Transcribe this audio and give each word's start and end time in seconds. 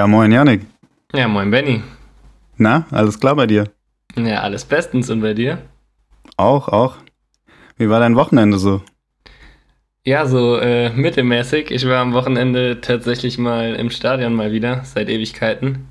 Ja, 0.00 0.06
moin 0.06 0.32
Janik. 0.32 0.62
Ja, 1.12 1.28
moin 1.28 1.50
Benny. 1.50 1.82
Na, 2.56 2.86
alles 2.90 3.20
klar 3.20 3.36
bei 3.36 3.46
dir? 3.46 3.68
Ja, 4.16 4.40
alles 4.40 4.64
bestens 4.64 5.10
und 5.10 5.20
bei 5.20 5.34
dir? 5.34 5.58
Auch, 6.38 6.68
auch. 6.68 6.96
Wie 7.76 7.90
war 7.90 8.00
dein 8.00 8.16
Wochenende 8.16 8.56
so? 8.56 8.80
Ja, 10.06 10.24
so 10.24 10.56
äh, 10.56 10.88
mittelmäßig. 10.88 11.70
Ich 11.70 11.86
war 11.86 11.98
am 11.98 12.14
Wochenende 12.14 12.80
tatsächlich 12.80 13.36
mal 13.36 13.74
im 13.74 13.90
Stadion 13.90 14.32
mal 14.32 14.52
wieder, 14.52 14.84
seit 14.84 15.10
Ewigkeiten. 15.10 15.88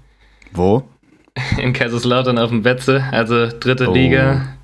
Wo? 0.54 0.90
In 1.62 1.74
Kaiserslautern 1.74 2.40
auf 2.40 2.50
dem 2.50 2.64
Betze, 2.64 3.04
also 3.12 3.48
dritte 3.60 3.92
oh. 3.92 3.94
Liga. 3.94 4.58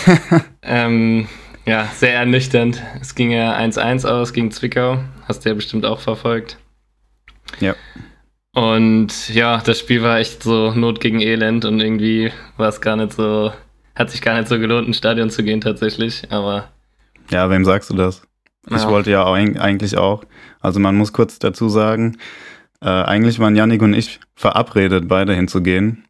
ähm, 0.62 1.28
ja, 1.66 1.84
sehr 1.92 2.14
ernüchternd. 2.14 2.82
Es 3.02 3.14
ging 3.14 3.32
ja 3.32 3.54
1-1 3.54 4.08
aus 4.08 4.32
gegen 4.32 4.50
Zwickau. 4.50 5.00
Hast 5.26 5.44
du 5.44 5.50
ja 5.50 5.54
bestimmt 5.54 5.84
auch 5.84 6.00
verfolgt. 6.00 6.56
Ja. 7.60 7.74
Und 8.58 9.28
ja, 9.32 9.58
das 9.58 9.78
Spiel 9.78 10.02
war 10.02 10.18
echt 10.18 10.42
so 10.42 10.72
Not 10.72 10.98
gegen 10.98 11.20
Elend 11.20 11.64
und 11.64 11.78
irgendwie 11.78 12.32
war 12.56 12.68
es 12.68 12.80
gar 12.80 12.96
nicht 12.96 13.12
so, 13.12 13.52
hat 13.94 14.10
sich 14.10 14.20
gar 14.20 14.36
nicht 14.36 14.48
so 14.48 14.58
gelohnt, 14.58 14.88
ins 14.88 14.98
Stadion 14.98 15.30
zu 15.30 15.44
gehen 15.44 15.60
tatsächlich, 15.60 16.24
aber. 16.32 16.68
Ja, 17.30 17.48
wem 17.50 17.64
sagst 17.64 17.88
du 17.88 17.94
das? 17.94 18.22
Ja. 18.68 18.78
Ich 18.78 18.88
wollte 18.88 19.12
ja 19.12 19.24
eigentlich 19.32 19.96
auch. 19.96 20.24
Also 20.58 20.80
man 20.80 20.96
muss 20.96 21.12
kurz 21.12 21.38
dazu 21.38 21.68
sagen, 21.68 22.16
äh, 22.80 22.88
eigentlich 22.88 23.38
waren 23.38 23.54
Yannick 23.54 23.80
und 23.80 23.94
ich 23.94 24.18
verabredet, 24.34 25.06
beide 25.06 25.34
hinzugehen. 25.36 26.08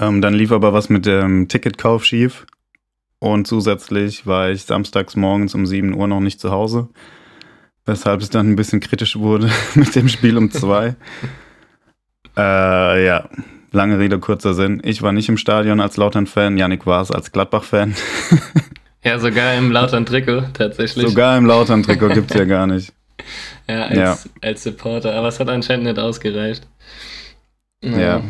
Ähm, 0.00 0.20
dann 0.20 0.34
lief 0.34 0.50
aber 0.50 0.72
was 0.72 0.88
mit 0.88 1.06
dem 1.06 1.46
Ticketkauf 1.46 2.04
schief. 2.04 2.44
Und 3.20 3.46
zusätzlich 3.46 4.26
war 4.26 4.50
ich 4.50 4.64
samstags 4.64 5.14
morgens 5.14 5.54
um 5.54 5.64
7 5.64 5.94
Uhr 5.94 6.08
noch 6.08 6.20
nicht 6.20 6.40
zu 6.40 6.50
Hause 6.50 6.88
weshalb 7.86 8.20
es 8.20 8.30
dann 8.30 8.50
ein 8.50 8.56
bisschen 8.56 8.80
kritisch 8.80 9.16
wurde 9.16 9.50
mit 9.74 9.94
dem 9.94 10.08
Spiel 10.08 10.36
um 10.36 10.50
zwei. 10.50 10.96
äh, 12.36 13.06
ja, 13.06 13.28
lange 13.72 13.98
Rede, 13.98 14.18
kurzer 14.18 14.54
Sinn. 14.54 14.80
Ich 14.84 15.02
war 15.02 15.12
nicht 15.12 15.28
im 15.28 15.36
Stadion 15.36 15.80
als 15.80 15.96
Lautern-Fan, 15.96 16.58
Yannick 16.58 16.86
war 16.86 17.02
es 17.02 17.10
als 17.10 17.32
Gladbach-Fan. 17.32 17.94
ja, 19.04 19.18
sogar 19.18 19.54
im 19.54 19.70
Lautern-Trikot 19.72 20.52
tatsächlich. 20.54 21.08
Sogar 21.08 21.36
im 21.36 21.46
Lautern-Trikot 21.46 22.08
gibt 22.08 22.30
es 22.30 22.36
ja 22.36 22.44
gar 22.44 22.66
nicht. 22.66 22.92
Ja 23.68 23.84
als, 23.84 23.96
ja, 23.96 24.18
als 24.42 24.62
Supporter, 24.62 25.14
aber 25.14 25.28
es 25.28 25.38
hat 25.38 25.48
anscheinend 25.48 25.84
nicht 25.84 25.98
ausgereicht. 25.98 26.66
Ja. 27.82 27.98
ja, 27.98 28.22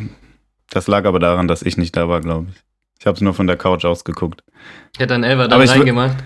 das 0.70 0.86
lag 0.86 1.04
aber 1.04 1.18
daran, 1.18 1.48
dass 1.48 1.62
ich 1.62 1.76
nicht 1.76 1.96
da 1.96 2.08
war, 2.08 2.20
glaube 2.20 2.48
ich. 2.50 2.56
Ich 3.00 3.06
habe 3.06 3.14
es 3.14 3.22
nur 3.22 3.32
von 3.32 3.46
der 3.46 3.56
Couch 3.56 3.84
aus 3.84 4.04
geguckt. 4.04 4.44
Ich 4.92 5.00
hätte 5.00 5.14
dann 5.14 5.24
Elva 5.24 5.48
da 5.48 5.56
reingemacht. 5.56 6.16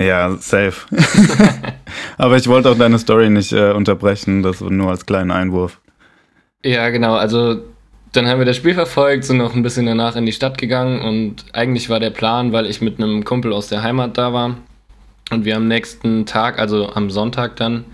Ja, 0.00 0.34
safe. 0.38 0.86
Aber 2.16 2.36
ich 2.36 2.48
wollte 2.48 2.70
auch 2.70 2.78
deine 2.78 2.98
Story 2.98 3.28
nicht 3.28 3.52
äh, 3.52 3.72
unterbrechen, 3.72 4.42
das 4.42 4.62
nur 4.62 4.90
als 4.90 5.04
kleinen 5.04 5.30
Einwurf. 5.30 5.78
Ja, 6.64 6.88
genau. 6.88 7.16
Also 7.16 7.60
dann 8.12 8.26
haben 8.26 8.38
wir 8.38 8.46
das 8.46 8.56
Spiel 8.56 8.72
verfolgt, 8.72 9.24
sind 9.24 9.36
noch 9.36 9.54
ein 9.54 9.62
bisschen 9.62 9.84
danach 9.84 10.16
in 10.16 10.24
die 10.24 10.32
Stadt 10.32 10.56
gegangen 10.56 11.02
und 11.02 11.44
eigentlich 11.52 11.90
war 11.90 12.00
der 12.00 12.10
Plan, 12.10 12.52
weil 12.52 12.64
ich 12.64 12.80
mit 12.80 12.98
einem 12.98 13.24
Kumpel 13.24 13.52
aus 13.52 13.68
der 13.68 13.82
Heimat 13.82 14.16
da 14.16 14.32
war 14.32 14.56
und 15.30 15.44
wir 15.44 15.56
am 15.56 15.68
nächsten 15.68 16.24
Tag, 16.24 16.58
also 16.58 16.90
am 16.94 17.10
Sonntag 17.10 17.56
dann, 17.56 17.84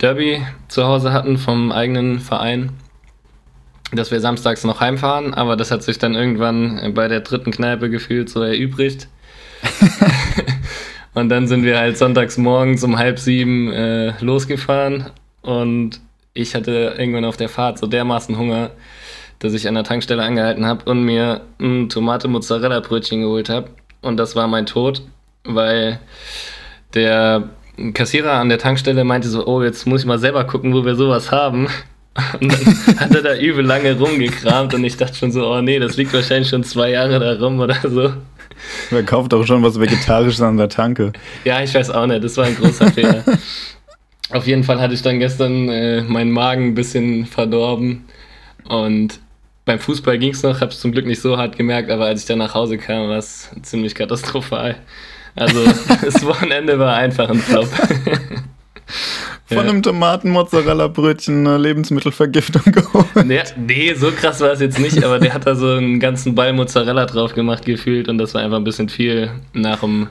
Derby 0.00 0.42
zu 0.68 0.84
Hause 0.84 1.12
hatten 1.12 1.38
vom 1.38 1.72
eigenen 1.72 2.20
Verein, 2.20 2.70
dass 3.90 4.10
wir 4.10 4.20
samstags 4.20 4.64
noch 4.64 4.80
heimfahren, 4.80 5.32
aber 5.32 5.56
das 5.56 5.70
hat 5.70 5.82
sich 5.82 5.98
dann 5.98 6.14
irgendwann 6.14 6.92
bei 6.94 7.08
der 7.08 7.20
dritten 7.20 7.50
Kneipe 7.50 7.88
gefühlt 7.88 8.28
so 8.28 8.42
erübrigt. 8.42 9.08
Und 11.18 11.30
dann 11.30 11.48
sind 11.48 11.64
wir 11.64 11.78
halt 11.78 11.98
sonntags 11.98 12.38
morgens 12.38 12.84
um 12.84 12.96
halb 12.96 13.18
sieben 13.18 13.72
äh, 13.72 14.12
losgefahren 14.20 15.10
und 15.42 16.00
ich 16.32 16.54
hatte 16.54 16.94
irgendwann 16.96 17.24
auf 17.24 17.36
der 17.36 17.48
Fahrt 17.48 17.78
so 17.80 17.88
dermaßen 17.88 18.38
Hunger, 18.38 18.70
dass 19.40 19.52
ich 19.52 19.66
an 19.66 19.74
der 19.74 19.82
Tankstelle 19.82 20.22
angehalten 20.22 20.64
habe 20.64 20.88
und 20.88 21.02
mir 21.02 21.40
ein 21.60 21.88
Tomate-Mozzarella-Brötchen 21.88 23.22
geholt 23.22 23.48
habe. 23.48 23.70
Und 24.00 24.16
das 24.16 24.36
war 24.36 24.46
mein 24.46 24.66
Tod, 24.66 25.02
weil 25.42 25.98
der 26.94 27.48
Kassierer 27.94 28.34
an 28.34 28.48
der 28.48 28.58
Tankstelle 28.58 29.02
meinte 29.02 29.28
so, 29.28 29.44
oh, 29.44 29.60
jetzt 29.64 29.88
muss 29.88 30.02
ich 30.02 30.06
mal 30.06 30.20
selber 30.20 30.44
gucken, 30.44 30.72
wo 30.72 30.84
wir 30.84 30.94
sowas 30.94 31.32
haben. 31.32 31.66
Und 32.40 32.52
dann 32.52 33.00
hat 33.00 33.14
er 33.14 33.22
da 33.22 33.36
übel 33.36 33.64
lange 33.64 33.96
rumgekramt 33.96 34.74
und 34.74 34.82
ich 34.82 34.96
dachte 34.96 35.14
schon 35.14 35.30
so, 35.30 35.46
oh 35.46 35.60
nee, 35.60 35.78
das 35.78 35.96
liegt 35.96 36.12
wahrscheinlich 36.12 36.48
schon 36.48 36.64
zwei 36.64 36.90
Jahre 36.90 37.20
da 37.20 37.44
rum 37.44 37.60
oder 37.60 37.76
so. 37.82 38.12
Wer 38.90 39.02
kauft 39.02 39.32
auch 39.34 39.44
schon 39.44 39.62
was 39.62 39.80
Vegetarisches 39.80 40.40
an 40.40 40.56
der 40.56 40.68
Tanke? 40.68 41.12
Ja, 41.44 41.62
ich 41.62 41.74
weiß 41.74 41.90
auch 41.90 42.06
nicht. 42.06 42.22
Das 42.24 42.36
war 42.36 42.44
ein 42.44 42.56
großer 42.56 42.86
Fehler. 42.92 43.24
Auf 44.30 44.46
jeden 44.46 44.64
Fall 44.64 44.80
hatte 44.80 44.94
ich 44.94 45.02
dann 45.02 45.18
gestern 45.18 45.68
äh, 45.68 46.02
meinen 46.02 46.30
Magen 46.30 46.68
ein 46.68 46.74
bisschen 46.74 47.26
verdorben. 47.26 48.04
Und 48.68 49.20
beim 49.64 49.78
Fußball 49.78 50.18
ging 50.18 50.32
es 50.32 50.42
noch, 50.42 50.60
habe 50.60 50.72
es 50.72 50.80
zum 50.80 50.92
Glück 50.92 51.06
nicht 51.06 51.20
so 51.20 51.36
hart 51.36 51.56
gemerkt, 51.56 51.90
aber 51.90 52.06
als 52.06 52.22
ich 52.22 52.26
dann 52.26 52.38
nach 52.38 52.54
Hause 52.54 52.78
kam, 52.78 53.08
war 53.08 53.18
es 53.18 53.50
ziemlich 53.62 53.94
katastrophal. 53.94 54.76
Also 55.34 55.64
das 56.02 56.24
Wochenende 56.24 56.78
war 56.78 56.96
einfach 56.96 57.28
ein 57.28 57.38
Flop. 57.38 57.68
Von 59.48 59.66
einem 59.66 59.82
Tomaten-Mozzarella-Brötchen 59.82 61.46
eine 61.46 61.56
Lebensmittelvergiftung 61.58 62.72
geholt. 62.72 63.06
Nee, 63.24 63.40
nee, 63.56 63.94
so 63.94 64.10
krass 64.10 64.40
war 64.40 64.52
es 64.52 64.60
jetzt 64.60 64.78
nicht, 64.78 65.02
aber 65.02 65.18
der 65.18 65.32
hat 65.32 65.46
da 65.46 65.54
so 65.54 65.72
einen 65.72 66.00
ganzen 66.00 66.34
Ball 66.34 66.52
Mozzarella 66.52 67.06
drauf 67.06 67.34
gemacht 67.34 67.64
gefühlt 67.64 68.08
und 68.08 68.18
das 68.18 68.34
war 68.34 68.42
einfach 68.42 68.58
ein 68.58 68.64
bisschen 68.64 68.90
viel 68.90 69.30
nach 69.54 69.80
dem, 69.80 70.08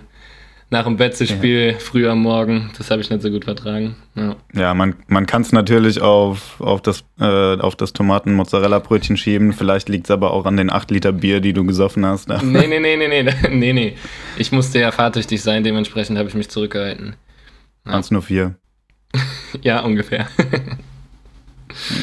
nach 0.72 0.86
dem 0.86 0.98
Betze-Spiel 0.98 1.74
ja. 1.74 1.80
früh 1.80 2.10
am 2.10 2.24
Morgen. 2.24 2.72
Das 2.80 2.90
habe 2.90 3.02
ich 3.02 3.12
nicht 3.12 3.22
so 3.22 3.30
gut 3.30 3.46
vertragen. 3.46 3.96
Ja, 4.16 4.36
ja 4.54 4.74
man, 4.74 4.96
man 5.08 5.28
kann 5.28 5.44
es 5.44 5.52
natürlich 5.52 6.02
auf, 6.02 6.60
auf 6.60 6.82
das, 6.82 7.02
äh, 7.20 7.58
das 7.78 7.94
Tomaten-Mozzarella-Brötchen 7.94 9.18
schieben. 9.18 9.54
Vielleicht 9.54 9.88
liegt 9.88 10.08
es 10.08 10.12
aber 10.12 10.32
auch 10.32 10.46
an 10.46 10.58
den 10.58 10.72
8 10.72 10.90
Liter 10.90 11.12
Bier, 11.12 11.42
die 11.42 11.54
du 11.54 11.64
gesoffen 11.64 12.06
hast. 12.08 12.28
Nee, 12.28 12.68
nee, 12.68 12.80
nee, 12.80 12.98
nee, 12.98 13.08
nee, 13.08 13.34
nee, 13.52 13.74
nee. 13.74 13.96
Ich 14.38 14.52
musste 14.52 14.80
ja 14.80 14.92
fahrtüchtig 14.92 15.44
sein, 15.44 15.64
dementsprechend 15.64 16.18
habe 16.18 16.28
ich 16.28 16.36
mich 16.36 16.50
zurückgehalten. 16.50 17.16
Ja. 17.86 18.02
nur 18.10 18.22
vier. 18.22 18.56
ja, 19.62 19.82
ungefähr. 19.82 20.28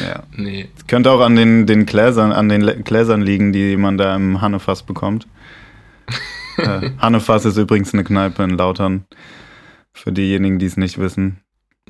ja. 0.03 0.23
Nee. 0.37 0.69
Es 0.77 0.87
könnte 0.87 1.11
auch 1.11 1.21
an 1.21 1.37
den, 1.37 1.67
den 1.67 1.87
Gläsern, 1.87 2.33
an 2.33 2.49
den 2.49 2.85
Gläsern 2.85 3.23
liegen, 3.23 3.53
die 3.53 3.77
man 3.77 3.99
da 3.99 4.15
im 4.15 4.41
Hannefass 4.41 4.83
bekommt. 4.83 5.27
äh, 6.59 6.91
Hannefass 6.99 7.45
ist 7.45 7.57
übrigens 7.57 7.93
eine 7.95 8.05
Kneipe 8.05 8.43
in 8.43 8.51
Lautern. 8.51 9.05
Für 9.93 10.13
diejenigen, 10.13 10.59
die 10.59 10.67
es 10.67 10.77
nicht 10.77 10.99
wissen. 10.99 11.41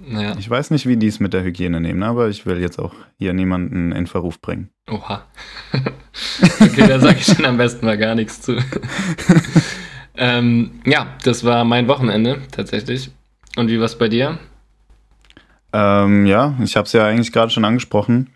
Ja. 0.07 0.37
Ich 0.37 0.51
weiß 0.51 0.71
nicht, 0.71 0.87
wie 0.87 0.97
die 0.97 1.07
es 1.07 1.21
mit 1.21 1.33
der 1.33 1.45
Hygiene 1.45 1.81
nehmen, 1.81 2.03
aber 2.03 2.29
ich 2.29 2.45
will 2.47 2.61
jetzt 2.61 2.79
auch 2.79 2.95
hier 3.17 3.33
niemanden 3.33 3.93
in 3.93 4.07
Verruf 4.07 4.41
bringen. 4.41 4.71
Oha. 4.91 5.25
okay, 6.61 6.87
da 6.87 6.99
sage 6.99 7.19
ich 7.21 7.27
dann 7.27 7.47
am 7.47 7.57
besten 7.57 7.87
mal 7.87 7.97
gar 7.97 8.15
nichts 8.15 8.43
zu. 8.43 8.59
ähm, 10.17 10.81
ja, 10.85 11.17
das 11.23 11.45
war 11.45 11.65
mein 11.65 11.89
Wochenende 11.89 12.43
tatsächlich. 12.51 13.11
Und 13.57 13.69
wie 13.69 13.79
war 13.79 13.87
es 13.87 13.97
bei 13.97 14.09
dir? 14.09 14.39
Ähm, 15.75 16.25
ja, 16.25 16.55
ich 16.63 16.77
habe 16.77 16.87
es 16.87 16.93
ja 16.93 17.05
eigentlich 17.05 17.33
gerade 17.33 17.51
schon 17.51 17.65
angesprochen. 17.65 18.31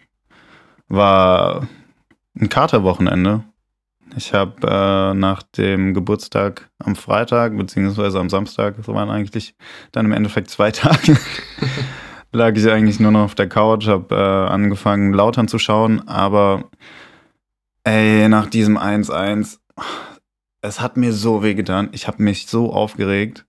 War 0.89 1.69
ein 2.37 2.49
Katerwochenende. 2.49 3.45
Ich 4.17 4.35
habe 4.35 4.67
äh, 4.67 5.15
nach 5.15 5.45
dem 5.45 5.95
Geburtstag 5.95 6.69
am 6.81 6.97
Freitag 6.97 7.57
beziehungsweise 7.57 8.19
am 8.19 8.29
Samstag, 8.29 8.77
das 8.77 8.89
waren 8.89 9.09
eigentlich 9.09 9.55
dann 9.93 10.07
im 10.07 10.13
Endeffekt 10.13 10.51
zwei 10.51 10.71
Tage, 10.73 11.17
lag 12.33 12.57
ich 12.57 12.69
eigentlich 12.69 12.99
nur 12.99 13.13
noch 13.13 13.25
auf 13.25 13.35
der 13.37 13.49
Couch, 13.49 13.87
habe 13.87 14.17
äh, 14.17 14.53
angefangen 14.53 15.13
Lautern 15.13 15.47
zu 15.47 15.61
schauen, 15.61 16.09
aber 16.09 16.65
ey, 17.85 18.29
nach 18.29 18.47
diesem 18.47 18.79
1-1, 18.79 19.59
es 20.63 20.81
hat 20.81 20.97
mir 20.97 21.13
so 21.13 21.45
wehgetan. 21.45 21.91
Ich 21.93 22.09
habe 22.09 22.21
mich 22.21 22.49
so 22.49 22.73
aufgeregt. 22.73 23.47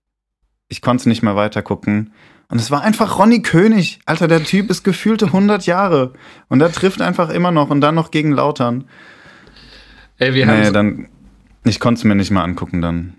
Ich 0.68 0.80
konnte 0.80 1.08
nicht 1.08 1.22
mehr 1.22 1.34
weiter 1.34 1.62
gucken. 1.62 2.12
Und 2.50 2.60
es 2.60 2.70
war 2.70 2.82
einfach 2.82 3.18
Ronny 3.18 3.42
König. 3.42 4.00
Alter, 4.06 4.26
der 4.26 4.42
Typ 4.42 4.70
ist 4.70 4.82
gefühlte 4.82 5.26
100 5.26 5.66
Jahre. 5.66 6.12
Und 6.48 6.60
er 6.60 6.72
trifft 6.72 7.00
einfach 7.00 7.30
immer 7.30 7.52
noch 7.52 7.70
und 7.70 7.80
dann 7.80 7.94
noch 7.94 8.10
gegen 8.10 8.32
Lautern. 8.32 8.84
Ey, 10.18 10.34
wir 10.34 10.46
nee, 10.46 10.70
dann. 10.70 11.08
Ich 11.64 11.78
konnte 11.78 12.00
es 12.00 12.04
mir 12.04 12.14
nicht 12.14 12.30
mal 12.30 12.42
angucken 12.42 12.82
dann. 12.82 13.14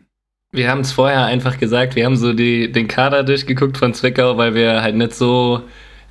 Wir 0.51 0.69
haben 0.69 0.81
es 0.81 0.92
vorher 0.92 1.25
einfach 1.25 1.60
gesagt, 1.60 1.95
wir 1.95 2.06
haben 2.06 2.18
so 2.18 2.33
die, 2.33 2.72
den 2.72 2.89
Kader 2.89 3.24
durchgeguckt 3.24 3.78
von 3.78 3.94
Zwickau, 3.94 4.38
weil 4.38 4.54
wir 4.54 4.81
halt 4.81 4.95
nicht 4.95 5.16
so 5.16 5.62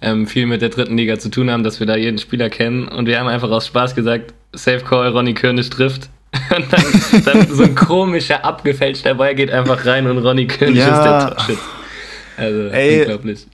ähm, 0.00 0.26
viel 0.26 0.46
mit 0.46 0.62
der 0.62 0.70
dritten 0.70 0.96
Liga 0.96 1.18
zu 1.18 1.28
tun 1.28 1.50
haben, 1.50 1.62
dass 1.62 1.78
wir 1.78 1.86
da 1.86 1.96
jeden 1.96 2.16
Spieler 2.16 2.48
kennen. 2.48 2.88
Und 2.88 3.06
wir 3.06 3.20
haben 3.20 3.28
einfach 3.28 3.50
aus 3.50 3.66
Spaß 3.66 3.94
gesagt, 3.94 4.32
Safe 4.54 4.80
Call, 4.80 5.08
Ronny 5.08 5.34
König 5.34 5.68
trifft. 5.68 6.08
Und 6.56 6.72
dann, 6.72 7.24
dann 7.24 7.54
so 7.54 7.64
ein 7.64 7.74
komischer, 7.74 8.44
abgefälschter 8.44 9.14
Ball 9.14 9.34
geht 9.34 9.50
einfach 9.50 9.84
rein 9.84 10.06
und 10.06 10.18
Ronny 10.18 10.46
König 10.46 10.76
ja. 10.76 10.86
ist 10.86 11.02
der 11.02 11.34
Torschütze. 11.34 11.79
Also 12.40 12.68
Ey, 12.68 13.00
unglaublich. 13.02 13.46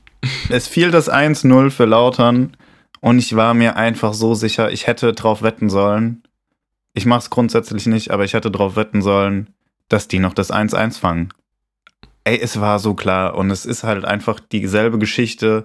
Es 0.49 0.67
fiel 0.67 0.91
das 0.91 1.11
1-0 1.11 1.71
für 1.71 1.85
Lautern 1.85 2.57
und 3.01 3.19
ich 3.19 3.37
war 3.37 3.55
mir 3.55 3.77
einfach 3.77 4.15
so 4.15 4.35
sicher, 4.35 4.73
ich 4.73 4.87
hätte 4.87 5.13
drauf 5.13 5.43
wetten 5.43 5.69
sollen. 5.69 6.23
Ich 6.95 7.07
mache 7.07 7.21
es 7.21 7.31
grundsätzlich 7.31 7.87
nicht, 7.87 8.11
aber 8.11 8.25
ich 8.25 8.33
hätte 8.33 8.51
drauf 8.51 8.77
wetten 8.77 9.03
sollen, 9.03 9.51
dass 9.89 10.09
die 10.09 10.19
noch 10.19 10.35
das 10.35 10.53
1-1 10.53 10.99
fangen. 10.99 11.29
Ey, 12.25 12.41
es 12.41 12.61
war 12.61 12.79
so 12.79 12.95
klar 12.95 13.37
und 13.37 13.51
es 13.51 13.67
ist 13.67 13.85
halt 13.85 14.05
einfach 14.05 14.41
dieselbe 14.41 14.99
Geschichte. 14.99 15.65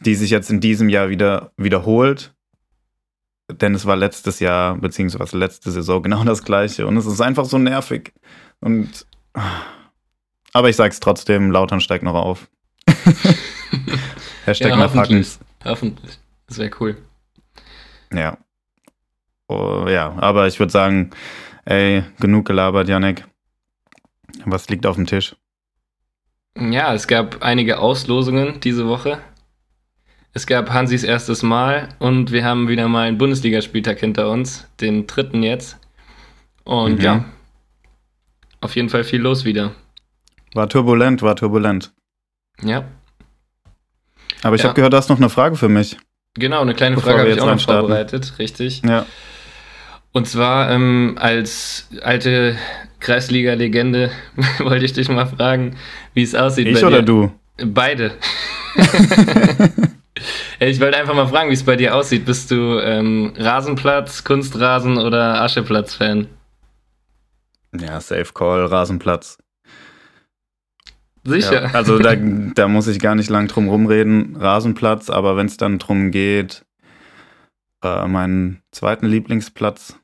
die 0.00 0.14
sich 0.14 0.30
jetzt 0.30 0.50
in 0.50 0.60
diesem 0.60 0.88
Jahr 0.88 1.08
wieder 1.08 1.52
wiederholt. 1.56 2.34
Denn 3.50 3.74
es 3.74 3.84
war 3.86 3.96
letztes 3.96 4.40
Jahr, 4.40 4.76
beziehungsweise 4.76 5.36
letzte 5.36 5.70
Saison 5.70 6.02
genau 6.02 6.24
das 6.24 6.42
gleiche. 6.42 6.86
Und 6.86 6.96
es 6.96 7.06
ist 7.06 7.20
einfach 7.20 7.44
so 7.44 7.58
nervig. 7.58 8.12
Und 8.60 9.06
aber 10.54 10.70
ich 10.70 10.76
sag's 10.76 11.00
trotzdem, 11.00 11.50
Lautern 11.50 11.80
steigt 11.80 12.04
noch 12.04 12.14
auf. 12.14 12.48
Hashtag 14.46 14.70
ja, 14.70 14.78
hoffentlich. 14.78 15.36
Hoffentlich. 15.64 16.18
Das 16.46 16.58
wäre 16.58 16.70
cool. 16.80 16.96
Ja. 18.12 18.38
Oh, 19.48 19.86
ja, 19.88 20.14
aber 20.18 20.46
ich 20.46 20.58
würde 20.58 20.72
sagen, 20.72 21.10
ey, 21.64 22.04
genug 22.20 22.46
gelabert, 22.46 22.88
Janek. 22.88 23.26
Was 24.44 24.68
liegt 24.68 24.86
auf 24.86 24.96
dem 24.96 25.06
Tisch? 25.06 25.36
Ja, 26.56 26.94
es 26.94 27.08
gab 27.08 27.42
einige 27.42 27.78
Auslosungen 27.78 28.60
diese 28.60 28.86
Woche. 28.86 29.18
Es 30.32 30.46
gab 30.46 30.70
Hansis 30.70 31.02
erstes 31.02 31.42
Mal 31.42 31.88
und 31.98 32.32
wir 32.32 32.44
haben 32.44 32.68
wieder 32.68 32.88
mal 32.88 33.08
einen 33.08 33.18
Bundesligaspieltag 33.18 33.98
hinter 34.00 34.30
uns, 34.30 34.68
den 34.80 35.06
dritten 35.06 35.42
jetzt. 35.42 35.78
Und 36.64 36.98
mhm. 36.98 37.04
ja, 37.04 37.24
auf 38.60 38.76
jeden 38.76 38.88
Fall 38.88 39.04
viel 39.04 39.20
los 39.20 39.44
wieder. 39.44 39.72
War 40.54 40.68
turbulent, 40.68 41.22
war 41.22 41.36
turbulent. 41.36 41.92
Ja. 42.62 42.84
Aber 44.42 44.56
ich 44.56 44.62
ja. 44.62 44.68
habe 44.68 44.76
gehört, 44.76 44.92
du 44.92 44.96
hast 44.96 45.08
noch 45.10 45.18
eine 45.18 45.28
Frage 45.28 45.56
für 45.56 45.68
mich. 45.68 45.98
Genau, 46.34 46.60
eine 46.60 46.74
kleine 46.74 46.98
Frage 46.98 47.20
habe 47.20 47.30
ich 47.30 47.40
auch 47.40 47.46
noch 47.46 47.60
vorbereitet, 47.60 48.34
richtig. 48.38 48.82
Ja. 48.82 49.06
Und 50.12 50.28
zwar 50.28 50.70
ähm, 50.70 51.16
als 51.20 51.88
alte 52.02 52.56
Kreisliga-Legende 53.00 54.10
wollte 54.60 54.84
ich 54.84 54.92
dich 54.92 55.08
mal 55.08 55.26
fragen, 55.26 55.76
wie 56.14 56.22
es 56.22 56.34
aussieht. 56.34 56.68
Ich 56.68 56.84
oder 56.84 57.02
dir. 57.02 57.04
du? 57.04 57.32
Beide. 57.64 58.12
ich 60.60 60.80
wollte 60.80 60.96
einfach 60.96 61.14
mal 61.14 61.26
fragen, 61.26 61.50
wie 61.50 61.54
es 61.54 61.64
bei 61.64 61.76
dir 61.76 61.94
aussieht. 61.96 62.24
Bist 62.24 62.50
du 62.50 62.78
ähm, 62.80 63.32
Rasenplatz, 63.36 64.24
Kunstrasen 64.24 64.98
oder 64.98 65.40
Ascheplatz-Fan? 65.42 66.28
Ja, 67.80 68.00
Safe 68.00 68.32
Call, 68.32 68.66
Rasenplatz. 68.66 69.38
Sicher. 71.24 71.64
Ja, 71.64 71.70
also 71.70 71.98
da, 71.98 72.14
da 72.16 72.68
muss 72.68 72.86
ich 72.86 73.00
gar 73.00 73.14
nicht 73.14 73.30
lang 73.30 73.48
drum 73.48 73.68
rumreden. 73.68 74.36
Rasenplatz, 74.36 75.10
aber 75.10 75.36
wenn 75.36 75.46
es 75.46 75.56
dann 75.56 75.78
drum 75.78 76.10
geht, 76.10 76.64
äh, 77.82 78.06
meinen 78.06 78.62
zweiten 78.72 79.06
Lieblingsplatz 79.06 79.98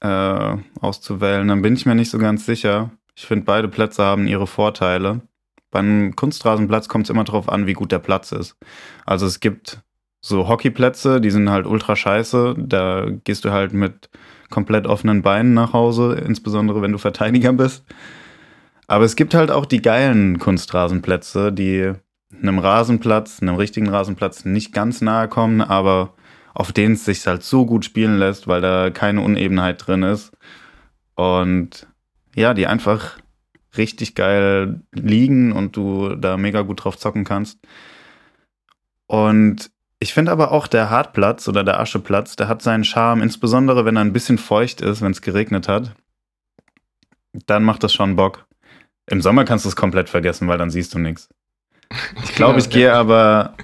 äh, 0.00 0.56
auszuwählen, 0.80 1.46
dann 1.48 1.62
bin 1.62 1.74
ich 1.74 1.86
mir 1.86 1.94
nicht 1.94 2.10
so 2.10 2.18
ganz 2.18 2.46
sicher. 2.46 2.90
Ich 3.14 3.26
finde, 3.26 3.44
beide 3.44 3.68
Plätze 3.68 4.02
haben 4.04 4.26
ihre 4.26 4.46
Vorteile. 4.46 5.22
Beim 5.70 6.14
Kunstrasenplatz 6.16 6.88
kommt 6.88 7.06
es 7.06 7.10
immer 7.10 7.24
darauf 7.24 7.48
an, 7.48 7.66
wie 7.66 7.74
gut 7.74 7.92
der 7.92 7.98
Platz 7.98 8.32
ist. 8.32 8.56
Also 9.04 9.26
es 9.26 9.40
gibt 9.40 9.80
so 10.20 10.48
Hockeyplätze, 10.48 11.20
die 11.20 11.30
sind 11.30 11.50
halt 11.50 11.66
ultra 11.66 11.96
scheiße. 11.96 12.54
Da 12.58 13.06
gehst 13.24 13.44
du 13.44 13.52
halt 13.52 13.72
mit 13.72 14.08
komplett 14.50 14.86
offenen 14.86 15.22
Beinen 15.22 15.54
nach 15.54 15.72
Hause, 15.72 16.22
insbesondere 16.26 16.82
wenn 16.82 16.92
du 16.92 16.98
Verteidiger 16.98 17.52
bist. 17.52 17.84
Aber 18.86 19.04
es 19.04 19.16
gibt 19.16 19.34
halt 19.34 19.50
auch 19.50 19.66
die 19.66 19.82
geilen 19.82 20.38
Kunstrasenplätze, 20.38 21.52
die 21.52 21.92
einem 22.32 22.58
Rasenplatz, 22.58 23.40
einem 23.40 23.56
richtigen 23.56 23.88
Rasenplatz 23.88 24.44
nicht 24.44 24.72
ganz 24.72 25.00
nahe 25.00 25.28
kommen, 25.28 25.60
aber 25.60 26.14
auf 26.54 26.72
denen 26.72 26.94
es 26.94 27.04
sich 27.04 27.26
halt 27.26 27.42
so 27.42 27.66
gut 27.66 27.84
spielen 27.84 28.18
lässt, 28.18 28.48
weil 28.48 28.60
da 28.60 28.90
keine 28.90 29.20
Unebenheit 29.20 29.86
drin 29.86 30.02
ist. 30.02 30.32
Und 31.14 31.86
ja, 32.34 32.54
die 32.54 32.66
einfach 32.66 33.18
richtig 33.76 34.14
geil 34.14 34.80
liegen 34.92 35.52
und 35.52 35.76
du 35.76 36.14
da 36.14 36.36
mega 36.36 36.62
gut 36.62 36.84
drauf 36.84 36.96
zocken 36.96 37.24
kannst. 37.24 37.58
Und 39.06 39.70
ich 39.98 40.12
finde 40.12 40.32
aber 40.32 40.52
auch 40.52 40.66
der 40.66 40.90
Hartplatz 40.90 41.48
oder 41.48 41.64
der 41.64 41.80
Ascheplatz, 41.80 42.36
der 42.36 42.48
hat 42.48 42.62
seinen 42.62 42.84
Charme, 42.84 43.22
insbesondere 43.22 43.84
wenn 43.84 43.96
er 43.96 44.02
ein 44.02 44.12
bisschen 44.12 44.38
feucht 44.38 44.80
ist, 44.80 45.02
wenn 45.02 45.12
es 45.12 45.22
geregnet 45.22 45.68
hat. 45.68 45.94
Dann 47.46 47.64
macht 47.64 47.82
das 47.82 47.92
schon 47.92 48.16
Bock. 48.16 48.45
Im 49.08 49.22
Sommer 49.22 49.44
kannst 49.44 49.64
du 49.64 49.68
es 49.68 49.76
komplett 49.76 50.08
vergessen, 50.08 50.48
weil 50.48 50.58
dann 50.58 50.70
siehst 50.70 50.94
du 50.94 50.98
nichts. 50.98 51.28
Ich 52.24 52.34
glaube, 52.34 52.58
ich 52.58 52.68
gehe 52.68 52.92
aber. 52.92 53.54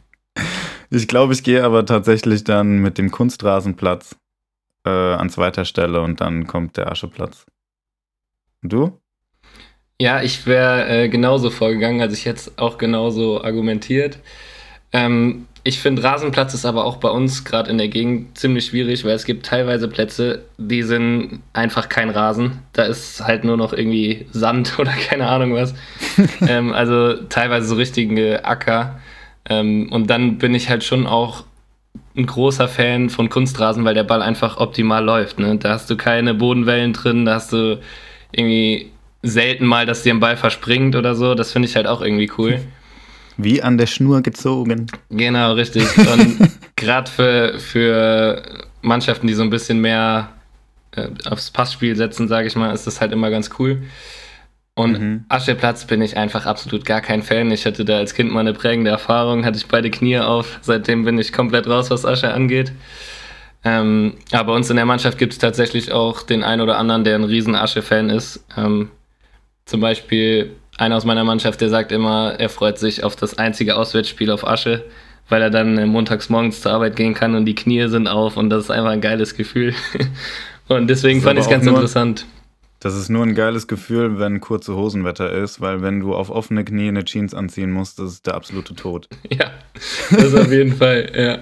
ich 0.90 1.06
glaube, 1.06 1.34
ich 1.34 1.44
gehe 1.44 1.62
aber 1.62 1.84
tatsächlich 1.84 2.42
dann 2.42 2.78
mit 2.78 2.96
dem 2.96 3.10
Kunstrasenplatz 3.10 4.16
äh, 4.86 4.90
an 4.90 5.28
zweiter 5.28 5.64
Stelle 5.64 6.00
und 6.00 6.20
dann 6.20 6.46
kommt 6.46 6.76
der 6.76 6.90
Ascheplatz. 6.90 7.46
Und 8.62 8.72
du? 8.72 9.00
Ja, 10.00 10.22
ich 10.22 10.46
wäre 10.46 10.88
äh, 10.88 11.08
genauso 11.08 11.50
vorgegangen, 11.50 12.00
also 12.00 12.14
ich 12.14 12.24
jetzt 12.24 12.58
auch 12.58 12.78
genauso 12.78 13.44
argumentiert. 13.44 14.18
Ähm, 14.92 15.46
ich 15.66 15.80
finde, 15.80 16.04
Rasenplatz 16.04 16.52
ist 16.52 16.66
aber 16.66 16.84
auch 16.84 16.98
bei 16.98 17.08
uns 17.08 17.42
gerade 17.42 17.70
in 17.70 17.78
der 17.78 17.88
Gegend 17.88 18.36
ziemlich 18.36 18.66
schwierig, 18.66 19.02
weil 19.04 19.14
es 19.14 19.24
gibt 19.24 19.46
teilweise 19.46 19.88
Plätze, 19.88 20.44
die 20.58 20.82
sind 20.82 21.40
einfach 21.54 21.88
kein 21.88 22.10
Rasen. 22.10 22.60
Da 22.74 22.82
ist 22.82 23.24
halt 23.24 23.44
nur 23.44 23.56
noch 23.56 23.72
irgendwie 23.72 24.26
Sand 24.30 24.74
oder 24.78 24.92
keine 24.92 25.26
Ahnung 25.26 25.54
was. 25.54 25.74
ähm, 26.46 26.74
also 26.74 27.14
teilweise 27.30 27.66
so 27.66 27.76
richtige 27.76 28.44
Acker. 28.44 29.00
Ähm, 29.48 29.90
und 29.90 30.10
dann 30.10 30.36
bin 30.36 30.54
ich 30.54 30.68
halt 30.68 30.84
schon 30.84 31.06
auch 31.06 31.44
ein 32.14 32.26
großer 32.26 32.68
Fan 32.68 33.08
von 33.08 33.30
Kunstrasen, 33.30 33.86
weil 33.86 33.94
der 33.94 34.04
Ball 34.04 34.20
einfach 34.20 34.58
optimal 34.58 35.02
läuft. 35.02 35.38
Ne? 35.38 35.56
Da 35.56 35.70
hast 35.70 35.88
du 35.88 35.96
keine 35.96 36.34
Bodenwellen 36.34 36.92
drin, 36.92 37.24
da 37.24 37.36
hast 37.36 37.52
du 37.54 37.80
irgendwie 38.32 38.90
selten 39.22 39.64
mal, 39.64 39.86
dass 39.86 40.02
dir 40.02 40.12
ein 40.12 40.20
Ball 40.20 40.36
verspringt 40.36 40.94
oder 40.94 41.14
so. 41.14 41.34
Das 41.34 41.52
finde 41.52 41.68
ich 41.68 41.76
halt 41.76 41.86
auch 41.86 42.02
irgendwie 42.02 42.30
cool. 42.36 42.60
Wie 43.36 43.62
an 43.62 43.78
der 43.78 43.86
Schnur 43.86 44.22
gezogen. 44.22 44.86
Genau, 45.10 45.54
richtig. 45.54 45.86
Und 45.98 46.50
gerade 46.76 47.10
für, 47.10 47.58
für 47.58 48.42
Mannschaften, 48.82 49.26
die 49.26 49.34
so 49.34 49.42
ein 49.42 49.50
bisschen 49.50 49.80
mehr 49.80 50.30
äh, 50.92 51.08
aufs 51.28 51.50
Passspiel 51.50 51.96
setzen, 51.96 52.28
sage 52.28 52.46
ich 52.46 52.56
mal, 52.56 52.72
ist 52.72 52.86
das 52.86 53.00
halt 53.00 53.12
immer 53.12 53.30
ganz 53.30 53.50
cool. 53.58 53.82
Und 54.76 55.00
mhm. 55.00 55.24
Ascheplatz 55.28 55.86
bin 55.86 56.02
ich 56.02 56.16
einfach 56.16 56.46
absolut 56.46 56.84
gar 56.84 57.00
kein 57.00 57.22
Fan. 57.22 57.50
Ich 57.52 57.64
hatte 57.64 57.84
da 57.84 57.96
als 57.98 58.14
Kind 58.14 58.32
mal 58.32 58.40
eine 58.40 58.52
prägende 58.52 58.90
Erfahrung, 58.90 59.44
hatte 59.44 59.56
ich 59.56 59.66
beide 59.66 59.90
Knie 59.90 60.18
auf. 60.18 60.58
Seitdem 60.62 61.04
bin 61.04 61.18
ich 61.18 61.32
komplett 61.32 61.68
raus, 61.68 61.90
was 61.90 62.04
Asche 62.04 62.32
angeht. 62.32 62.72
Ähm, 63.64 64.14
aber 64.32 64.44
bei 64.44 64.52
uns 64.52 64.68
in 64.70 64.76
der 64.76 64.84
Mannschaft 64.84 65.16
gibt 65.16 65.32
es 65.32 65.38
tatsächlich 65.38 65.92
auch 65.92 66.22
den 66.22 66.42
einen 66.42 66.60
oder 66.60 66.76
anderen, 66.76 67.04
der 67.04 67.14
ein 67.14 67.24
riesen 67.24 67.54
Asche-Fan 67.54 68.10
ist. 68.10 68.44
Ähm, 68.56 68.90
zum 69.64 69.80
Beispiel 69.80 70.54
einer 70.78 70.96
aus 70.96 71.04
meiner 71.04 71.24
Mannschaft, 71.24 71.60
der 71.60 71.68
sagt 71.68 71.92
immer, 71.92 72.34
er 72.38 72.48
freut 72.48 72.78
sich 72.78 73.04
auf 73.04 73.16
das 73.16 73.38
einzige 73.38 73.76
Auswärtsspiel 73.76 74.30
auf 74.30 74.46
Asche, 74.46 74.84
weil 75.28 75.42
er 75.42 75.50
dann 75.50 75.78
äh, 75.78 75.86
montags 75.86 76.28
morgens 76.28 76.60
zur 76.60 76.72
Arbeit 76.72 76.96
gehen 76.96 77.14
kann 77.14 77.34
und 77.34 77.44
die 77.46 77.54
Knie 77.54 77.88
sind 77.88 78.08
auf 78.08 78.36
und 78.36 78.50
das 78.50 78.64
ist 78.64 78.70
einfach 78.70 78.90
ein 78.90 79.00
geiles 79.00 79.36
Gefühl. 79.36 79.74
und 80.68 80.88
deswegen 80.88 81.22
fand 81.22 81.38
ich 81.38 81.44
es 81.44 81.50
ganz 81.50 81.64
nur, 81.64 81.74
interessant. 81.74 82.26
Das 82.80 82.94
ist 82.96 83.08
nur 83.08 83.22
ein 83.22 83.34
geiles 83.34 83.66
Gefühl, 83.66 84.18
wenn 84.18 84.40
kurze 84.40 84.74
Hosenwetter 84.74 85.32
ist, 85.32 85.60
weil 85.60 85.80
wenn 85.80 86.00
du 86.00 86.14
auf 86.14 86.28
offene 86.28 86.64
Knie 86.64 86.88
eine 86.88 87.04
Jeans 87.04 87.32
anziehen 87.32 87.70
musst, 87.70 87.98
das 87.98 88.12
ist 88.12 88.26
der 88.26 88.34
absolute 88.34 88.74
Tod. 88.74 89.08
ja, 89.30 89.50
das 90.10 90.34
auf 90.34 90.52
jeden 90.52 90.76
Fall, 90.76 91.10
ja. 91.16 91.38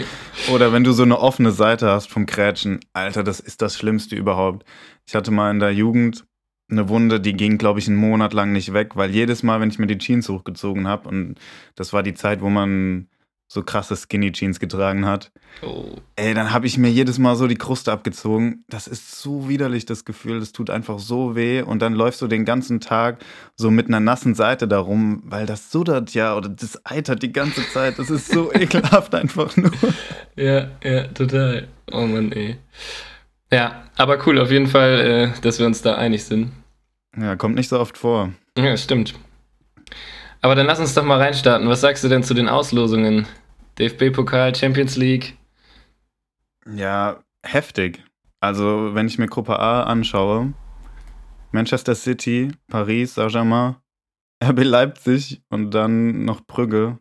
Oder 0.52 0.72
wenn 0.72 0.84
du 0.84 0.92
so 0.92 1.02
eine 1.02 1.18
offene 1.18 1.52
Seite 1.52 1.88
hast 1.88 2.10
vom 2.10 2.26
Krätschen, 2.26 2.80
Alter, 2.92 3.22
das 3.22 3.40
ist 3.40 3.62
das 3.62 3.76
Schlimmste 3.76 4.16
überhaupt. 4.16 4.66
Ich 5.06 5.14
hatte 5.14 5.30
mal 5.30 5.50
in 5.50 5.60
der 5.60 5.72
Jugend 5.72 6.24
eine 6.72 6.88
Wunde, 6.88 7.20
die 7.20 7.34
ging, 7.34 7.58
glaube 7.58 7.78
ich, 7.78 7.86
einen 7.86 7.96
Monat 7.96 8.32
lang 8.32 8.52
nicht 8.52 8.72
weg, 8.72 8.96
weil 8.96 9.10
jedes 9.10 9.42
Mal, 9.42 9.60
wenn 9.60 9.70
ich 9.70 9.78
mir 9.78 9.86
die 9.86 9.98
Jeans 9.98 10.28
hochgezogen 10.28 10.88
habe, 10.88 11.08
und 11.08 11.36
das 11.76 11.92
war 11.92 12.02
die 12.02 12.14
Zeit, 12.14 12.40
wo 12.40 12.48
man 12.50 13.08
so 13.52 13.62
krasse 13.62 13.96
Skinny 13.96 14.32
Jeans 14.32 14.60
getragen 14.60 15.04
hat, 15.04 15.30
oh. 15.60 15.96
ey, 16.16 16.32
dann 16.32 16.52
habe 16.52 16.66
ich 16.66 16.78
mir 16.78 16.88
jedes 16.88 17.18
Mal 17.18 17.36
so 17.36 17.46
die 17.46 17.56
Kruste 17.56 17.92
abgezogen. 17.92 18.64
Das 18.66 18.86
ist 18.86 19.20
so 19.20 19.46
widerlich, 19.46 19.84
das 19.84 20.06
Gefühl. 20.06 20.40
Das 20.40 20.52
tut 20.52 20.70
einfach 20.70 20.98
so 20.98 21.36
weh. 21.36 21.60
Und 21.60 21.82
dann 21.82 21.92
läufst 21.92 22.22
du 22.22 22.28
den 22.28 22.46
ganzen 22.46 22.80
Tag 22.80 23.22
so 23.54 23.70
mit 23.70 23.88
einer 23.88 24.00
nassen 24.00 24.34
Seite 24.34 24.66
darum, 24.66 25.22
weil 25.26 25.44
das 25.44 25.70
suddert 25.70 26.14
ja 26.14 26.34
oder 26.34 26.48
das 26.48 26.80
eitert 26.86 27.22
die 27.22 27.32
ganze 27.32 27.68
Zeit. 27.68 27.98
Das 27.98 28.08
ist 28.08 28.28
so 28.32 28.50
ekelhaft 28.54 29.14
einfach 29.14 29.54
nur. 29.58 29.72
Ja, 30.34 30.68
ja, 30.82 31.08
total. 31.08 31.68
Oh 31.92 32.06
Mann, 32.06 32.32
ey. 32.32 32.56
Ja, 33.52 33.84
aber 33.98 34.26
cool, 34.26 34.38
auf 34.38 34.50
jeden 34.50 34.66
Fall, 34.66 34.98
äh, 35.00 35.40
dass 35.42 35.58
wir 35.58 35.66
uns 35.66 35.82
da 35.82 35.96
einig 35.96 36.24
sind. 36.24 36.52
Ja, 37.16 37.36
kommt 37.36 37.54
nicht 37.56 37.68
so 37.68 37.78
oft 37.78 37.98
vor. 37.98 38.32
Ja, 38.56 38.76
stimmt. 38.76 39.14
Aber 40.40 40.54
dann 40.54 40.66
lass 40.66 40.80
uns 40.80 40.94
doch 40.94 41.04
mal 41.04 41.18
reinstarten. 41.20 41.68
Was 41.68 41.80
sagst 41.80 42.02
du 42.02 42.08
denn 42.08 42.22
zu 42.22 42.34
den 42.34 42.48
Auslosungen? 42.48 43.26
DFB-Pokal, 43.78 44.54
Champions 44.54 44.96
League? 44.96 45.36
Ja, 46.66 47.22
heftig. 47.42 48.02
Also, 48.40 48.94
wenn 48.94 49.06
ich 49.06 49.18
mir 49.18 49.28
Gruppe 49.28 49.58
A 49.58 49.84
anschaue, 49.84 50.52
Manchester 51.52 51.94
City, 51.94 52.50
Paris, 52.68 53.14
Saint-Germain, 53.14 53.76
RB 54.44 54.64
Leipzig 54.64 55.42
und 55.48 55.70
dann 55.70 56.24
noch 56.24 56.40
Brügge. 56.40 56.98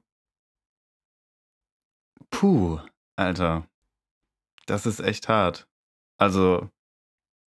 Puh, 2.30 2.80
Alter. 3.16 3.66
Das 4.68 4.86
ist 4.86 5.00
echt 5.00 5.28
hart. 5.28 5.68
Also, 6.18 6.70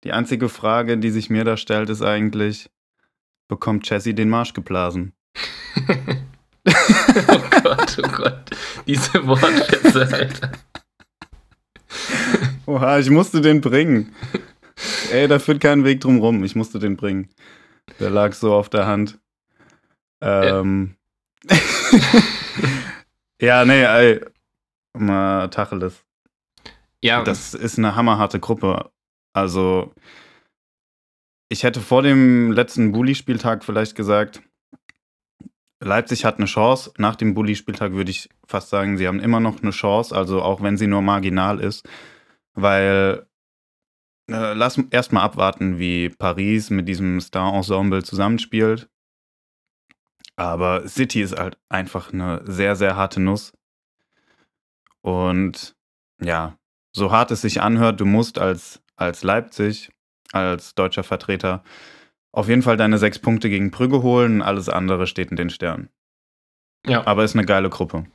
die 0.04 0.12
einzige 0.12 0.48
Frage, 0.48 0.98
die 0.98 1.10
sich 1.10 1.30
mir 1.30 1.44
da 1.44 1.56
stellt, 1.56 1.88
ist 1.90 2.02
eigentlich, 2.02 2.70
bekommt 3.48 3.88
Jesse 3.88 4.14
den 4.14 4.28
Marsch 4.28 4.52
geblasen? 4.52 5.12
oh 5.86 7.38
Gott. 7.62 7.98
Oh 8.02 8.08
Gott. 8.08 8.50
Diese 8.86 9.26
Wortschätze, 9.26 10.08
Alter. 10.12 10.52
Oha, 12.66 12.98
ich 12.98 13.10
musste 13.10 13.40
den 13.40 13.60
bringen. 13.60 14.14
Ey, 15.10 15.28
da 15.28 15.38
führt 15.38 15.60
kein 15.60 15.84
Weg 15.84 16.00
drum 16.00 16.18
rum. 16.18 16.44
Ich 16.44 16.56
musste 16.56 16.78
den 16.78 16.96
bringen. 16.96 17.28
Der 18.00 18.10
lag 18.10 18.32
so 18.32 18.54
auf 18.54 18.68
der 18.68 18.86
Hand. 18.86 19.18
Ähm. 20.20 20.96
ja, 23.40 23.64
nee, 23.64 23.82
ey. 23.82 24.20
Mal 24.94 25.48
Tacheles. 25.48 26.04
Ja, 27.02 27.24
Das 27.24 27.54
ist 27.54 27.78
eine 27.78 27.96
hammerharte 27.96 28.38
Gruppe. 28.38 28.91
Also, 29.32 29.94
ich 31.48 31.62
hätte 31.64 31.80
vor 31.80 32.02
dem 32.02 32.52
letzten 32.52 32.92
Bully-Spieltag 32.92 33.64
vielleicht 33.64 33.94
gesagt, 33.94 34.42
Leipzig 35.80 36.24
hat 36.24 36.36
eine 36.36 36.46
Chance. 36.46 36.92
Nach 36.98 37.16
dem 37.16 37.34
Bully-Spieltag 37.34 37.92
würde 37.92 38.10
ich 38.10 38.28
fast 38.46 38.70
sagen, 38.70 38.96
sie 38.96 39.08
haben 39.08 39.20
immer 39.20 39.40
noch 39.40 39.62
eine 39.62 39.72
Chance, 39.72 40.14
also 40.14 40.40
auch 40.42 40.62
wenn 40.62 40.76
sie 40.76 40.86
nur 40.86 41.02
marginal 41.02 41.60
ist. 41.60 41.88
Weil, 42.54 43.26
äh, 44.30 44.52
lass 44.54 44.78
erstmal 44.90 45.24
abwarten, 45.24 45.78
wie 45.78 46.08
Paris 46.10 46.70
mit 46.70 46.86
diesem 46.88 47.20
Star-Ensemble 47.20 48.02
zusammenspielt. 48.04 48.88
Aber 50.36 50.88
City 50.88 51.22
ist 51.22 51.38
halt 51.38 51.58
einfach 51.68 52.12
eine 52.12 52.42
sehr, 52.44 52.76
sehr 52.76 52.96
harte 52.96 53.20
Nuss. 53.20 53.52
Und 55.02 55.74
ja, 56.20 56.56
so 56.94 57.10
hart 57.10 57.30
es 57.32 57.42
sich 57.42 57.60
anhört, 57.60 58.00
du 58.00 58.06
musst 58.06 58.38
als, 58.38 58.81
als 59.02 59.22
Leipzig, 59.22 59.90
als 60.32 60.74
deutscher 60.74 61.02
Vertreter, 61.02 61.62
auf 62.32 62.48
jeden 62.48 62.62
Fall 62.62 62.76
deine 62.76 62.98
sechs 62.98 63.18
Punkte 63.18 63.50
gegen 63.50 63.70
Brügge 63.70 64.02
holen. 64.02 64.40
Alles 64.42 64.68
andere 64.68 65.06
steht 65.06 65.30
in 65.30 65.36
den 65.36 65.50
Sternen. 65.50 65.88
ja. 66.86 67.06
Aber 67.06 67.24
ist 67.24 67.34
eine 67.36 67.44
geile 67.46 67.68
Gruppe. 67.70 68.06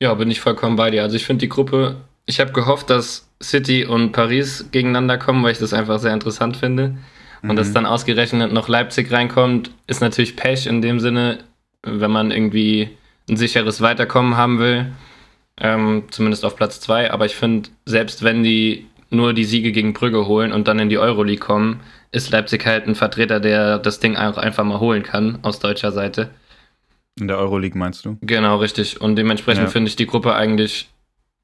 Ja, 0.00 0.14
bin 0.14 0.30
ich 0.30 0.40
vollkommen 0.40 0.76
bei 0.76 0.90
dir. 0.90 1.02
Also 1.02 1.16
ich 1.16 1.26
finde 1.26 1.40
die 1.40 1.48
Gruppe, 1.48 1.96
ich 2.26 2.38
habe 2.40 2.52
gehofft, 2.52 2.88
dass 2.90 3.28
City 3.42 3.84
und 3.84 4.12
Paris 4.12 4.68
gegeneinander 4.70 5.18
kommen, 5.18 5.42
weil 5.42 5.52
ich 5.52 5.58
das 5.58 5.72
einfach 5.72 5.98
sehr 5.98 6.12
interessant 6.14 6.56
finde. 6.56 6.96
Und 7.42 7.54
dass 7.56 7.68
Mhm. 7.70 7.74
dann 7.74 7.86
ausgerechnet 7.86 8.52
noch 8.52 8.68
Leipzig 8.68 9.12
reinkommt, 9.12 9.70
ist 9.86 10.00
natürlich 10.00 10.34
Pech 10.36 10.66
in 10.66 10.82
dem 10.82 10.98
Sinne, 11.00 11.38
wenn 11.84 12.10
man 12.10 12.30
irgendwie 12.32 12.90
ein 13.30 13.36
sicheres 13.36 13.80
Weiterkommen 13.80 14.36
haben 14.36 14.58
will. 14.58 14.92
Ähm, 15.60 16.04
zumindest 16.10 16.44
auf 16.44 16.56
Platz 16.56 16.80
2. 16.80 17.10
Aber 17.12 17.26
ich 17.26 17.34
finde, 17.36 17.68
selbst 17.84 18.22
wenn 18.24 18.42
die 18.42 18.87
nur 19.10 19.32
die 19.32 19.44
Siege 19.44 19.72
gegen 19.72 19.92
Brügge 19.92 20.26
holen 20.26 20.52
und 20.52 20.68
dann 20.68 20.78
in 20.78 20.88
die 20.88 20.98
Euroleague 20.98 21.44
kommen, 21.44 21.80
ist 22.12 22.30
Leipzig 22.30 22.66
halt 22.66 22.86
ein 22.86 22.94
Vertreter, 22.94 23.40
der 23.40 23.78
das 23.78 24.00
Ding 24.00 24.16
auch 24.16 24.36
einfach 24.36 24.64
mal 24.64 24.80
holen 24.80 25.02
kann 25.02 25.38
aus 25.42 25.58
deutscher 25.58 25.92
Seite. 25.92 26.30
In 27.18 27.28
der 27.28 27.38
Euroleague 27.38 27.78
meinst 27.78 28.04
du? 28.04 28.16
Genau, 28.20 28.58
richtig. 28.58 29.00
Und 29.00 29.16
dementsprechend 29.16 29.64
Ja. 29.64 29.70
finde 29.70 29.88
ich 29.88 29.96
die 29.96 30.06
Gruppe 30.06 30.34
eigentlich 30.34 30.88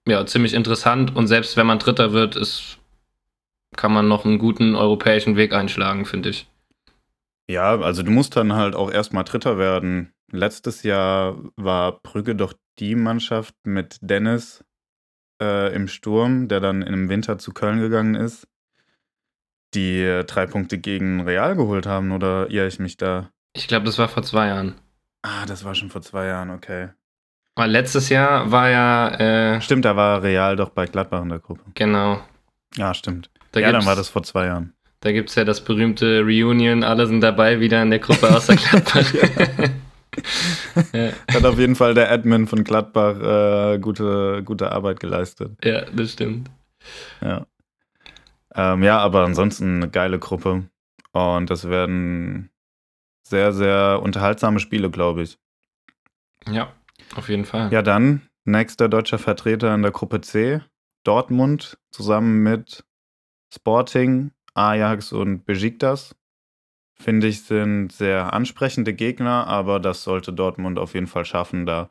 ja, 0.06 0.24
ziemlich 0.26 0.54
interessant. 0.54 1.16
Und 1.16 1.26
selbst 1.26 1.56
wenn 1.56 1.66
man 1.66 1.78
Dritter 1.78 2.12
wird, 2.12 2.36
ist, 2.36 2.78
kann 3.76 3.92
man 3.92 4.06
noch 4.06 4.24
einen 4.24 4.38
guten 4.38 4.76
europäischen 4.76 5.36
Weg 5.36 5.52
einschlagen, 5.52 6.04
finde 6.04 6.28
ich. 6.30 6.46
Ja, 7.50 7.78
also 7.80 8.02
du 8.02 8.10
musst 8.10 8.36
dann 8.36 8.54
halt 8.54 8.74
auch 8.74 8.90
erstmal 8.90 9.24
Dritter 9.24 9.58
werden. 9.58 10.12
Letztes 10.30 10.82
Jahr 10.82 11.36
war 11.56 12.00
Brügge 12.02 12.34
doch 12.34 12.54
die 12.78 12.94
Mannschaft 12.94 13.54
mit 13.64 13.98
Dennis 14.00 14.64
äh, 15.40 15.74
im 15.74 15.88
Sturm, 15.88 16.48
der 16.48 16.60
dann 16.60 16.82
im 16.82 17.08
Winter 17.08 17.38
zu 17.38 17.52
Köln 17.52 17.80
gegangen 17.80 18.14
ist, 18.14 18.46
die 19.74 20.22
drei 20.26 20.46
Punkte 20.46 20.78
gegen 20.78 21.22
Real 21.22 21.56
geholt 21.56 21.86
haben, 21.86 22.12
oder 22.12 22.50
irre 22.50 22.68
ich 22.68 22.78
mich 22.78 22.96
da? 22.96 23.30
Ich 23.54 23.68
glaube, 23.68 23.86
das 23.86 23.98
war 23.98 24.08
vor 24.08 24.22
zwei 24.22 24.48
Jahren. 24.48 24.74
Ah, 25.22 25.46
das 25.46 25.64
war 25.64 25.74
schon 25.74 25.90
vor 25.90 26.02
zwei 26.02 26.26
Jahren, 26.26 26.50
okay. 26.50 26.90
Weil 27.56 27.70
letztes 27.70 28.08
Jahr 28.08 28.50
war 28.50 28.68
ja, 28.68 29.08
äh, 29.54 29.60
Stimmt, 29.60 29.84
da 29.84 29.96
war 29.96 30.22
Real 30.22 30.56
doch 30.56 30.70
bei 30.70 30.86
Gladbach 30.86 31.22
in 31.22 31.28
der 31.28 31.38
Gruppe. 31.38 31.62
genau. 31.74 32.20
Ja, 32.76 32.92
stimmt. 32.92 33.30
Da 33.52 33.60
ja, 33.60 33.70
dann 33.70 33.86
war 33.86 33.94
das 33.94 34.08
vor 34.08 34.24
zwei 34.24 34.46
Jahren. 34.46 34.74
Da 34.98 35.12
gibt 35.12 35.28
es 35.30 35.36
ja 35.36 35.44
das 35.44 35.62
berühmte 35.62 36.22
Reunion, 36.22 36.82
alle 36.82 37.06
sind 37.06 37.20
dabei, 37.20 37.60
wieder 37.60 37.80
in 37.82 37.90
der 37.90 38.00
Gruppe 38.00 38.34
außer 38.34 38.56
Gladbach. 38.56 39.12
Ja, 40.92 41.12
Hat 41.32 41.44
auf 41.44 41.58
jeden 41.58 41.76
Fall 41.76 41.94
der 41.94 42.10
Admin 42.10 42.46
von 42.46 42.64
Gladbach 42.64 43.20
äh, 43.74 43.78
gute, 43.78 44.42
gute 44.44 44.72
Arbeit 44.72 45.00
geleistet. 45.00 45.52
ja, 45.64 45.84
das 45.84 46.12
stimmt. 46.12 46.50
Ja. 47.20 47.46
Ähm, 48.54 48.82
ja, 48.82 48.98
aber 48.98 49.24
ansonsten 49.24 49.76
eine 49.76 49.90
geile 49.90 50.18
Gruppe. 50.18 50.68
Und 51.12 51.50
das 51.50 51.68
werden 51.68 52.50
sehr, 53.26 53.52
sehr 53.52 54.00
unterhaltsame 54.02 54.60
Spiele, 54.60 54.90
glaube 54.90 55.22
ich. 55.22 55.38
Ja, 56.50 56.72
auf 57.16 57.28
jeden 57.28 57.44
Fall. 57.44 57.72
Ja, 57.72 57.82
dann 57.82 58.22
nächster 58.44 58.88
deutscher 58.88 59.18
Vertreter 59.18 59.74
in 59.74 59.82
der 59.82 59.92
Gruppe 59.92 60.20
C. 60.20 60.60
Dortmund 61.04 61.78
zusammen 61.90 62.42
mit 62.42 62.84
Sporting, 63.54 64.32
Ajax 64.54 65.12
und 65.12 65.44
Besiktas. 65.44 66.14
Finde 66.96 67.26
ich, 67.26 67.42
sind 67.42 67.90
sehr 67.92 68.32
ansprechende 68.32 68.94
Gegner, 68.94 69.46
aber 69.46 69.80
das 69.80 70.04
sollte 70.04 70.32
Dortmund 70.32 70.78
auf 70.78 70.94
jeden 70.94 71.06
Fall 71.08 71.24
schaffen, 71.24 71.66
da 71.66 71.90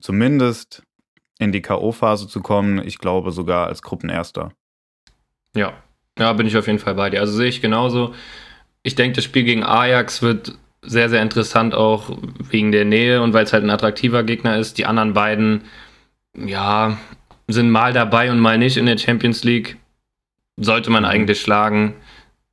zumindest 0.00 0.82
in 1.38 1.52
die 1.52 1.62
K.O.-Phase 1.62 2.28
zu 2.28 2.40
kommen. 2.40 2.84
Ich 2.86 2.98
glaube 2.98 3.30
sogar 3.30 3.66
als 3.68 3.82
Gruppenerster. 3.82 4.52
Ja, 5.54 5.74
ja, 6.18 6.32
bin 6.32 6.46
ich 6.46 6.56
auf 6.56 6.66
jeden 6.66 6.78
Fall 6.78 6.94
bei 6.94 7.10
dir. 7.10 7.20
Also 7.20 7.32
sehe 7.34 7.48
ich 7.48 7.60
genauso. 7.60 8.14
Ich 8.82 8.94
denke, 8.94 9.16
das 9.16 9.24
Spiel 9.24 9.44
gegen 9.44 9.62
Ajax 9.62 10.22
wird 10.22 10.58
sehr, 10.82 11.08
sehr 11.08 11.22
interessant, 11.22 11.74
auch 11.74 12.10
wegen 12.50 12.72
der 12.72 12.84
Nähe 12.84 13.22
und 13.22 13.32
weil 13.32 13.44
es 13.44 13.52
halt 13.52 13.62
ein 13.62 13.70
attraktiver 13.70 14.24
Gegner 14.24 14.58
ist. 14.58 14.78
Die 14.78 14.86
anderen 14.86 15.12
beiden, 15.14 15.62
ja, 16.34 16.98
sind 17.46 17.70
mal 17.70 17.92
dabei 17.92 18.30
und 18.30 18.40
mal 18.40 18.58
nicht 18.58 18.76
in 18.76 18.86
der 18.86 18.98
Champions 18.98 19.44
League. 19.44 19.76
Sollte 20.56 20.90
man 20.90 21.04
Mhm. 21.04 21.08
eigentlich 21.08 21.40
schlagen. 21.40 21.94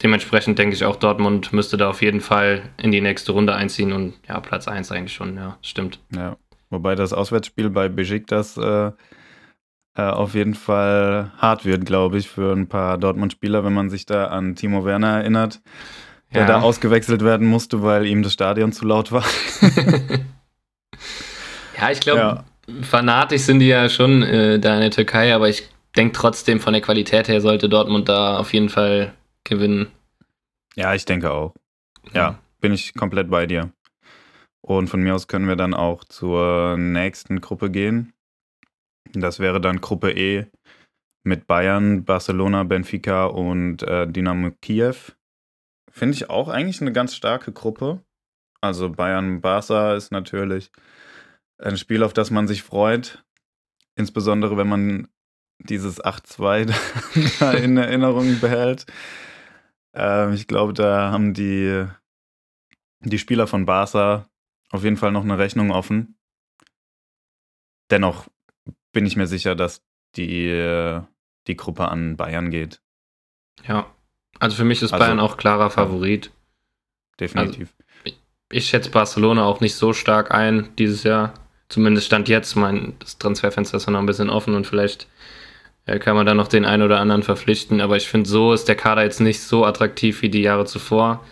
Dementsprechend 0.01 0.57
denke 0.57 0.75
ich 0.75 0.85
auch, 0.85 0.95
Dortmund 0.95 1.51
müsste 1.51 1.75
da 1.75 1.89
auf 1.89 2.01
jeden 2.01 2.21
Fall 2.21 2.61
in 2.77 2.91
die 2.91 3.01
nächste 3.01 3.33
Runde 3.33 3.53
einziehen 3.53 3.91
und 3.91 4.13
ja, 4.27 4.39
Platz 4.39 4.67
1 4.67 4.91
eigentlich 4.91 5.13
schon, 5.13 5.35
ja, 5.35 5.57
stimmt. 5.61 5.99
Ja, 6.15 6.37
wobei 6.69 6.95
das 6.95 7.11
Auswärtsspiel 7.11 7.69
bei 7.69 7.89
Besiktas 7.89 8.55
äh, 8.57 8.91
äh, 9.97 10.01
auf 10.01 10.35
jeden 10.35 10.53
Fall 10.53 11.31
hart 11.37 11.65
wird, 11.65 11.85
glaube 11.85 12.17
ich, 12.17 12.29
für 12.29 12.53
ein 12.53 12.67
paar 12.69 12.97
Dortmund-Spieler, 12.97 13.65
wenn 13.65 13.73
man 13.73 13.89
sich 13.89 14.05
da 14.05 14.27
an 14.27 14.55
Timo 14.55 14.85
Werner 14.85 15.17
erinnert, 15.19 15.59
der 16.33 16.41
Ja. 16.41 16.47
da 16.47 16.61
ausgewechselt 16.61 17.21
werden 17.23 17.47
musste, 17.47 17.83
weil 17.83 18.05
ihm 18.05 18.23
das 18.23 18.31
Stadion 18.33 18.71
zu 18.71 18.85
laut 18.85 19.11
war. 19.11 19.25
Ja, 21.79 21.91
ich 21.91 21.99
glaube, 22.01 22.19
Ja. 22.19 22.43
fanatisch 22.81 23.41
sind 23.43 23.59
die 23.59 23.67
ja 23.67 23.87
schon 23.89 24.21
äh, 24.23 24.59
da 24.59 24.75
in 24.75 24.81
der 24.81 24.91
Türkei, 24.91 25.33
aber 25.33 25.47
ich 25.49 25.63
denke 25.95 26.13
trotzdem, 26.13 26.59
von 26.59 26.73
der 26.73 26.81
Qualität 26.81 27.27
her 27.29 27.41
sollte 27.41 27.69
Dortmund 27.69 28.09
da 28.09 28.37
auf 28.37 28.53
jeden 28.53 28.69
Fall 28.69 29.13
gewinnen. 29.49 29.91
Ja, 30.75 30.93
ich 30.93 31.05
denke 31.05 31.31
auch. 31.31 31.53
Ja, 32.13 32.39
bin 32.61 32.71
ich 32.71 32.93
komplett 32.93 33.29
bei 33.29 33.45
dir. 33.45 33.71
Und 34.61 34.87
von 34.87 35.01
mir 35.01 35.15
aus 35.15 35.27
können 35.27 35.47
wir 35.47 35.55
dann 35.55 35.73
auch 35.73 36.03
zur 36.03 36.77
nächsten 36.77 37.41
Gruppe 37.41 37.69
gehen. 37.69 38.13
Das 39.13 39.39
wäre 39.39 39.59
dann 39.59 39.81
Gruppe 39.81 40.11
E 40.11 40.45
mit 41.23 41.47
Bayern, 41.47 42.05
Barcelona, 42.05 42.63
Benfica 42.63 43.25
und 43.25 43.83
äh, 43.83 44.07
Dynamo 44.07 44.51
Kiew. 44.61 44.95
Finde 45.91 46.15
ich 46.15 46.29
auch 46.29 46.47
eigentlich 46.47 46.81
eine 46.81 46.93
ganz 46.93 47.15
starke 47.15 47.51
Gruppe. 47.51 48.03
Also 48.61 48.89
Bayern, 48.89 49.41
Barca 49.41 49.95
ist 49.95 50.11
natürlich 50.11 50.71
ein 51.57 51.77
Spiel, 51.77 52.03
auf 52.03 52.13
das 52.13 52.31
man 52.31 52.47
sich 52.47 52.63
freut. 52.63 53.23
Insbesondere 53.95 54.57
wenn 54.57 54.67
man 54.67 55.07
dieses 55.59 56.01
8-2 56.03 56.73
da 57.39 57.51
in 57.53 57.77
Erinnerung 57.77 58.39
behält. 58.39 58.85
Ähm, 59.99 60.33
ich 60.33 60.47
glaube, 60.47 60.73
da 60.73 61.11
haben 61.11 61.33
die, 61.33 61.85
die 63.01 63.19
Spieler 63.19 63.47
von 63.47 63.65
Barca 63.65 64.27
auf 64.71 64.83
jeden 64.83 64.97
Fall 64.97 65.11
noch 65.11 65.23
eine 65.23 65.37
Rechnung 65.37 65.71
offen. 65.71 66.17
Dennoch 67.91 68.27
bin 68.91 69.05
ich 69.05 69.15
mir 69.15 69.27
sicher, 69.27 69.55
dass 69.55 69.83
die, 70.15 70.47
äh, 70.47 71.01
die 71.47 71.57
Gruppe 71.57 71.89
an 71.89 72.17
Bayern 72.17 72.49
geht. 72.51 72.81
Ja. 73.67 73.87
Also 74.39 74.55
für 74.55 74.63
mich 74.63 74.81
ist 74.81 74.93
Also- 74.93 75.03
Bayern 75.03 75.19
auch 75.19 75.37
klarer 75.37 75.69
Favorit. 75.69 76.31
Definitiv. 77.19 77.75
Ich 78.51 78.65
schätze 78.67 78.89
Barcelona 78.89 79.43
auch 79.43 79.59
nicht 79.59 79.75
so 79.75 79.91
stark 79.93 80.31
ein 80.31 80.73
dieses 80.77 81.03
Jahr. 81.03 81.33
Zumindest 81.67 82.07
stand 82.07 82.29
jetzt. 82.29 82.55
Mein, 82.55 82.95
das 82.99 83.17
Transferfenster 83.19 83.77
ist 83.77 83.85
ja 83.85 83.91
noch 83.91 83.99
ein 83.99 84.05
bisschen 84.05 84.29
offen 84.29 84.55
und 84.55 84.65
vielleicht 84.65 85.03
äh, 85.03 85.07
kann 85.97 86.15
man 86.15 86.25
da 86.25 86.33
noch 86.35 86.47
den 86.47 86.65
einen 86.65 86.83
oder 86.83 86.99
anderen 86.99 87.23
verpflichten. 87.23 87.81
Aber 87.81 87.97
ich 87.97 88.07
finde, 88.07 88.29
so 88.29 88.53
ist 88.53 88.67
der 88.67 88.75
Kader 88.75 89.03
jetzt 89.03 89.19
nicht 89.21 89.41
so 89.41 89.65
attraktiv 89.65 90.21
wie 90.21 90.29
die 90.29 90.41
Jahre 90.41 90.65
zuvor. 90.65 91.25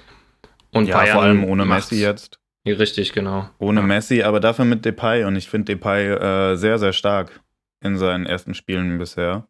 Und 0.72 0.88
ja, 0.88 1.06
vor 1.06 1.22
allem 1.22 1.44
ohne 1.44 1.66
macht's- 1.66 1.92
Messi 1.92 2.04
jetzt. 2.04 2.40
Richtig, 2.66 3.14
genau. 3.14 3.50
Ohne 3.60 3.80
ja. 3.82 3.86
Messi, 3.86 4.24
aber 4.24 4.40
dafür 4.40 4.66
mit 4.66 4.84
Depay. 4.84 5.24
Und 5.26 5.36
ich 5.36 5.48
finde 5.50 5.76
Depay 5.76 6.08
äh, 6.12 6.56
sehr, 6.56 6.80
sehr 6.80 6.92
stark 6.94 7.40
in 7.82 7.98
seinen 7.98 8.26
ersten 8.26 8.54
Spielen 8.56 8.98
bisher. 8.98 9.48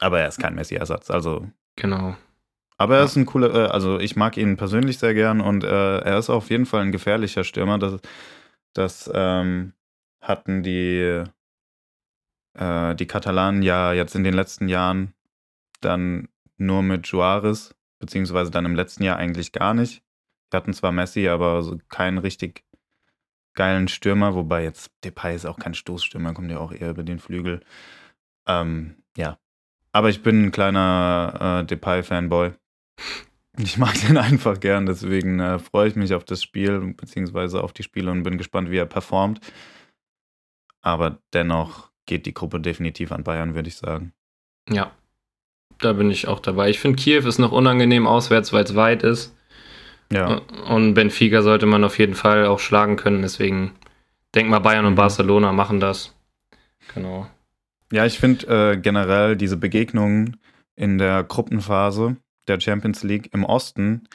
Aber 0.00 0.20
er 0.20 0.28
ist 0.28 0.38
kein 0.40 0.54
Messi-Ersatz. 0.54 1.10
Also 1.10 1.46
Genau. 1.76 2.16
Aber 2.76 2.94
er 2.94 3.00
Ja. 3.00 3.04
ist 3.06 3.16
ein 3.16 3.26
cooler, 3.26 3.54
äh, 3.54 3.68
also 3.68 3.98
ich 4.00 4.16
mag 4.16 4.36
ihn 4.36 4.56
persönlich 4.56 4.98
sehr 4.98 5.14
gern 5.14 5.40
und 5.40 5.62
äh, 5.64 5.98
er 5.98 6.18
ist 6.18 6.30
auf 6.30 6.50
jeden 6.50 6.66
Fall 6.66 6.82
ein 6.82 6.92
gefährlicher 6.92 7.44
Stürmer. 7.44 7.78
Das 7.78 8.00
Das 8.74 9.10
ähm, 9.14 9.72
hatten 10.20 10.62
die, 10.64 11.22
äh, 12.54 12.94
die 12.94 13.06
Katalanen 13.06 13.62
ja 13.62 13.92
jetzt 13.92 14.14
in 14.14 14.24
den 14.24 14.34
letzten 14.34 14.68
Jahren 14.68 15.14
dann 15.80 16.28
nur 16.56 16.82
mit 16.82 17.06
Juarez, 17.08 17.74
beziehungsweise 17.98 18.50
dann 18.50 18.64
im 18.64 18.74
letzten 18.74 19.04
Jahr 19.04 19.16
eigentlich 19.16 19.52
gar 19.52 19.74
nicht. 19.74 20.02
Die 20.52 20.56
hatten 20.56 20.72
zwar 20.72 20.92
Messi, 20.92 21.28
aber 21.28 21.62
so 21.62 21.78
keinen 21.88 22.18
richtig 22.18 22.64
geilen 23.54 23.88
Stürmer, 23.88 24.34
wobei 24.34 24.64
jetzt 24.64 24.90
Depay 25.04 25.34
ist 25.34 25.46
auch 25.46 25.58
kein 25.58 25.74
Stoßstürmer, 25.74 26.34
kommt 26.34 26.50
ja 26.50 26.58
auch 26.58 26.72
eher 26.72 26.90
über 26.90 27.02
den 27.02 27.18
Flügel. 27.18 27.60
Ähm, 28.46 28.96
ja. 29.16 29.38
Aber 29.92 30.08
ich 30.10 30.22
bin 30.22 30.46
ein 30.46 30.50
kleiner 30.50 31.60
äh, 31.62 31.66
Depay-Fanboy. 31.66 32.52
Ich 33.58 33.78
mag 33.78 33.94
den 34.00 34.16
einfach 34.18 34.58
gern, 34.58 34.86
deswegen 34.86 35.38
äh, 35.38 35.58
freue 35.58 35.88
ich 35.88 35.96
mich 35.96 36.14
auf 36.14 36.24
das 36.24 36.42
Spiel, 36.42 36.94
beziehungsweise 36.94 37.62
auf 37.62 37.72
die 37.72 37.84
Spiele 37.84 38.10
und 38.10 38.24
bin 38.24 38.38
gespannt, 38.38 38.70
wie 38.70 38.78
er 38.78 38.86
performt. 38.86 39.40
Aber 40.82 41.18
dennoch 41.32 41.90
geht 42.06 42.26
die 42.26 42.34
Gruppe 42.34 42.60
definitiv 42.60 43.12
an 43.12 43.24
Bayern, 43.24 43.54
würde 43.54 43.68
ich 43.68 43.76
sagen. 43.76 44.12
Ja, 44.68 44.92
da 45.78 45.92
bin 45.92 46.10
ich 46.10 46.28
auch 46.28 46.40
dabei. 46.40 46.70
Ich 46.70 46.78
finde, 46.78 46.96
Kiew 46.96 47.26
ist 47.26 47.38
noch 47.38 47.52
unangenehm 47.52 48.06
auswärts, 48.06 48.52
weil 48.52 48.64
es 48.64 48.74
weit 48.74 49.02
ist. 49.02 49.34
Ja. 50.12 50.42
Und 50.68 50.94
Benfica 50.94 51.42
sollte 51.42 51.66
man 51.66 51.84
auf 51.84 51.98
jeden 51.98 52.14
Fall 52.14 52.46
auch 52.46 52.60
schlagen 52.60 52.96
können. 52.96 53.22
Deswegen 53.22 53.72
denk 54.34 54.48
mal, 54.48 54.60
Bayern 54.60 54.86
und 54.86 54.92
mhm. 54.92 54.96
Barcelona 54.96 55.52
machen 55.52 55.80
das. 55.80 56.14
Genau. 56.94 57.26
Ja, 57.92 58.06
ich 58.06 58.18
finde 58.18 58.72
äh, 58.72 58.76
generell 58.76 59.36
diese 59.36 59.56
Begegnungen 59.56 60.36
in 60.76 60.98
der 60.98 61.22
Gruppenphase 61.24 62.16
der 62.48 62.60
Champions 62.60 63.02
League 63.02 63.30
im 63.32 63.44
Osten, 63.44 64.08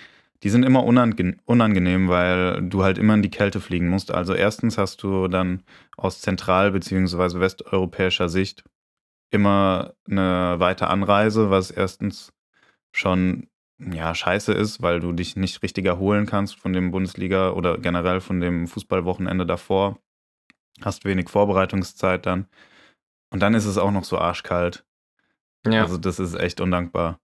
die 0.43 0.49
sind 0.49 0.63
immer 0.63 0.83
unange 0.83 1.37
unangenehm, 1.45 2.07
weil 2.07 2.61
du 2.61 2.83
halt 2.83 2.97
immer 2.97 3.13
in 3.15 3.21
die 3.21 3.29
Kälte 3.29 3.59
fliegen 3.59 3.89
musst. 3.89 4.11
Also 4.11 4.33
erstens 4.33 4.77
hast 4.77 5.03
du 5.03 5.27
dann 5.27 5.63
aus 5.97 6.21
zentral- 6.21 6.71
bzw. 6.71 7.39
westeuropäischer 7.39 8.29
Sicht 8.29 8.63
immer 9.31 9.93
eine 10.09 10.55
weite 10.59 10.87
Anreise, 10.87 11.49
was 11.49 11.71
erstens 11.71 12.33
schon 12.91 13.47
ja 13.79 14.13
scheiße 14.15 14.53
ist, 14.53 14.81
weil 14.81 14.99
du 14.99 15.13
dich 15.13 15.35
nicht 15.35 15.61
richtig 15.63 15.85
erholen 15.85 16.25
kannst 16.25 16.57
von 16.59 16.73
dem 16.73 16.91
Bundesliga 16.91 17.51
oder 17.51 17.77
generell 17.77 18.19
von 18.19 18.39
dem 18.39 18.67
Fußballwochenende 18.67 19.45
davor. 19.45 19.99
Hast 20.81 21.05
wenig 21.05 21.29
Vorbereitungszeit 21.29 22.25
dann. 22.25 22.47
Und 23.31 23.41
dann 23.41 23.53
ist 23.53 23.65
es 23.65 23.77
auch 23.77 23.91
noch 23.91 24.05
so 24.05 24.17
arschkalt. 24.17 24.85
Ja. 25.65 25.83
Also 25.83 25.97
das 25.97 26.19
ist 26.19 26.35
echt 26.35 26.61
undankbar. 26.61 27.19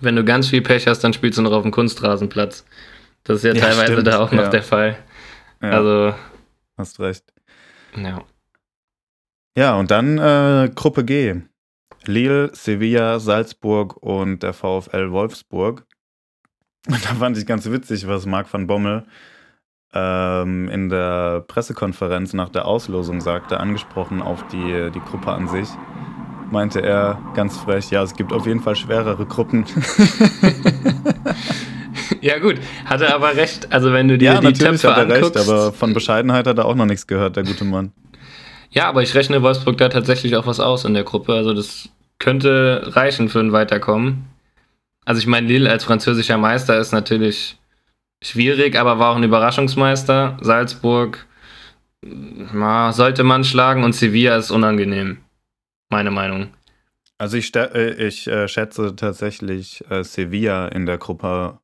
Wenn 0.00 0.16
du 0.16 0.24
ganz 0.24 0.48
viel 0.48 0.62
Pech 0.62 0.86
hast, 0.86 1.00
dann 1.00 1.12
spielst 1.12 1.38
du 1.38 1.42
noch 1.42 1.52
auf 1.52 1.62
dem 1.62 1.72
Kunstrasenplatz. 1.72 2.64
Das 3.24 3.38
ist 3.38 3.44
ja, 3.44 3.52
ja 3.52 3.60
teilweise 3.60 3.92
stimmt. 3.92 4.06
da 4.06 4.20
auch 4.20 4.32
noch 4.32 4.44
ja. 4.44 4.48
der 4.48 4.62
Fall. 4.62 4.98
Ja. 5.62 5.70
Also. 5.70 6.14
Hast 6.76 7.00
recht. 7.00 7.24
Ja. 7.96 8.22
Ja, 9.56 9.74
und 9.74 9.90
dann 9.90 10.18
äh, 10.18 10.70
Gruppe 10.74 11.04
G. 11.04 11.40
Lille, 12.04 12.50
Sevilla, 12.54 13.18
Salzburg 13.18 13.96
und 13.96 14.42
der 14.42 14.52
VfL 14.52 15.10
Wolfsburg. 15.10 15.84
Und 16.86 17.04
da 17.04 17.14
fand 17.14 17.36
ich 17.36 17.46
ganz 17.46 17.68
witzig, 17.68 18.06
was 18.06 18.24
Marc 18.24 18.52
van 18.52 18.66
Bommel 18.66 19.04
ähm, 19.92 20.68
in 20.68 20.88
der 20.88 21.40
Pressekonferenz 21.40 22.34
nach 22.34 22.50
der 22.50 22.66
Auslosung 22.66 23.20
sagte, 23.20 23.58
angesprochen 23.58 24.22
auf 24.22 24.46
die, 24.48 24.90
die 24.94 25.00
Gruppe 25.00 25.32
an 25.32 25.48
sich 25.48 25.68
meinte 26.50 26.82
er 26.82 27.18
ganz 27.34 27.56
frech, 27.58 27.90
ja, 27.90 28.02
es 28.02 28.14
gibt 28.14 28.32
auf 28.32 28.46
jeden 28.46 28.60
Fall 28.60 28.76
schwerere 28.76 29.26
Gruppen. 29.26 29.64
ja 32.20 32.38
gut, 32.38 32.56
hat 32.84 33.00
er 33.00 33.14
aber 33.14 33.36
recht. 33.36 33.72
Also 33.72 33.92
wenn 33.92 34.08
du 34.08 34.18
dir 34.18 34.34
ja, 34.34 34.40
die 34.40 34.52
Töpfe 34.52 34.94
hat 34.94 35.08
er 35.08 35.16
anguckst, 35.16 35.36
recht, 35.36 35.48
aber 35.48 35.72
von 35.72 35.92
Bescheidenheit 35.92 36.46
hat 36.46 36.58
er 36.58 36.64
auch 36.64 36.74
noch 36.74 36.86
nichts 36.86 37.06
gehört, 37.06 37.36
der 37.36 37.44
gute 37.44 37.64
Mann. 37.64 37.92
Ja, 38.70 38.88
aber 38.88 39.02
ich 39.02 39.14
rechne 39.14 39.42
Wolfsburg 39.42 39.78
da 39.78 39.88
tatsächlich 39.88 40.36
auch 40.36 40.46
was 40.46 40.60
aus 40.60 40.84
in 40.84 40.94
der 40.94 41.04
Gruppe. 41.04 41.34
Also 41.34 41.54
das 41.54 41.88
könnte 42.18 42.82
reichen 42.94 43.28
für 43.28 43.40
ein 43.40 43.52
Weiterkommen. 43.52 44.24
Also 45.04 45.20
ich 45.20 45.26
meine, 45.26 45.46
Lille 45.46 45.70
als 45.70 45.84
französischer 45.84 46.36
Meister 46.36 46.78
ist 46.78 46.92
natürlich 46.92 47.56
schwierig, 48.22 48.78
aber 48.78 48.98
war 48.98 49.12
auch 49.12 49.16
ein 49.16 49.22
Überraschungsmeister. 49.22 50.36
Salzburg 50.42 51.26
na, 52.02 52.92
sollte 52.92 53.24
man 53.24 53.44
schlagen 53.44 53.84
und 53.84 53.94
Sevilla 53.94 54.36
ist 54.36 54.50
unangenehm 54.50 55.18
meine 55.90 56.10
Meinung. 56.10 56.54
Also 57.18 57.36
ich, 57.36 57.54
äh, 57.56 58.06
ich 58.06 58.28
äh, 58.28 58.46
schätze 58.46 58.94
tatsächlich 58.94 59.84
äh, 59.90 60.04
Sevilla 60.04 60.68
in 60.68 60.86
der 60.86 60.98
Gruppe 60.98 61.60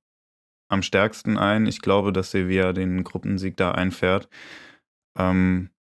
am 0.69 0.83
stärksten 0.83 1.39
ein. 1.39 1.67
Ich 1.67 1.81
glaube, 1.81 2.13
dass 2.13 2.33
Sevilla 2.33 2.73
den 2.73 3.05
Gruppensieg 3.05 3.57
da 3.57 3.71
einfährt. 3.71 4.29
Ähm, 5.17 5.71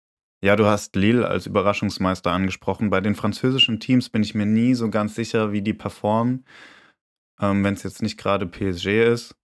ja, 0.44 0.56
du 0.56 0.66
hast 0.66 0.94
Lille 0.94 1.26
als 1.26 1.46
Überraschungsmeister 1.46 2.30
angesprochen. 2.30 2.90
Bei 2.90 3.00
den 3.00 3.14
französischen 3.14 3.80
Teams 3.80 4.10
bin 4.10 4.22
ich 4.22 4.34
mir 4.34 4.46
nie 4.46 4.74
so 4.74 4.90
ganz 4.90 5.14
sicher, 5.14 5.52
wie 5.52 5.62
die 5.62 5.72
performen, 5.72 6.44
ähm, 7.40 7.64
wenn 7.64 7.74
es 7.74 7.82
jetzt 7.82 8.02
nicht 8.02 8.18
gerade 8.18 8.46
PSG 8.46 9.04
ist, 9.04 9.34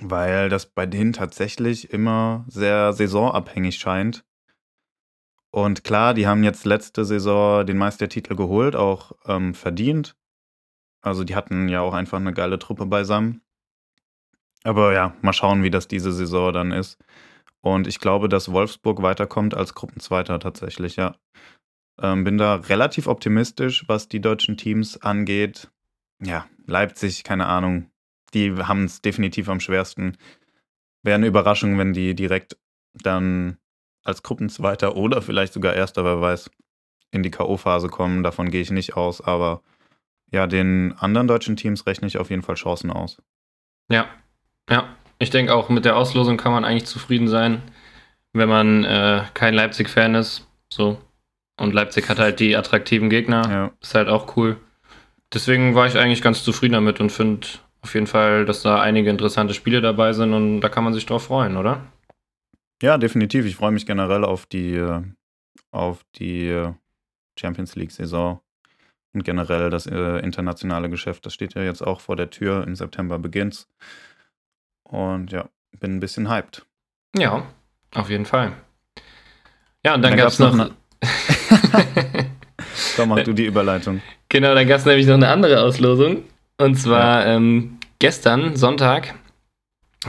weil 0.00 0.48
das 0.48 0.66
bei 0.66 0.86
denen 0.86 1.12
tatsächlich 1.12 1.92
immer 1.92 2.46
sehr 2.48 2.94
saisonabhängig 2.94 3.76
scheint. 3.76 4.24
Und 5.54 5.84
klar, 5.84 6.14
die 6.14 6.26
haben 6.26 6.42
jetzt 6.42 6.64
letzte 6.64 7.04
Saison 7.04 7.64
den 7.64 7.78
Meistertitel 7.78 8.34
geholt, 8.34 8.74
auch 8.74 9.12
ähm, 9.24 9.54
verdient. 9.54 10.16
Also 11.00 11.22
die 11.22 11.36
hatten 11.36 11.68
ja 11.68 11.80
auch 11.80 11.94
einfach 11.94 12.18
eine 12.18 12.32
geile 12.32 12.58
Truppe 12.58 12.86
beisammen. 12.86 13.40
Aber 14.64 14.92
ja, 14.92 15.14
mal 15.22 15.32
schauen, 15.32 15.62
wie 15.62 15.70
das 15.70 15.86
diese 15.86 16.10
Saison 16.10 16.52
dann 16.52 16.72
ist. 16.72 16.98
Und 17.60 17.86
ich 17.86 18.00
glaube, 18.00 18.28
dass 18.28 18.50
Wolfsburg 18.50 19.00
weiterkommt 19.02 19.54
als 19.54 19.74
Gruppenzweiter 19.74 20.40
tatsächlich, 20.40 20.96
ja. 20.96 21.14
Ähm, 22.02 22.24
bin 22.24 22.36
da 22.36 22.56
relativ 22.56 23.06
optimistisch, 23.06 23.84
was 23.86 24.08
die 24.08 24.20
deutschen 24.20 24.56
Teams 24.56 25.00
angeht. 25.02 25.70
Ja, 26.20 26.48
Leipzig, 26.66 27.22
keine 27.22 27.46
Ahnung. 27.46 27.92
Die 28.34 28.52
haben 28.56 28.86
es 28.86 29.02
definitiv 29.02 29.48
am 29.48 29.60
schwersten. 29.60 30.16
Wäre 31.04 31.14
eine 31.14 31.28
Überraschung, 31.28 31.78
wenn 31.78 31.92
die 31.92 32.16
direkt 32.16 32.58
dann 32.92 33.58
als 34.04 34.22
Gruppenzweiter 34.22 34.96
oder 34.96 35.22
vielleicht 35.22 35.52
sogar 35.52 35.74
Erster, 35.74 36.04
wer 36.04 36.20
weiß, 36.20 36.50
in 37.10 37.22
die 37.22 37.30
K.O.-Phase 37.30 37.88
kommen. 37.88 38.22
Davon 38.22 38.50
gehe 38.50 38.60
ich 38.60 38.70
nicht 38.70 38.96
aus, 38.96 39.20
aber 39.20 39.62
ja, 40.30 40.46
den 40.46 40.94
anderen 40.98 41.28
deutschen 41.28 41.56
Teams 41.56 41.86
rechne 41.86 42.06
ich 42.06 42.18
auf 42.18 42.30
jeden 42.30 42.42
Fall 42.42 42.56
Chancen 42.56 42.90
aus. 42.90 43.22
Ja, 43.90 44.06
ja. 44.68 44.84
Ich 45.20 45.30
denke 45.30 45.54
auch, 45.54 45.68
mit 45.68 45.84
der 45.84 45.96
Auslosung 45.96 46.36
kann 46.36 46.52
man 46.52 46.64
eigentlich 46.64 46.86
zufrieden 46.86 47.28
sein, 47.28 47.62
wenn 48.32 48.48
man 48.48 48.84
äh, 48.84 49.22
kein 49.32 49.54
Leipzig-Fan 49.54 50.16
ist. 50.16 50.46
So. 50.68 50.98
Und 51.56 51.72
Leipzig 51.72 52.08
hat 52.08 52.18
halt 52.18 52.40
die 52.40 52.56
attraktiven 52.56 53.08
Gegner. 53.08 53.48
Ja. 53.48 53.70
Ist 53.80 53.94
halt 53.94 54.08
auch 54.08 54.36
cool. 54.36 54.56
Deswegen 55.32 55.74
war 55.74 55.86
ich 55.86 55.96
eigentlich 55.96 56.20
ganz 56.20 56.42
zufrieden 56.42 56.74
damit 56.74 57.00
und 57.00 57.10
finde 57.10 57.46
auf 57.80 57.94
jeden 57.94 58.06
Fall, 58.06 58.44
dass 58.44 58.62
da 58.62 58.80
einige 58.80 59.10
interessante 59.10 59.54
Spiele 59.54 59.80
dabei 59.80 60.12
sind 60.12 60.32
und 60.32 60.60
da 60.62 60.68
kann 60.68 60.84
man 60.84 60.94
sich 60.94 61.06
drauf 61.06 61.24
freuen, 61.24 61.56
oder? 61.56 61.80
Ja, 62.82 62.98
definitiv. 62.98 63.46
Ich 63.46 63.56
freue 63.56 63.72
mich 63.72 63.86
generell 63.86 64.24
auf 64.24 64.46
die, 64.46 64.84
auf 65.70 66.04
die 66.16 66.70
Champions 67.38 67.76
League-Saison 67.76 68.40
und 69.14 69.24
generell 69.24 69.70
das 69.70 69.86
äh, 69.86 70.18
internationale 70.18 70.90
Geschäft. 70.90 71.24
Das 71.26 71.34
steht 71.34 71.54
ja 71.54 71.62
jetzt 71.62 71.82
auch 71.82 72.00
vor 72.00 72.16
der 72.16 72.30
Tür. 72.30 72.66
Im 72.66 72.74
September 72.74 73.18
beginnt's. 73.18 73.68
Und 74.82 75.32
ja, 75.32 75.48
bin 75.80 75.96
ein 75.96 76.00
bisschen 76.00 76.28
hyped. 76.28 76.66
Ja, 77.16 77.46
auf 77.94 78.10
jeden 78.10 78.26
Fall. 78.26 78.52
Ja, 79.84 79.94
und 79.94 80.02
dann, 80.02 80.12
dann 80.12 80.18
gab 80.18 80.28
es 80.28 80.38
noch. 80.38 80.54
noch 80.54 80.64
eine 80.64 80.74
Komm, 82.96 83.10
mach 83.10 83.22
du 83.22 83.32
die 83.32 83.46
Überleitung. 83.46 84.00
Genau, 84.28 84.54
dann 84.54 84.66
gab 84.66 84.78
es 84.78 84.84
nämlich 84.84 85.06
noch 85.06 85.14
eine 85.14 85.28
andere 85.28 85.62
Auslosung. 85.62 86.24
Und 86.58 86.76
zwar 86.76 87.26
ja. 87.26 87.34
ähm, 87.34 87.78
gestern, 87.98 88.56
Sonntag, 88.56 89.14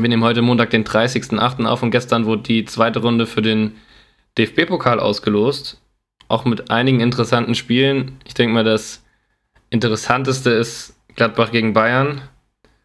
wir 0.01 0.09
nehmen 0.09 0.23
heute 0.23 0.41
Montag, 0.41 0.69
den 0.69 0.83
30.08. 0.83 1.65
auf 1.65 1.83
und 1.83 1.91
gestern 1.91 2.25
wurde 2.25 2.43
die 2.43 2.65
zweite 2.65 2.99
Runde 2.99 3.25
für 3.25 3.41
den 3.41 3.75
DFB-Pokal 4.37 4.99
ausgelost. 4.99 5.81
Auch 6.27 6.45
mit 6.45 6.71
einigen 6.71 6.99
interessanten 6.99 7.55
Spielen. 7.55 8.19
Ich 8.25 8.33
denke 8.33 8.53
mal, 8.53 8.63
das 8.63 9.03
interessanteste 9.69 10.49
ist 10.49 10.99
Gladbach 11.15 11.51
gegen 11.51 11.73
Bayern. 11.73 12.21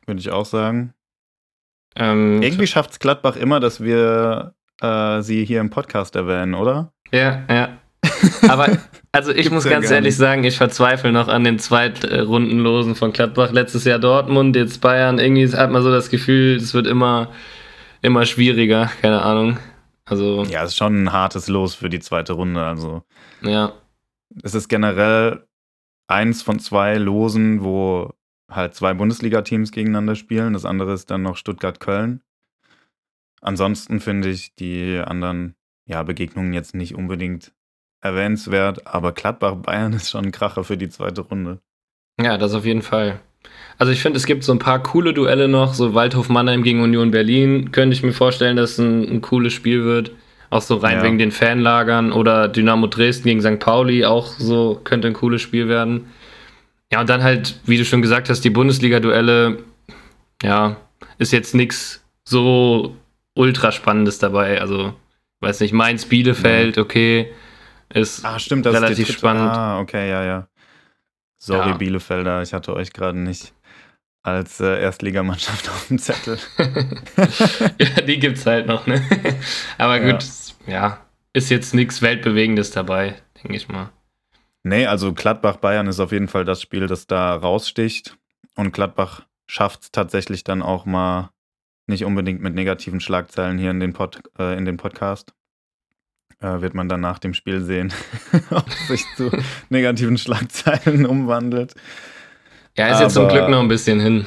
Würde 0.06 0.20
ich 0.20 0.30
auch 0.30 0.44
sagen. 0.44 0.92
Ähm, 1.96 2.42
Irgendwie 2.42 2.66
schafft 2.66 2.92
es 2.92 2.98
Gladbach 2.98 3.36
immer, 3.36 3.60
dass 3.60 3.82
wir 3.82 4.54
äh, 4.80 5.22
sie 5.22 5.44
hier 5.44 5.60
im 5.60 5.70
Podcast 5.70 6.16
erwähnen, 6.16 6.54
oder? 6.54 6.92
Ja, 7.12 7.44
ja. 7.48 7.79
Aber 8.48 8.78
also 9.12 9.32
ich 9.32 9.50
muss 9.50 9.64
ganz 9.64 9.90
ehrlich 9.90 10.10
nicht. 10.12 10.18
sagen, 10.18 10.44
ich 10.44 10.56
verzweifle 10.56 11.12
noch 11.12 11.28
an 11.28 11.44
den 11.44 11.58
Zweitrundenlosen 11.58 12.94
von 12.94 13.12
Gladbach. 13.12 13.52
Letztes 13.52 13.84
Jahr 13.84 13.98
Dortmund, 13.98 14.56
jetzt 14.56 14.80
Bayern. 14.80 15.18
Irgendwie 15.18 15.48
hat 15.48 15.70
man 15.70 15.82
so 15.82 15.90
das 15.90 16.10
Gefühl, 16.10 16.56
es 16.56 16.74
wird 16.74 16.86
immer, 16.86 17.30
immer 18.02 18.24
schwieriger. 18.26 18.90
Keine 19.02 19.22
Ahnung. 19.22 19.58
Also, 20.04 20.44
ja, 20.44 20.62
es 20.62 20.70
ist 20.70 20.76
schon 20.76 21.04
ein 21.04 21.12
hartes 21.12 21.48
Los 21.48 21.74
für 21.74 21.88
die 21.88 22.00
zweite 22.00 22.32
Runde. 22.34 22.64
Also, 22.64 23.02
ja. 23.42 23.72
Es 24.42 24.54
ist 24.54 24.68
generell 24.68 25.44
eins 26.06 26.42
von 26.42 26.58
zwei 26.58 26.96
Losen, 26.96 27.64
wo 27.64 28.12
halt 28.50 28.74
zwei 28.74 28.94
Bundesliga-Teams 28.94 29.70
gegeneinander 29.70 30.16
spielen. 30.16 30.52
Das 30.52 30.64
andere 30.64 30.92
ist 30.92 31.10
dann 31.10 31.22
noch 31.22 31.36
Stuttgart-Köln. 31.36 32.22
Ansonsten 33.40 34.00
finde 34.00 34.28
ich 34.28 34.54
die 34.54 35.00
anderen 35.04 35.54
ja, 35.86 36.02
Begegnungen 36.02 36.52
jetzt 36.52 36.74
nicht 36.74 36.94
unbedingt 36.94 37.52
erwähnenswert, 38.00 38.86
aber 38.86 39.12
Gladbach-Bayern 39.12 39.92
ist 39.94 40.10
schon 40.10 40.26
ein 40.26 40.32
Kracher 40.32 40.64
für 40.64 40.76
die 40.76 40.88
zweite 40.88 41.22
Runde. 41.22 41.58
Ja, 42.20 42.38
das 42.38 42.54
auf 42.54 42.64
jeden 42.64 42.82
Fall. 42.82 43.20
Also 43.78 43.92
ich 43.92 44.02
finde, 44.02 44.18
es 44.18 44.26
gibt 44.26 44.44
so 44.44 44.52
ein 44.52 44.58
paar 44.58 44.82
coole 44.82 45.14
Duelle 45.14 45.48
noch, 45.48 45.72
so 45.72 45.94
Waldhof 45.94 46.28
Mannheim 46.28 46.62
gegen 46.62 46.82
Union 46.82 47.10
Berlin, 47.10 47.72
könnte 47.72 47.94
ich 47.94 48.02
mir 48.02 48.12
vorstellen, 48.12 48.56
dass 48.56 48.72
es 48.72 48.78
ein, 48.78 49.08
ein 49.08 49.20
cooles 49.22 49.54
Spiel 49.54 49.84
wird. 49.84 50.12
Auch 50.50 50.60
so 50.62 50.76
rein 50.76 50.98
ja. 50.98 51.04
wegen 51.04 51.18
den 51.18 51.30
Fanlagern 51.30 52.12
oder 52.12 52.48
Dynamo 52.48 52.88
Dresden 52.88 53.28
gegen 53.28 53.40
St. 53.40 53.60
Pauli, 53.60 54.04
auch 54.04 54.26
so 54.26 54.80
könnte 54.82 55.06
ein 55.06 55.14
cooles 55.14 55.40
Spiel 55.40 55.68
werden. 55.68 56.08
Ja, 56.92 57.00
und 57.00 57.08
dann 57.08 57.22
halt, 57.22 57.60
wie 57.64 57.78
du 57.78 57.84
schon 57.84 58.02
gesagt 58.02 58.28
hast, 58.28 58.40
die 58.40 58.50
Bundesliga-Duelle, 58.50 59.58
ja, 60.42 60.76
ist 61.18 61.32
jetzt 61.32 61.54
nichts 61.54 62.04
so 62.24 62.96
ultra 63.34 63.70
Spannendes 63.70 64.18
dabei. 64.18 64.60
Also, 64.60 64.92
weiß 65.40 65.60
nicht, 65.60 65.72
Mainz, 65.72 66.04
Bielefeld, 66.04 66.78
okay, 66.78 67.30
ist 67.92 68.24
ah, 68.24 68.38
stimmt, 68.38 68.66
das 68.66 68.74
relativ 68.74 69.08
ist 69.08 69.18
spannend. 69.18 69.50
Ah, 69.50 69.80
okay, 69.80 70.08
ja, 70.08 70.24
ja. 70.24 70.48
Sorry, 71.38 71.70
ja. 71.70 71.76
Bielefelder, 71.76 72.42
ich 72.42 72.52
hatte 72.52 72.74
euch 72.74 72.92
gerade 72.92 73.18
nicht 73.18 73.54
als 74.22 74.60
äh, 74.60 74.80
Erstligamannschaft 74.80 75.68
auf 75.70 75.88
dem 75.88 75.98
Zettel. 75.98 76.38
ja, 77.78 78.02
die 78.02 78.18
gibt's 78.18 78.46
halt 78.46 78.66
noch, 78.66 78.86
ne? 78.86 79.02
Aber 79.78 80.00
gut, 80.00 80.24
ja, 80.66 80.72
ja 80.72 81.06
ist 81.32 81.50
jetzt 81.50 81.74
nichts 81.74 82.02
Weltbewegendes 82.02 82.70
dabei, 82.70 83.14
denke 83.42 83.56
ich 83.56 83.68
mal. 83.68 83.90
Nee, 84.62 84.86
also 84.86 85.12
Gladbach-Bayern 85.12 85.86
ist 85.86 86.00
auf 86.00 86.12
jeden 86.12 86.28
Fall 86.28 86.44
das 86.44 86.60
Spiel, 86.60 86.86
das 86.86 87.06
da 87.06 87.34
raussticht. 87.34 88.18
Und 88.56 88.72
Gladbach 88.72 89.22
schafft 89.46 89.82
es 89.82 89.92
tatsächlich 89.92 90.44
dann 90.44 90.60
auch 90.60 90.84
mal 90.84 91.30
nicht 91.86 92.04
unbedingt 92.04 92.40
mit 92.40 92.54
negativen 92.54 93.00
Schlagzeilen 93.00 93.58
hier 93.58 93.70
in 93.70 93.80
den, 93.80 93.92
Pod, 93.92 94.22
äh, 94.38 94.56
in 94.56 94.64
den 94.64 94.76
Podcast. 94.76 95.32
Äh, 96.40 96.62
wird 96.62 96.74
man 96.74 96.88
dann 96.88 97.00
nach 97.00 97.18
dem 97.18 97.34
Spiel 97.34 97.60
sehen, 97.60 97.92
ob 98.50 98.70
sich 98.88 99.04
zu 99.16 99.30
negativen 99.68 100.16
Schlagzeilen 100.16 101.04
umwandelt. 101.04 101.74
Ja, 102.76 102.86
ist 102.86 102.94
Aber, 102.94 103.02
jetzt 103.04 103.14
zum 103.14 103.28
Glück 103.28 103.48
noch 103.48 103.60
ein 103.60 103.68
bisschen 103.68 104.00
hin. 104.00 104.26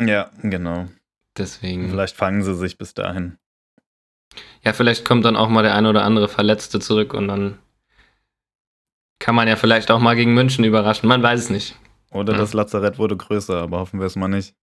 Ja, 0.00 0.30
genau. 0.42 0.88
Deswegen. 1.36 1.88
Vielleicht 1.88 2.16
fangen 2.16 2.42
sie 2.42 2.56
sich 2.56 2.76
bis 2.76 2.94
dahin. 2.94 3.38
Ja, 4.64 4.72
vielleicht 4.72 5.04
kommt 5.04 5.24
dann 5.24 5.36
auch 5.36 5.48
mal 5.48 5.62
der 5.62 5.74
ein 5.76 5.86
oder 5.86 6.02
andere 6.02 6.28
Verletzte 6.28 6.80
zurück 6.80 7.14
und 7.14 7.28
dann 7.28 7.58
kann 9.20 9.36
man 9.36 9.46
ja 9.46 9.54
vielleicht 9.54 9.92
auch 9.92 10.00
mal 10.00 10.16
gegen 10.16 10.34
München 10.34 10.64
überraschen. 10.64 11.08
Man 11.08 11.22
weiß 11.22 11.38
es 11.38 11.50
nicht. 11.50 11.76
Oder 12.10 12.32
ja. 12.32 12.38
das 12.40 12.52
Lazarett 12.52 12.98
wurde 12.98 13.16
größer, 13.16 13.56
aber 13.62 13.78
hoffen 13.78 14.00
wir 14.00 14.06
es 14.06 14.16
mal 14.16 14.28
nicht. 14.28 14.54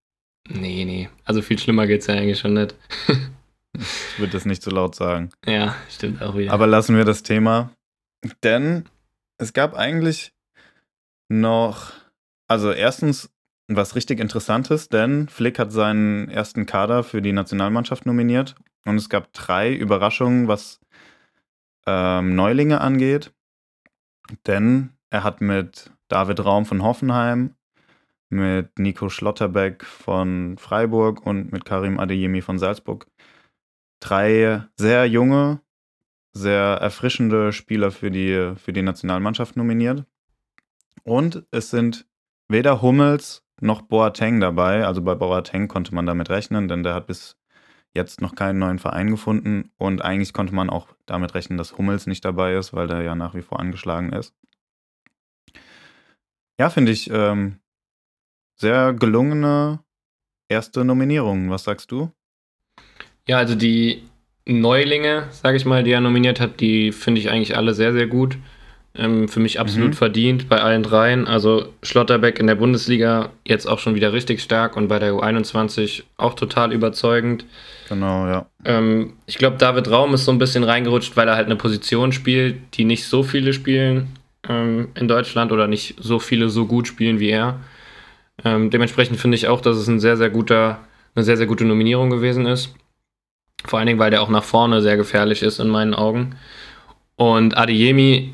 Nee, 0.50 0.84
nee. 0.84 1.10
Also 1.24 1.42
viel 1.42 1.58
schlimmer 1.58 1.88
geht 1.88 2.02
es 2.02 2.08
ja 2.08 2.16
eigentlich 2.16 2.40
schon 2.40 2.54
nicht. 2.54 2.76
ich 3.78 4.20
würde 4.20 4.34
das 4.34 4.46
nicht 4.46 4.62
so 4.62 4.72
laut 4.72 4.96
sagen. 4.96 5.30
Ja, 5.46 5.76
stimmt 5.90 6.22
auch 6.22 6.36
wieder. 6.36 6.52
Aber 6.52 6.68
lassen 6.68 6.96
wir 6.96 7.06
das 7.06 7.24
Thema. 7.24 7.72
Denn 8.44 8.86
es 9.38 9.54
gab 9.54 9.76
eigentlich 9.76 10.34
noch, 11.30 11.94
also 12.48 12.72
erstens 12.72 13.30
was 13.68 13.96
richtig 13.96 14.20
Interessantes, 14.20 14.90
denn 14.90 15.30
Flick 15.30 15.60
hat 15.60 15.72
seinen 15.72 16.30
ersten 16.30 16.66
Kader 16.66 17.04
für 17.04 17.22
die 17.22 17.34
Nationalmannschaft 17.34 18.06
nominiert 18.06 18.56
und 18.86 18.96
es 18.96 19.10
gab 19.10 19.32
drei 19.34 19.74
Überraschungen, 19.74 20.48
was 20.48 20.80
ähm, 21.86 22.36
Neulinge 22.36 22.82
angeht. 22.82 23.32
Denn 24.48 24.92
er 25.12 25.24
hat 25.24 25.42
mit 25.42 25.92
David 26.08 26.44
Raum 26.44 26.66
von 26.66 26.84
Hoffenheim, 26.84 27.56
mit 28.30 28.78
Nico 28.78 29.10
Schlotterbeck 29.10 29.86
von 29.86 30.58
Freiburg 30.58 31.26
und 31.26 31.52
mit 31.52 31.66
Karim 31.66 32.00
Adeyemi 32.00 32.42
von 32.42 32.60
Salzburg 32.60 33.08
drei 34.00 34.64
sehr 34.76 35.06
junge, 35.08 35.62
sehr 36.32 36.78
erfrischende 36.82 37.52
Spieler 37.52 37.92
für 37.92 38.12
die, 38.12 38.54
für 38.56 38.74
die 38.74 38.82
Nationalmannschaft 38.82 39.58
nominiert. 39.58 40.06
Und 41.04 41.46
es 41.52 41.70
sind 41.70 42.08
weder 42.48 42.82
Hummels 42.82 43.44
noch 43.62 43.82
Boateng 43.82 44.40
dabei. 44.40 44.86
Also 44.86 45.02
bei 45.02 45.16
Boateng 45.16 45.68
konnte 45.68 45.94
man 45.94 46.06
damit 46.06 46.30
rechnen, 46.30 46.68
denn 46.68 46.84
der 46.84 46.94
hat 46.94 47.08
bis 47.08 47.38
jetzt 47.94 48.22
noch 48.22 48.36
keinen 48.36 48.60
neuen 48.60 48.80
Verein 48.80 49.10
gefunden 49.10 49.72
und 49.78 50.04
eigentlich 50.04 50.34
konnte 50.34 50.54
man 50.54 50.70
auch 50.70 50.88
damit 51.06 51.34
rechnen, 51.34 51.58
dass 51.58 51.78
Hummels 51.78 52.06
nicht 52.08 52.24
dabei 52.24 52.56
ist, 52.56 52.74
weil 52.74 52.88
der 52.88 53.02
ja 53.02 53.16
nach 53.16 53.34
wie 53.34 53.42
vor 53.42 53.60
angeschlagen 53.60 54.14
ist. 54.14 54.34
Ja, 56.60 56.70
finde 56.70 56.92
ich 56.92 57.10
ähm, 57.10 57.60
sehr 58.56 58.94
gelungene 58.94 59.84
erste 60.50 60.84
Nominierung. 60.84 61.50
Was 61.50 61.64
sagst 61.64 61.92
du? 61.92 62.12
Ja, 63.30 63.38
also 63.38 63.54
die 63.54 64.02
Neulinge, 64.48 65.28
sage 65.30 65.56
ich 65.56 65.64
mal, 65.64 65.84
die 65.84 65.92
er 65.92 66.02
nominiert 66.02 66.40
hat, 66.40 66.60
die 66.60 66.92
finde 66.92 67.22
ich 67.22 67.30
eigentlich 67.30 67.56
alle 67.56 67.76
sehr, 67.76 67.94
sehr 67.94 68.08
gut. 68.08 68.40
Ähm, 68.96 69.28
für 69.30 69.40
mich 69.40 69.60
absolut 69.60 69.92
mhm. 69.92 69.94
verdient 69.94 70.50
bei 70.50 70.60
allen 70.60 70.82
dreien. 70.82 71.28
Also 71.28 71.68
Schlotterbeck 71.84 72.40
in 72.40 72.48
der 72.48 72.56
Bundesliga 72.56 73.30
jetzt 73.46 73.68
auch 73.68 73.78
schon 73.78 73.94
wieder 73.94 74.14
richtig 74.14 74.42
stark 74.42 74.76
und 74.76 74.88
bei 74.88 74.98
der 74.98 75.14
U21 75.14 76.06
auch 76.18 76.34
total 76.34 76.74
überzeugend. 76.74 77.46
Genau, 77.88 78.26
ja. 78.26 78.48
Ähm, 78.66 79.14
ich 79.28 79.38
glaube, 79.38 79.58
David 79.58 79.92
Raum 79.92 80.16
ist 80.16 80.26
so 80.26 80.32
ein 80.32 80.40
bisschen 80.40 80.64
reingerutscht, 80.64 81.16
weil 81.16 81.28
er 81.28 81.36
halt 81.36 81.46
eine 81.46 81.56
Position 81.56 82.12
spielt, 82.12 82.56
die 82.78 82.84
nicht 82.84 83.06
so 83.06 83.22
viele 83.22 83.54
spielen 83.54 84.08
ähm, 84.50 84.88
in 84.96 85.08
Deutschland 85.08 85.52
oder 85.52 85.68
nicht 85.68 85.98
so 86.00 86.18
viele 86.18 86.50
so 86.50 86.66
gut 86.66 86.88
spielen 86.88 87.20
wie 87.20 87.30
er. 87.30 87.60
Ähm, 88.44 88.72
dementsprechend 88.72 89.20
finde 89.20 89.36
ich 89.36 89.48
auch, 89.48 89.62
dass 89.62 89.78
es 89.78 89.88
ein 89.88 90.00
sehr, 90.00 90.18
sehr 90.18 90.32
guter, 90.32 90.80
eine 91.14 91.24
sehr, 91.24 91.38
sehr 91.38 91.46
gute 91.46 91.66
Nominierung 91.66 92.10
gewesen 92.10 92.48
ist. 92.48 92.74
Vor 93.66 93.80
allen 93.80 93.88
Dingen, 93.88 94.00
weil 94.00 94.12
der 94.12 94.22
auch 94.22 94.30
nach 94.30 94.44
vorne 94.44 94.82
sehr 94.82 94.98
gefährlich 94.98 95.42
ist 95.42 95.60
in 95.60 95.68
meinen 95.68 95.94
Augen. 95.94 96.36
Und 97.16 97.58
Adeyemi 97.58 98.34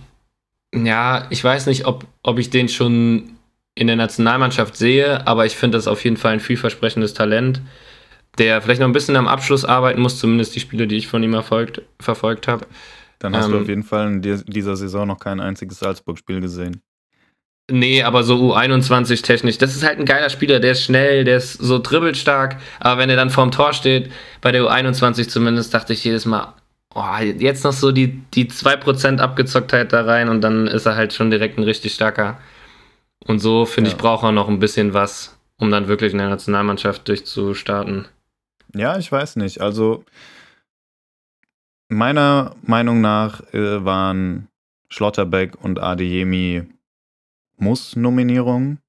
ja, 0.83 1.27
ich 1.29 1.43
weiß 1.43 1.67
nicht, 1.67 1.85
ob, 1.85 2.05
ob 2.23 2.39
ich 2.39 2.49
den 2.49 2.67
schon 2.67 3.31
in 3.75 3.87
der 3.87 3.95
Nationalmannschaft 3.95 4.75
sehe, 4.75 5.25
aber 5.27 5.45
ich 5.45 5.55
finde 5.55 5.77
das 5.77 5.87
auf 5.87 6.03
jeden 6.03 6.17
Fall 6.17 6.33
ein 6.33 6.39
vielversprechendes 6.39 7.13
Talent, 7.13 7.61
der 8.37 8.61
vielleicht 8.61 8.81
noch 8.81 8.87
ein 8.87 8.93
bisschen 8.93 9.15
am 9.15 9.27
Abschluss 9.27 9.65
arbeiten 9.65 10.01
muss, 10.01 10.19
zumindest 10.19 10.55
die 10.55 10.59
Spiele, 10.59 10.87
die 10.87 10.97
ich 10.97 11.07
von 11.07 11.23
ihm 11.23 11.33
erfolgt, 11.33 11.81
verfolgt 11.99 12.47
habe. 12.47 12.65
Dann 13.19 13.35
hast 13.35 13.45
ähm, 13.45 13.51
du 13.51 13.59
auf 13.59 13.67
jeden 13.67 13.83
Fall 13.83 14.07
in 14.07 14.21
dieser 14.21 14.75
Saison 14.75 15.07
noch 15.07 15.19
kein 15.19 15.39
einziges 15.39 15.79
Salzburg-Spiel 15.79 16.41
gesehen. 16.41 16.81
Nee, 17.71 18.03
aber 18.03 18.23
so 18.23 18.55
U21 18.55 19.23
technisch, 19.23 19.57
das 19.57 19.75
ist 19.75 19.83
halt 19.83 19.97
ein 19.97 20.05
geiler 20.05 20.29
Spieler, 20.29 20.59
der 20.59 20.73
ist 20.73 20.83
schnell, 20.83 21.23
der 21.23 21.37
ist 21.37 21.53
so 21.53 21.79
dribbelstark, 21.79 22.57
aber 22.79 23.01
wenn 23.01 23.09
er 23.09 23.15
dann 23.15 23.31
vorm 23.31 23.49
Tor 23.49 23.73
steht, 23.73 24.11
bei 24.41 24.51
der 24.51 24.61
U21 24.63 25.27
zumindest, 25.27 25.73
dachte 25.73 25.93
ich 25.93 26.03
jedes 26.03 26.25
Mal, 26.25 26.53
oh, 26.93 27.17
jetzt 27.19 27.63
noch 27.63 27.73
so 27.73 27.91
die, 27.91 28.21
die 28.35 28.49
2% 28.49 29.17
Abgezocktheit 29.17 29.93
da 29.93 30.03
rein 30.03 30.29
und 30.29 30.41
dann 30.41 30.67
ist 30.67 30.85
er 30.85 30.95
halt 30.95 31.13
schon 31.13 31.31
direkt 31.31 31.57
ein 31.57 31.63
richtig 31.63 31.95
starker. 31.95 32.37
Und 33.25 33.39
so, 33.39 33.65
finde 33.65 33.89
ja. 33.89 33.95
ich, 33.95 34.01
braucht 34.01 34.23
er 34.23 34.31
noch 34.31 34.47
ein 34.47 34.59
bisschen 34.59 34.93
was, 34.93 35.35
um 35.57 35.71
dann 35.71 35.87
wirklich 35.87 36.11
in 36.11 36.19
der 36.19 36.29
Nationalmannschaft 36.29 37.07
durchzustarten. 37.07 38.05
Ja, 38.75 38.97
ich 38.99 39.11
weiß 39.11 39.37
nicht. 39.37 39.61
Also, 39.61 40.03
meiner 41.89 42.55
Meinung 42.61 43.01
nach 43.01 43.41
äh, 43.53 43.83
waren 43.83 44.49
Schlotterbeck 44.89 45.55
und 45.63 45.79
Adeyemi 45.79 46.67
Muss-Nominierungen. 47.57 48.79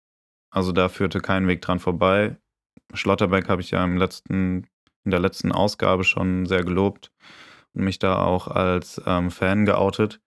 Also 0.51 0.73
da 0.73 0.89
führte 0.89 1.21
kein 1.21 1.47
Weg 1.47 1.63
dran 1.63 1.79
vorbei. 1.79 2.37
Schlotterbeck 2.95 3.49
habe 3.49 3.61
ich 3.61 3.71
ja 3.71 3.85
im 3.85 3.97
letzten, 3.97 4.67
in 5.05 5.11
der 5.11 5.21
letzten 5.21 5.53
Ausgabe 5.53 6.05
schon 6.05 6.47
sehr 6.47 6.63
gelobt 6.65 7.11
mich 7.77 7.99
da 7.99 8.23
auch 8.23 8.49
als 8.49 9.01
ähm, 9.07 9.31
Fan 9.31 9.67
geoutet. 9.67 10.21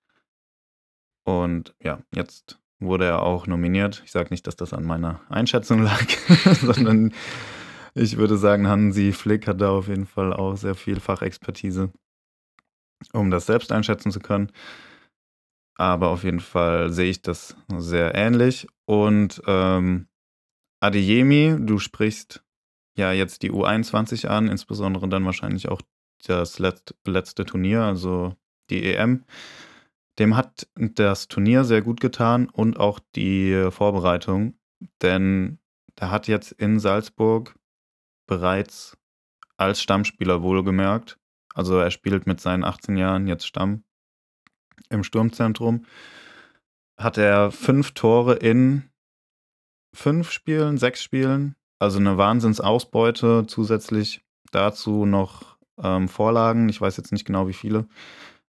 Und 1.26 1.76
ja, 1.84 2.02
jetzt 2.14 2.60
wurde 2.80 3.06
er 3.06 3.24
auch 3.24 3.48
nominiert. 3.48 4.02
Ich 4.06 4.12
sage 4.12 4.30
nicht, 4.32 4.48
dass 4.48 4.56
das 4.56 4.74
an 4.74 4.86
meiner 4.86 5.22
Einschätzung 5.30 5.82
lag, 5.82 6.08
sondern 6.62 7.14
ich 7.94 8.18
würde 8.18 8.38
sagen, 8.38 8.68
Hansi 8.68 9.12
Flick 9.12 9.48
hat 9.48 9.62
da 9.62 9.72
auf 9.72 9.88
jeden 9.88 10.06
Fall 10.06 10.32
auch 10.34 10.56
sehr 10.56 10.76
viel 10.76 11.00
Fachexpertise, 11.00 11.92
um 13.14 13.32
das 13.32 13.48
selbst 13.48 13.72
einschätzen 13.72 14.12
zu 14.12 14.20
können. 14.20 14.52
Aber 15.80 16.10
auf 16.10 16.26
jeden 16.26 16.42
Fall 16.42 16.92
sehe 16.92 17.10
ich 17.10 17.22
das 17.22 17.56
sehr 17.78 18.14
ähnlich. 18.14 18.68
Und 18.86 19.42
ähm, 19.48 20.10
Adeyemi, 20.82 21.56
du 21.58 21.80
sprichst 21.80 22.44
ja 22.98 23.14
jetzt 23.14 23.44
die 23.44 23.52
U21 23.52 24.28
an, 24.28 24.50
insbesondere 24.50 25.08
dann 25.08 25.24
wahrscheinlich 25.24 25.70
auch 25.70 25.82
das 26.26 26.60
letzt, 26.60 26.96
letzte 27.06 27.46
Turnier, 27.46 27.84
also 27.84 28.36
die 28.70 28.94
EM. 28.94 29.24
Dem 30.20 30.36
hat 30.36 30.68
das 30.76 31.30
Turnier 31.30 31.64
sehr 31.64 31.82
gut 31.82 32.02
getan 32.02 32.50
und 32.50 32.78
auch 32.78 33.00
die 33.16 33.70
Vorbereitung, 33.72 34.60
denn 35.02 35.60
er 35.96 36.12
hat 36.12 36.28
jetzt 36.28 36.52
in 36.52 36.82
Salzburg 36.82 37.56
bereits 38.28 38.98
als 39.56 39.82
Stammspieler 39.82 40.42
wohlgemerkt, 40.42 41.18
also 41.54 41.78
er 41.78 41.92
spielt 41.92 42.28
mit 42.28 42.42
seinen 42.42 42.66
18 42.66 42.98
Jahren 42.98 43.28
jetzt 43.28 43.48
Stamm 43.48 43.86
im 44.90 45.04
Sturmzentrum, 45.04 45.86
hat 46.98 47.18
er 47.18 47.52
fünf 47.52 47.92
Tore 47.92 48.36
in 48.36 48.90
fünf 49.94 50.32
Spielen, 50.32 50.78
sechs 50.78 51.02
Spielen, 51.02 51.56
also 51.80 52.00
eine 52.00 52.18
Wahnsinnsausbeute, 52.18 53.46
zusätzlich 53.48 54.22
dazu 54.52 55.06
noch 55.06 55.58
ähm, 55.82 56.08
Vorlagen. 56.08 56.70
Ich 56.70 56.82
weiß 56.82 56.98
jetzt 56.98 57.12
nicht 57.12 57.26
genau, 57.26 57.48
wie 57.48 57.54
viele. 57.54 57.88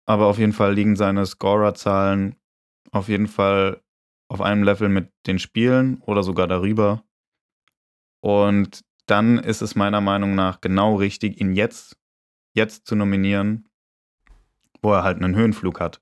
aber 0.06 0.28
auf 0.28 0.38
jeden 0.38 0.54
Fall 0.54 0.74
liegen 0.74 0.96
seine 0.96 1.26
Scorerzahlen 1.26 2.36
auf 2.92 3.10
jeden 3.10 3.28
Fall 3.28 3.82
auf 4.30 4.42
einem 4.42 4.64
Level 4.64 4.90
mit 4.90 5.12
den 5.28 5.40
Spielen 5.40 6.02
oder 6.02 6.24
sogar 6.24 6.48
darüber. 6.48 7.04
Und 8.22 8.82
dann 9.06 9.38
ist 9.38 9.62
es 9.62 9.76
meiner 9.76 10.02
Meinung 10.02 10.34
nach 10.34 10.62
genau 10.62 10.96
richtig, 10.96 11.40
ihn 11.40 11.54
jetzt, 11.54 11.98
jetzt 12.54 12.88
zu 12.88 12.96
nominieren, 12.96 13.68
wo 14.82 14.94
er 14.94 15.04
halt 15.04 15.18
einen 15.18 15.36
Höhenflug 15.36 15.80
hat. 15.80 16.02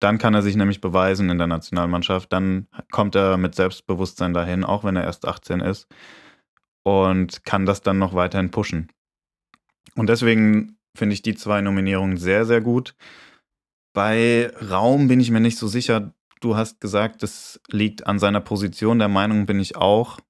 Dann 0.00 0.18
kann 0.18 0.34
er 0.34 0.42
sich 0.42 0.56
nämlich 0.56 0.80
beweisen 0.80 1.28
in 1.28 1.38
der 1.38 1.46
Nationalmannschaft. 1.46 2.32
Dann 2.32 2.68
kommt 2.92 3.14
er 3.16 3.36
mit 3.36 3.54
Selbstbewusstsein 3.54 4.32
dahin, 4.32 4.64
auch 4.64 4.84
wenn 4.84 4.96
er 4.96 5.04
erst 5.04 5.26
18 5.26 5.60
ist. 5.60 5.88
Und 6.84 7.44
kann 7.44 7.66
das 7.66 7.82
dann 7.82 7.98
noch 7.98 8.14
weiterhin 8.14 8.50
pushen. 8.50 8.90
Und 9.96 10.08
deswegen 10.08 10.78
finde 10.96 11.14
ich 11.14 11.22
die 11.22 11.34
zwei 11.34 11.60
Nominierungen 11.60 12.16
sehr, 12.16 12.46
sehr 12.46 12.60
gut. 12.60 12.94
Bei 13.92 14.52
Raum 14.70 15.08
bin 15.08 15.20
ich 15.20 15.30
mir 15.30 15.40
nicht 15.40 15.58
so 15.58 15.66
sicher. 15.66 16.14
Du 16.40 16.56
hast 16.56 16.80
gesagt, 16.80 17.24
es 17.24 17.60
liegt 17.68 18.06
an 18.06 18.20
seiner 18.20 18.40
Position. 18.40 19.00
Der 19.00 19.08
Meinung 19.08 19.46
bin 19.46 19.58
ich 19.58 19.76
auch. 19.76 20.20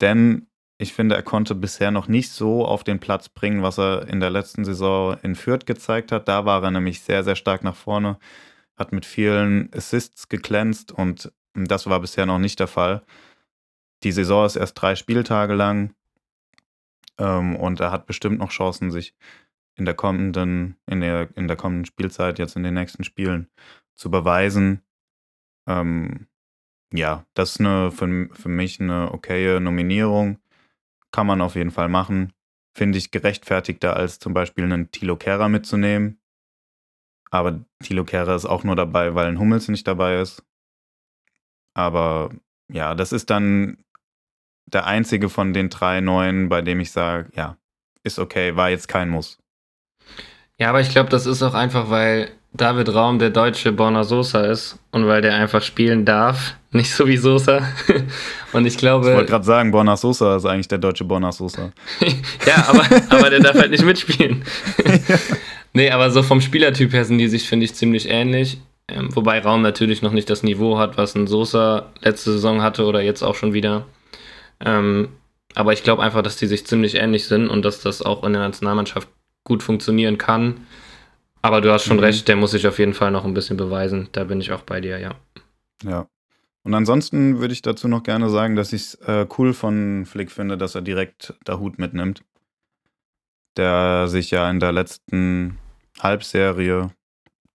Denn 0.00 0.46
ich 0.78 0.94
finde, 0.94 1.16
er 1.16 1.22
konnte 1.22 1.54
bisher 1.54 1.90
noch 1.90 2.08
nicht 2.08 2.30
so 2.30 2.64
auf 2.64 2.84
den 2.84 3.00
Platz 3.00 3.28
bringen, 3.28 3.62
was 3.62 3.78
er 3.78 4.08
in 4.08 4.20
der 4.20 4.30
letzten 4.30 4.64
Saison 4.64 5.18
in 5.22 5.34
Fürth 5.34 5.66
gezeigt 5.66 6.12
hat. 6.12 6.28
Da 6.28 6.46
war 6.46 6.62
er 6.62 6.70
nämlich 6.70 7.00
sehr, 7.00 7.22
sehr 7.22 7.36
stark 7.36 7.62
nach 7.62 7.76
vorne 7.76 8.16
hat 8.78 8.92
mit 8.92 9.04
vielen 9.04 9.70
Assists 9.74 10.28
geglänzt 10.28 10.92
und 10.92 11.32
das 11.54 11.86
war 11.86 12.00
bisher 12.00 12.26
noch 12.26 12.38
nicht 12.38 12.60
der 12.60 12.68
Fall. 12.68 13.02
Die 14.04 14.12
Saison 14.12 14.46
ist 14.46 14.56
erst 14.56 14.80
drei 14.80 14.94
Spieltage 14.94 15.54
lang 15.54 15.94
ähm, 17.18 17.56
und 17.56 17.80
er 17.80 17.90
hat 17.90 18.06
bestimmt 18.06 18.38
noch 18.38 18.50
Chancen, 18.50 18.90
sich 18.90 19.14
in 19.74 19.84
der 19.84 19.94
kommenden, 19.94 20.76
in 20.86 21.00
der, 21.00 21.28
in 21.36 21.48
der 21.48 21.56
kommenden 21.56 21.84
Spielzeit, 21.84 22.38
jetzt 22.38 22.56
in 22.56 22.62
den 22.62 22.74
nächsten 22.74 23.04
Spielen, 23.04 23.48
zu 23.96 24.10
beweisen. 24.10 24.82
Ähm, 25.68 26.26
ja, 26.92 27.24
das 27.34 27.52
ist 27.52 27.60
eine, 27.60 27.90
für, 27.90 28.28
für 28.32 28.48
mich 28.48 28.80
eine 28.80 29.12
okaye 29.12 29.60
Nominierung. 29.60 30.38
Kann 31.10 31.26
man 31.26 31.40
auf 31.40 31.54
jeden 31.54 31.70
Fall 31.70 31.88
machen. 31.88 32.32
Finde 32.74 32.98
ich 32.98 33.10
gerechtfertigter, 33.10 33.96
als 33.96 34.18
zum 34.18 34.34
Beispiel 34.34 34.64
einen 34.64 34.90
Tilo 34.90 35.16
Kehrer 35.16 35.48
mitzunehmen, 35.48 36.20
aber 37.30 37.60
Thilo 37.82 38.04
Kehrer 38.04 38.34
ist 38.34 38.46
auch 38.46 38.64
nur 38.64 38.76
dabei, 38.76 39.14
weil 39.14 39.26
ein 39.26 39.38
Hummels 39.38 39.68
nicht 39.68 39.86
dabei 39.86 40.20
ist. 40.20 40.42
Aber 41.74 42.30
ja, 42.72 42.94
das 42.94 43.12
ist 43.12 43.30
dann 43.30 43.78
der 44.66 44.86
einzige 44.86 45.28
von 45.28 45.52
den 45.52 45.70
drei 45.70 46.00
neuen, 46.00 46.48
bei 46.48 46.62
dem 46.62 46.80
ich 46.80 46.90
sage, 46.90 47.30
ja, 47.34 47.56
ist 48.02 48.18
okay, 48.18 48.56
war 48.56 48.70
jetzt 48.70 48.88
kein 48.88 49.08
Muss. 49.08 49.38
Ja, 50.58 50.70
aber 50.70 50.80
ich 50.80 50.90
glaube, 50.90 51.08
das 51.08 51.26
ist 51.26 51.42
auch 51.42 51.54
einfach, 51.54 51.88
weil 51.88 52.30
David 52.52 52.92
Raum 52.92 53.18
der 53.18 53.30
deutsche 53.30 53.72
Borna 53.72 54.04
Sosa 54.04 54.46
ist 54.46 54.78
und 54.90 55.06
weil 55.06 55.22
der 55.22 55.34
einfach 55.34 55.62
spielen 55.62 56.04
darf, 56.04 56.56
nicht 56.72 56.92
so 56.92 57.06
wie 57.06 57.16
Sosa. 57.16 57.62
und 58.52 58.66
ich 58.66 58.76
glaube. 58.76 59.08
Ich 59.08 59.14
wollte 59.14 59.30
gerade 59.30 59.44
sagen, 59.44 59.70
Borna 59.70 59.96
Sosa 59.96 60.36
ist 60.36 60.46
eigentlich 60.46 60.68
der 60.68 60.78
deutsche 60.78 61.04
Borna 61.04 61.30
Sosa. 61.32 61.70
ja, 62.46 62.66
aber, 62.66 62.84
aber 63.10 63.30
der 63.30 63.40
darf 63.40 63.56
halt 63.56 63.70
nicht 63.70 63.84
mitspielen. 63.84 64.44
Nee, 65.72 65.90
aber 65.90 66.10
so 66.10 66.22
vom 66.22 66.40
Spielertyp 66.40 66.92
her 66.92 67.04
sind 67.04 67.18
die 67.18 67.28
sich, 67.28 67.48
finde 67.48 67.64
ich, 67.64 67.74
ziemlich 67.74 68.08
ähnlich. 68.08 68.58
Ähm, 68.88 69.14
wobei 69.14 69.40
Raum 69.40 69.62
natürlich 69.62 70.00
noch 70.00 70.12
nicht 70.12 70.30
das 70.30 70.42
Niveau 70.42 70.78
hat, 70.78 70.96
was 70.96 71.14
ein 71.14 71.26
Sosa 71.26 71.92
letzte 72.00 72.32
Saison 72.32 72.62
hatte 72.62 72.86
oder 72.86 73.02
jetzt 73.02 73.22
auch 73.22 73.34
schon 73.34 73.52
wieder. 73.52 73.86
Ähm, 74.60 75.10
aber 75.54 75.72
ich 75.72 75.82
glaube 75.82 76.02
einfach, 76.02 76.22
dass 76.22 76.36
die 76.36 76.46
sich 76.46 76.66
ziemlich 76.66 76.94
ähnlich 76.94 77.26
sind 77.26 77.48
und 77.48 77.64
dass 77.64 77.80
das 77.80 78.00
auch 78.02 78.24
in 78.24 78.32
der 78.32 78.42
Nationalmannschaft 78.42 79.08
gut 79.44 79.62
funktionieren 79.62 80.16
kann. 80.16 80.66
Aber 81.42 81.60
du 81.60 81.70
hast 81.70 81.84
schon 81.84 81.98
mhm. 81.98 82.04
recht, 82.04 82.28
der 82.28 82.36
muss 82.36 82.52
sich 82.52 82.66
auf 82.66 82.78
jeden 82.78 82.94
Fall 82.94 83.10
noch 83.10 83.24
ein 83.24 83.34
bisschen 83.34 83.56
beweisen. 83.56 84.08
Da 84.12 84.24
bin 84.24 84.40
ich 84.40 84.52
auch 84.52 84.62
bei 84.62 84.80
dir, 84.80 84.98
ja. 84.98 85.14
Ja. 85.84 86.08
Und 86.64 86.74
ansonsten 86.74 87.38
würde 87.38 87.54
ich 87.54 87.62
dazu 87.62 87.88
noch 87.88 88.02
gerne 88.02 88.28
sagen, 88.30 88.56
dass 88.56 88.72
ich 88.72 88.82
es 88.82 88.94
äh, 88.96 89.26
cool 89.38 89.54
von 89.54 90.04
Flick 90.06 90.30
finde, 90.30 90.58
dass 90.58 90.74
er 90.74 90.82
direkt 90.82 91.34
Hut 91.48 91.78
mitnimmt 91.78 92.22
der 93.56 94.08
sich 94.08 94.30
ja 94.30 94.48
in 94.50 94.60
der 94.60 94.72
letzten 94.72 95.58
Halbserie 96.00 96.90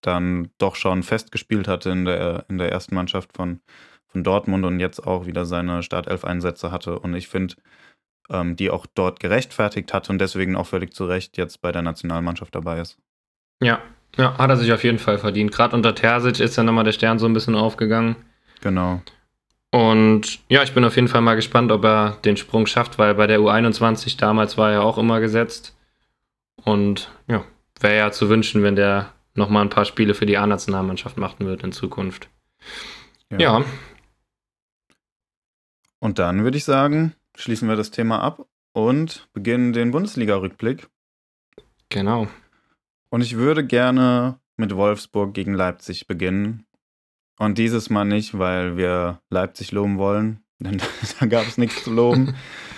dann 0.02 0.50
doch 0.58 0.76
schon 0.76 1.04
festgespielt 1.04 1.68
hatte 1.68 1.90
in 1.90 2.06
der, 2.06 2.46
in 2.50 2.58
der 2.58 2.72
ersten 2.72 2.96
Mannschaft 2.96 3.34
von, 3.34 3.62
von 4.08 4.24
Dortmund 4.24 4.66
und 4.66 4.80
jetzt 4.80 5.06
auch 5.06 5.26
wieder 5.26 5.46
seine 5.46 5.82
Startelf-Einsätze 5.82 6.72
hatte. 6.72 7.00
Und 7.00 7.14
ich 7.16 7.28
finde, 7.28 7.56
ähm, 8.30 8.56
die 8.56 8.70
auch 8.70 8.86
dort 8.86 9.20
gerechtfertigt 9.20 9.94
hat 9.94 10.10
und 10.10 10.20
deswegen 10.20 10.56
auch 10.56 10.68
völlig 10.68 10.94
zu 10.94 11.06
Recht 11.06 11.38
jetzt 11.38 11.62
bei 11.62 11.72
der 11.72 11.82
Nationalmannschaft 11.82 12.54
dabei 12.54 12.80
ist. 12.80 12.98
Ja, 13.62 13.80
ja, 14.18 14.38
hat 14.38 14.50
er 14.50 14.58
sich 14.58 14.72
auf 14.74 14.84
jeden 14.84 15.00
Fall 15.00 15.18
verdient. 15.18 15.52
Gerade 15.52 15.76
unter 15.76 15.96
Terzic 15.96 16.40
ist 16.40 16.56
ja 16.56 16.64
nochmal 16.64 16.84
der 16.84 16.92
Stern 16.92 17.20
so 17.20 17.26
ein 17.26 17.34
bisschen 17.34 17.56
aufgegangen. 17.56 18.16
Genau. 18.62 19.02
Und 19.72 20.40
ja, 20.50 20.62
ich 20.62 20.74
bin 20.74 20.86
auf 20.86 20.96
jeden 20.96 21.08
Fall 21.08 21.22
mal 21.22 21.36
gespannt, 21.36 21.72
ob 21.72 21.84
er 21.84 22.18
den 22.24 22.38
Sprung 22.38 22.68
schafft, 22.68 23.00
weil 23.00 23.16
bei 23.16 23.26
der 23.26 23.40
U21 23.40 24.20
damals 24.20 24.58
war 24.58 24.72
er 24.72 24.84
auch 24.84 25.00
immer 25.00 25.20
gesetzt. 25.20 25.73
Und 26.64 27.12
ja, 27.28 27.44
wäre 27.80 27.98
ja 27.98 28.12
zu 28.12 28.30
wünschen, 28.30 28.64
wenn 28.64 28.76
der 28.76 29.14
nochmal 29.36 29.64
ein 29.64 29.70
paar 29.70 29.86
Spiele 29.86 30.14
für 30.14 30.26
die 30.26 30.38
A-Nationalmannschaft 30.38 31.18
machen 31.18 31.46
wird 31.46 31.64
in 31.64 31.72
Zukunft. 31.72 32.30
Ja. 33.30 33.38
ja. 33.40 33.66
Und 36.00 36.20
dann 36.20 36.44
würde 36.44 36.58
ich 36.58 36.66
sagen, 36.66 37.14
schließen 37.36 37.68
wir 37.68 37.76
das 37.76 37.92
Thema 37.92 38.22
ab 38.22 38.46
und 38.74 39.28
beginnen 39.34 39.74
den 39.74 39.92
Bundesliga-Rückblick. 39.92 40.90
Genau. 41.90 42.28
Und 43.10 43.22
ich 43.22 43.38
würde 43.38 43.66
gerne 43.66 44.40
mit 44.58 44.76
Wolfsburg 44.76 45.34
gegen 45.34 45.54
Leipzig 45.54 46.08
beginnen. 46.08 46.66
Und 47.38 47.58
dieses 47.58 47.90
Mal 47.90 48.06
nicht, 48.06 48.38
weil 48.38 48.78
wir 48.78 49.22
Leipzig 49.30 49.72
loben 49.72 49.98
wollen, 49.98 50.44
denn 50.60 50.82
da 51.20 51.26
gab 51.26 51.48
es 51.48 51.58
nichts 51.58 51.84
zu 51.84 51.92
loben, 51.92 52.36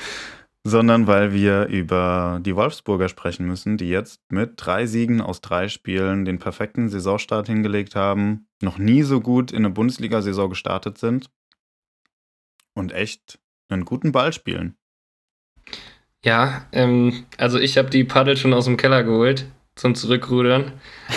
sondern 0.68 1.06
weil 1.06 1.32
wir 1.32 1.68
über 1.68 2.40
die 2.44 2.56
Wolfsburger 2.56 3.08
sprechen 3.08 3.46
müssen, 3.46 3.78
die 3.78 3.88
jetzt 3.88 4.20
mit 4.30 4.54
drei 4.58 4.88
Siegen 4.88 5.22
aus 5.22 5.40
drei 5.40 5.70
Spielen 5.70 6.26
den 6.26 6.40
perfekten 6.40 6.90
Saisonstart 6.90 7.46
hingelegt 7.46 7.96
haben, 7.96 8.48
noch 8.64 8.80
nie 8.80 9.04
so 9.04 9.22
gut 9.22 9.52
in 9.52 9.60
eine 9.60 9.70
Bundesliga-Saison 9.70 10.50
gestartet 10.50 10.98
sind 10.98 11.30
und 12.74 12.94
echt 12.94 13.38
einen 13.70 13.86
guten 13.86 14.12
Ball 14.12 14.34
spielen. 14.34 14.76
Ja, 16.24 16.66
ähm, 16.72 17.26
also 17.38 17.60
ich 17.60 17.78
habe 17.78 17.92
die 17.92 18.04
Paddel 18.04 18.36
schon 18.36 18.52
aus 18.52 18.66
dem 18.66 18.76
Keller 18.76 19.04
geholt 19.04 19.46
zum 19.76 19.94
Zurückrudern, 19.94 20.72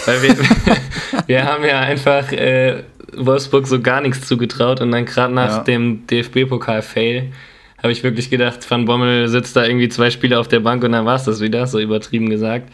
weil 0.05 0.23
wir, 0.25 0.37
wir 1.27 1.45
haben 1.47 1.65
ja 1.65 1.81
einfach 1.81 2.31
äh, 2.33 2.85
Wolfsburg 3.17 3.67
so 3.67 3.81
gar 3.81 4.03
nichts 4.03 4.29
zugetraut 4.29 4.83
und 4.83 4.91
dann 4.91 5.07
gerade 5.07 5.33
nach 5.33 5.57
ja. 5.57 5.63
dem 5.63 6.07
DFB-Pokal-Fail 6.07 7.33
habe 7.79 7.93
ich 7.93 8.03
wirklich 8.03 8.31
gedacht, 8.31 8.69
Van 8.69 8.85
Bommel 8.85 9.29
sitzt 9.29 9.57
da 9.57 9.65
irgendwie 9.65 9.89
zwei 9.89 10.11
Spiele 10.11 10.39
auf 10.39 10.49
der 10.49 10.61
Bank 10.61 10.83
und 10.85 10.93
dann 10.93 11.07
war 11.07 11.17
es 11.17 11.25
das 11.25 11.41
wieder, 11.41 11.67
so 11.67 11.79
übertrieben 11.79 12.29
gesagt. 12.29 12.73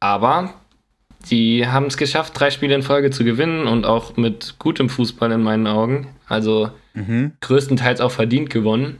Aber 0.00 0.54
die 1.30 1.66
haben 1.66 1.86
es 1.86 1.96
geschafft, 1.96 2.38
drei 2.38 2.50
Spiele 2.50 2.74
in 2.74 2.82
Folge 2.82 3.10
zu 3.10 3.24
gewinnen 3.24 3.66
und 3.66 3.84
auch 3.84 4.16
mit 4.16 4.56
gutem 4.58 4.88
Fußball 4.88 5.32
in 5.32 5.42
meinen 5.42 5.66
Augen. 5.66 6.08
Also 6.26 6.70
mhm. 6.94 7.32
größtenteils 7.40 8.00
auch 8.00 8.12
verdient 8.12 8.50
gewonnen. 8.50 8.98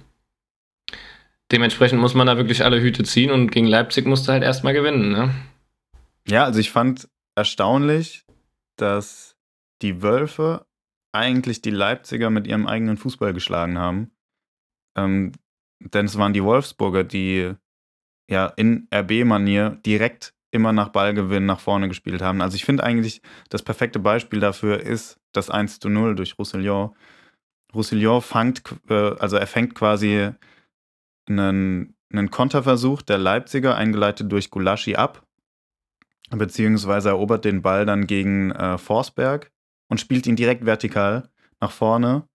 Dementsprechend 1.52 2.00
muss 2.00 2.14
man 2.14 2.26
da 2.26 2.36
wirklich 2.36 2.64
alle 2.64 2.80
Hüte 2.80 3.04
ziehen 3.04 3.30
und 3.30 3.50
gegen 3.52 3.66
Leipzig 3.66 4.06
musste 4.06 4.32
halt 4.32 4.42
erstmal 4.42 4.72
gewinnen. 4.72 5.12
Ne? 5.12 5.30
Ja, 6.26 6.44
also 6.44 6.58
ich 6.58 6.70
fand 6.70 7.08
erstaunlich, 7.36 8.24
dass 8.76 9.36
die 9.82 10.02
Wölfe 10.02 10.66
eigentlich 11.12 11.62
die 11.62 11.70
Leipziger 11.70 12.30
mit 12.30 12.46
ihrem 12.46 12.66
eigenen 12.66 12.96
Fußball 12.96 13.32
geschlagen 13.32 13.78
haben. 13.78 14.10
Ähm, 14.96 15.32
denn 15.80 16.06
es 16.06 16.18
waren 16.18 16.32
die 16.32 16.42
Wolfsburger, 16.42 17.04
die 17.04 17.52
ja 18.28 18.46
in 18.56 18.88
RB-Manier 18.92 19.78
direkt 19.84 20.34
immer 20.50 20.72
nach 20.72 20.88
Ballgewinn 20.88 21.46
nach 21.46 21.60
vorne 21.60 21.88
gespielt 21.88 22.22
haben. 22.22 22.40
Also 22.40 22.56
ich 22.56 22.64
finde 22.64 22.82
eigentlich, 22.82 23.20
das 23.50 23.62
perfekte 23.62 23.98
Beispiel 23.98 24.40
dafür 24.40 24.80
ist 24.80 25.20
das 25.32 25.50
1 25.50 25.80
zu 25.80 25.88
0 25.88 26.16
durch 26.16 26.38
Roussillon. 26.38 26.96
Roussillon 27.74 28.22
fangt, 28.22 28.62
äh, 28.88 29.14
also 29.18 29.36
er 29.36 29.46
fängt 29.46 29.74
quasi 29.74 30.30
einen, 31.28 31.94
einen 32.12 32.30
Konterversuch 32.30 33.02
der 33.02 33.18
Leipziger, 33.18 33.76
eingeleitet 33.76 34.32
durch 34.32 34.50
Gulaschi, 34.50 34.96
ab, 34.96 35.26
beziehungsweise 36.30 37.10
erobert 37.10 37.44
den 37.44 37.62
Ball 37.62 37.84
dann 37.84 38.06
gegen 38.06 38.50
äh, 38.52 38.78
Forsberg 38.78 39.52
und 39.88 40.00
spielt 40.00 40.26
ihn 40.26 40.36
direkt 40.36 40.64
vertikal 40.64 41.28
nach 41.60 41.70
vorne, 41.70 42.26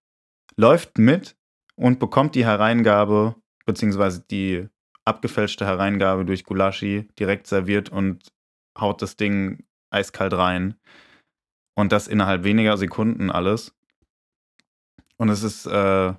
läuft 0.56 0.98
mit, 0.98 1.36
und 1.82 1.98
bekommt 1.98 2.36
die 2.36 2.44
Hereingabe, 2.44 3.34
beziehungsweise 3.66 4.24
die 4.30 4.68
abgefälschte 5.04 5.66
Hereingabe 5.66 6.24
durch 6.24 6.44
Gulaschi 6.44 7.08
direkt 7.18 7.48
serviert 7.48 7.88
und 7.88 8.32
haut 8.78 9.02
das 9.02 9.16
Ding 9.16 9.64
eiskalt 9.90 10.32
rein. 10.32 10.76
Und 11.74 11.90
das 11.90 12.06
innerhalb 12.06 12.44
weniger 12.44 12.76
Sekunden 12.76 13.32
alles. 13.32 13.74
Und 15.16 15.28
es 15.28 15.42
ist 15.42 15.66
äh, 15.66 16.14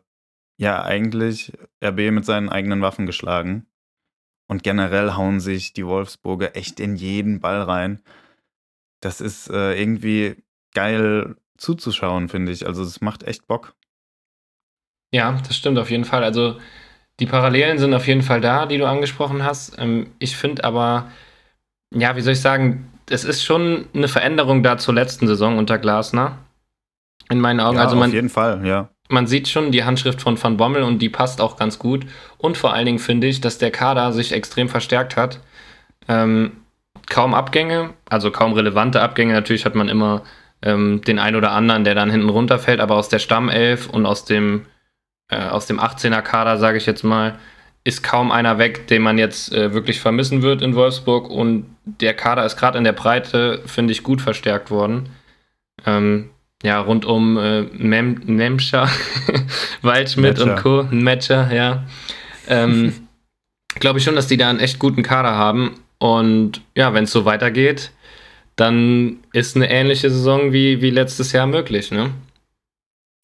ja 0.58 0.84
eigentlich 0.84 1.54
RB 1.82 2.12
mit 2.12 2.26
seinen 2.26 2.50
eigenen 2.50 2.82
Waffen 2.82 3.06
geschlagen. 3.06 3.66
Und 4.50 4.64
generell 4.64 5.14
hauen 5.14 5.40
sich 5.40 5.72
die 5.72 5.86
Wolfsburger 5.86 6.58
echt 6.58 6.82
in 6.82 6.98
jeden 6.98 7.40
Ball 7.40 7.62
rein. 7.62 8.04
das 9.00 9.22
ist 9.22 9.50
äh, 9.50 9.80
irgendwie 9.80 10.44
geil 10.74 11.38
zuzuschauen, 11.56 12.28
finde 12.28 12.52
ich. 12.52 12.68
Also 12.68 12.84
es 12.84 13.00
macht 13.00 13.24
echt 13.24 13.48
Bock. 13.48 13.78
Ja, 15.14 15.38
das 15.48 15.56
stimmt 15.56 15.78
auf 15.78 15.92
jeden 15.92 16.06
Fall. 16.06 16.24
Also 16.24 16.58
die 17.20 17.28
Parallelen 17.28 17.78
sind 17.78 17.94
auf 17.94 18.08
jeden 18.08 18.24
Fall 18.24 18.42
da, 18.42 18.66
die 18.66 18.78
du 18.78 18.88
angesprochen 18.88 19.44
hast. 19.44 19.78
Ähm, 19.78 20.08
ich 20.20 20.36
finde 20.36 20.64
aber, 20.64 21.12
ja, 21.94 22.16
wie 22.16 22.22
soll 22.22 22.34
ich 22.34 22.42
sagen, 22.42 22.90
es 23.10 23.24
ist 23.24 23.44
schon 23.44 23.86
eine 23.94 24.08
Veränderung 24.08 24.64
da 24.64 24.78
zur 24.78 24.96
letzten 24.96 25.28
Saison 25.28 25.58
unter 25.58 25.78
Glasner. 25.78 26.40
In 27.30 27.40
meinen 27.40 27.60
Augen. 27.60 27.78
Ja, 27.78 27.84
also 27.84 27.96
man, 27.96 28.10
auf 28.10 28.14
jeden 28.14 28.30
Fall, 28.30 28.66
ja. 28.66 28.90
Man 29.10 29.28
sieht 29.28 29.48
schon 29.48 29.72
die 29.72 29.84
Handschrift 29.84 30.22
von 30.22 30.42
Van 30.42 30.58
Bommel 30.58 30.82
und 30.82 31.00
die 31.00 31.10
passt 31.10 31.42
auch 31.42 31.58
ganz 31.58 31.78
gut. 31.78 32.06
Und 32.38 32.58
vor 32.58 32.74
allen 32.74 32.86
Dingen 32.86 33.00
finde 33.00 33.28
ich, 33.28 33.40
dass 33.40 33.60
der 33.60 33.72
Kader 33.72 34.14
sich 34.14 34.32
extrem 34.32 34.68
verstärkt 34.68 35.16
hat. 35.16 35.40
Ähm, 36.08 36.54
kaum 37.08 37.36
Abgänge, 37.36 37.92
also 38.10 38.32
kaum 38.32 38.54
relevante 38.54 39.02
Abgänge. 39.02 39.34
Natürlich 39.34 39.66
hat 39.66 39.76
man 39.76 39.90
immer 39.90 40.24
ähm, 40.64 41.02
den 41.06 41.20
einen 41.20 41.36
oder 41.36 41.52
anderen, 41.52 41.84
der 41.84 41.94
dann 41.94 42.10
hinten 42.10 42.30
runterfällt, 42.30 42.80
aber 42.80 42.96
aus 42.96 43.10
der 43.10 43.20
Stammelf 43.20 43.90
und 43.90 44.06
aus 44.06 44.26
dem, 44.26 44.66
äh, 45.30 45.38
aus 45.38 45.66
dem 45.66 45.80
18er 45.80 46.22
Kader, 46.22 46.58
sage 46.58 46.78
ich 46.78 46.86
jetzt 46.86 47.04
mal, 47.04 47.38
ist 47.84 48.04
kaum 48.04 48.32
einer 48.32 48.58
weg, 48.58 48.88
den 48.88 49.02
man 49.02 49.18
jetzt 49.18 49.54
äh, 49.54 49.74
wirklich 49.74 50.00
vermissen 50.00 50.42
wird 50.42 50.62
in 50.62 50.76
Wolfsburg. 50.76 51.30
Und 51.30 51.66
der 51.86 52.14
Kader 52.14 52.46
ist 52.46 52.56
gerade 52.56 52.78
in 52.78 52.84
der 52.84 52.94
Breite, 52.94 53.62
finde 53.66 53.92
ich, 53.92 54.04
gut 54.04 54.22
verstärkt 54.22 54.72
worden. 54.72 55.10
Ähm, 55.86 56.30
ja, 56.64 56.80
rund 56.80 57.04
um 57.04 57.38
äh, 57.38 57.64
Mem 57.74 58.22
Nemscher, 58.26 58.88
Waldschmidt 59.82 60.40
und 60.40 60.56
Co. 60.56 60.88
Matcher, 60.92 61.54
ja. 61.54 61.84
Ähm, 62.48 62.94
Glaube 63.80 64.00
ich 64.00 64.06
schon, 64.06 64.16
dass 64.16 64.28
die 64.28 64.38
da 64.38 64.50
einen 64.50 64.60
echt 64.60 64.80
guten 64.80 65.04
Kader 65.04 65.36
haben. 65.36 65.80
Und 65.98 66.62
ja, 66.76 66.94
wenn 66.94 67.06
es 67.06 67.12
so 67.12 67.26
weitergeht, 67.26 67.92
dann 68.56 69.18
ist 69.34 69.56
eine 69.56 69.70
ähnliche 69.70 70.10
Saison 70.10 70.54
wie, 70.54 70.82
wie 70.82 70.92
letztes 70.92 71.32
Jahr 71.32 71.48
möglich, 71.48 71.92
ne? 71.92 72.12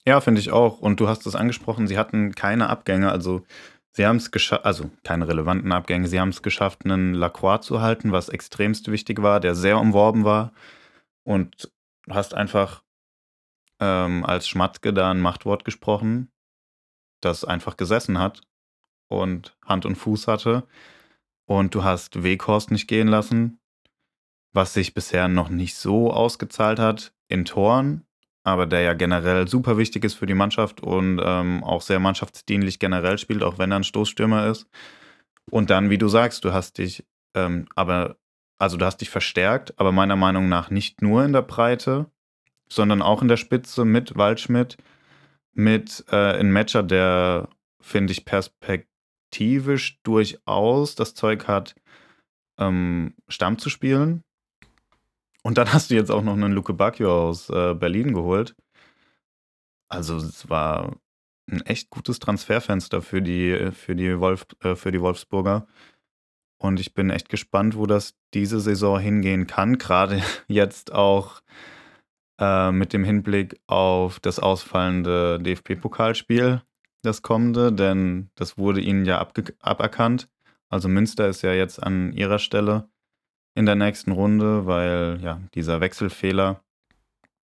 Ja, 0.09 0.21
finde 0.21 0.41
ich 0.41 0.49
auch. 0.49 0.79
Und 0.79 0.99
du 0.99 1.07
hast 1.07 1.27
es 1.27 1.35
angesprochen, 1.35 1.85
sie 1.85 1.95
hatten 1.95 2.33
keine 2.33 2.67
Abgänge, 2.67 3.11
also 3.11 3.43
sie 3.91 4.07
haben 4.07 4.15
es 4.15 4.31
geschafft, 4.31 4.65
also 4.65 4.89
keine 5.03 5.27
relevanten 5.27 5.71
Abgänge, 5.71 6.07
sie 6.07 6.19
haben 6.19 6.29
es 6.29 6.41
geschafft, 6.41 6.83
einen 6.83 7.13
Lacroix 7.13 7.63
zu 7.63 7.79
halten, 7.79 8.11
was 8.11 8.27
extremst 8.27 8.91
wichtig 8.91 9.21
war, 9.21 9.39
der 9.39 9.53
sehr 9.53 9.77
umworben 9.77 10.23
war. 10.25 10.51
Und 11.23 11.71
du 12.07 12.15
hast 12.15 12.33
einfach 12.33 12.81
ähm, 13.79 14.25
als 14.25 14.47
Schmatzke 14.47 14.93
da 14.93 15.11
ein 15.11 15.19
Machtwort 15.19 15.63
gesprochen, 15.63 16.31
das 17.21 17.45
einfach 17.45 17.77
gesessen 17.77 18.17
hat 18.17 18.41
und 19.09 19.55
Hand 19.63 19.85
und 19.85 19.95
Fuß 19.95 20.27
hatte. 20.27 20.67
Und 21.45 21.75
du 21.75 21.83
hast 21.83 22.23
Weghorst 22.23 22.71
nicht 22.71 22.87
gehen 22.87 23.09
lassen, 23.09 23.59
was 24.53 24.73
sich 24.73 24.95
bisher 24.95 25.27
noch 25.27 25.49
nicht 25.49 25.75
so 25.75 26.11
ausgezahlt 26.11 26.79
hat 26.79 27.13
in 27.27 27.45
Toren, 27.45 28.07
aber 28.49 28.65
der 28.65 28.81
ja 28.81 28.93
generell 28.93 29.47
super 29.47 29.77
wichtig 29.77 30.03
ist 30.03 30.15
für 30.15 30.25
die 30.25 30.33
Mannschaft 30.33 30.81
und 30.81 31.21
ähm, 31.23 31.63
auch 31.63 31.81
sehr 31.81 31.99
mannschaftsdienlich 31.99 32.79
generell 32.79 33.17
spielt, 33.17 33.43
auch 33.43 33.57
wenn 33.57 33.71
er 33.71 33.79
ein 33.79 33.83
Stoßstürmer 33.83 34.47
ist. 34.47 34.67
Und 35.49 35.69
dann, 35.69 35.89
wie 35.89 35.97
du 35.97 36.07
sagst, 36.07 36.45
du 36.45 36.53
hast 36.53 36.77
dich, 36.77 37.05
ähm, 37.35 37.67
aber, 37.75 38.17
also 38.59 38.77
du 38.77 38.85
hast 38.85 38.97
dich 38.97 39.09
verstärkt, 39.09 39.73
aber 39.79 39.91
meiner 39.91 40.15
Meinung 40.15 40.49
nach 40.49 40.69
nicht 40.69 41.01
nur 41.01 41.23
in 41.23 41.33
der 41.33 41.41
Breite, 41.41 42.11
sondern 42.71 43.01
auch 43.01 43.21
in 43.21 43.27
der 43.27 43.37
Spitze 43.37 43.85
mit 43.85 44.15
Waldschmidt, 44.15 44.77
mit 45.53 46.05
äh, 46.11 46.15
einem 46.15 46.51
Matcher, 46.51 46.83
der, 46.83 47.49
finde 47.81 48.11
ich, 48.11 48.25
perspektivisch 48.25 49.99
durchaus 50.03 50.95
das 50.95 51.13
Zeug 51.15 51.47
hat, 51.47 51.75
ähm, 52.59 53.15
Stamm 53.27 53.57
zu 53.57 53.69
spielen. 53.69 54.23
Und 55.43 55.57
dann 55.57 55.71
hast 55.73 55.89
du 55.89 55.95
jetzt 55.95 56.11
auch 56.11 56.21
noch 56.21 56.33
einen 56.33 56.53
Luke 56.53 56.73
Bacchio 56.73 57.29
aus 57.29 57.49
äh, 57.49 57.73
Berlin 57.73 58.13
geholt. 58.13 58.55
Also 59.87 60.17
es 60.17 60.49
war 60.49 60.95
ein 61.49 61.61
echt 61.61 61.89
gutes 61.89 62.19
Transferfenster 62.19 63.01
für 63.01 63.21
die, 63.21 63.71
für 63.71 63.95
die, 63.95 64.19
Wolf, 64.19 64.45
äh, 64.61 64.75
für 64.75 64.91
die 64.91 65.01
Wolfsburger. 65.01 65.67
Und 66.61 66.79
ich 66.79 66.93
bin 66.93 67.09
echt 67.09 67.29
gespannt, 67.29 67.75
wo 67.77 67.85
das 67.85 68.15
diese 68.33 68.59
Saison 68.59 68.99
hingehen 68.99 69.47
kann. 69.47 69.77
Gerade 69.77 70.21
jetzt 70.47 70.93
auch 70.93 71.41
äh, 72.39 72.71
mit 72.71 72.93
dem 72.93 73.03
Hinblick 73.03 73.59
auf 73.67 74.19
das 74.19 74.39
ausfallende 74.39 75.39
DFB-Pokalspiel, 75.39 76.61
das 77.01 77.21
kommende, 77.21 77.71
denn 77.71 78.29
das 78.35 78.57
wurde 78.57 78.81
ihnen 78.81 79.05
ja 79.05 79.25
aberkannt. 79.59 80.29
Also 80.69 80.89
Münster 80.89 81.27
ist 81.27 81.41
ja 81.41 81.53
jetzt 81.53 81.81
an 81.81 82.11
ihrer 82.13 82.39
Stelle 82.39 82.89
in 83.59 83.65
der 83.65 83.75
nächsten 83.75 84.13
Runde, 84.13 84.65
weil 84.67 85.19
ja 85.21 85.41
dieser 85.53 85.81
Wechselfehler 85.81 86.63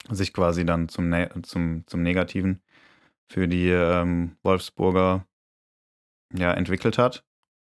sich 0.09 0.33
quasi 0.33 0.65
dann 0.65 0.89
zum, 0.89 1.07
ne 1.07 1.29
zum, 1.43 1.87
zum 1.87 2.03
Negativen 2.03 2.61
für 3.25 3.47
die 3.47 3.69
ähm, 3.69 4.35
Wolfsburger 4.43 5.25
ja, 6.33 6.51
entwickelt 6.51 6.97
hat. 6.97 7.23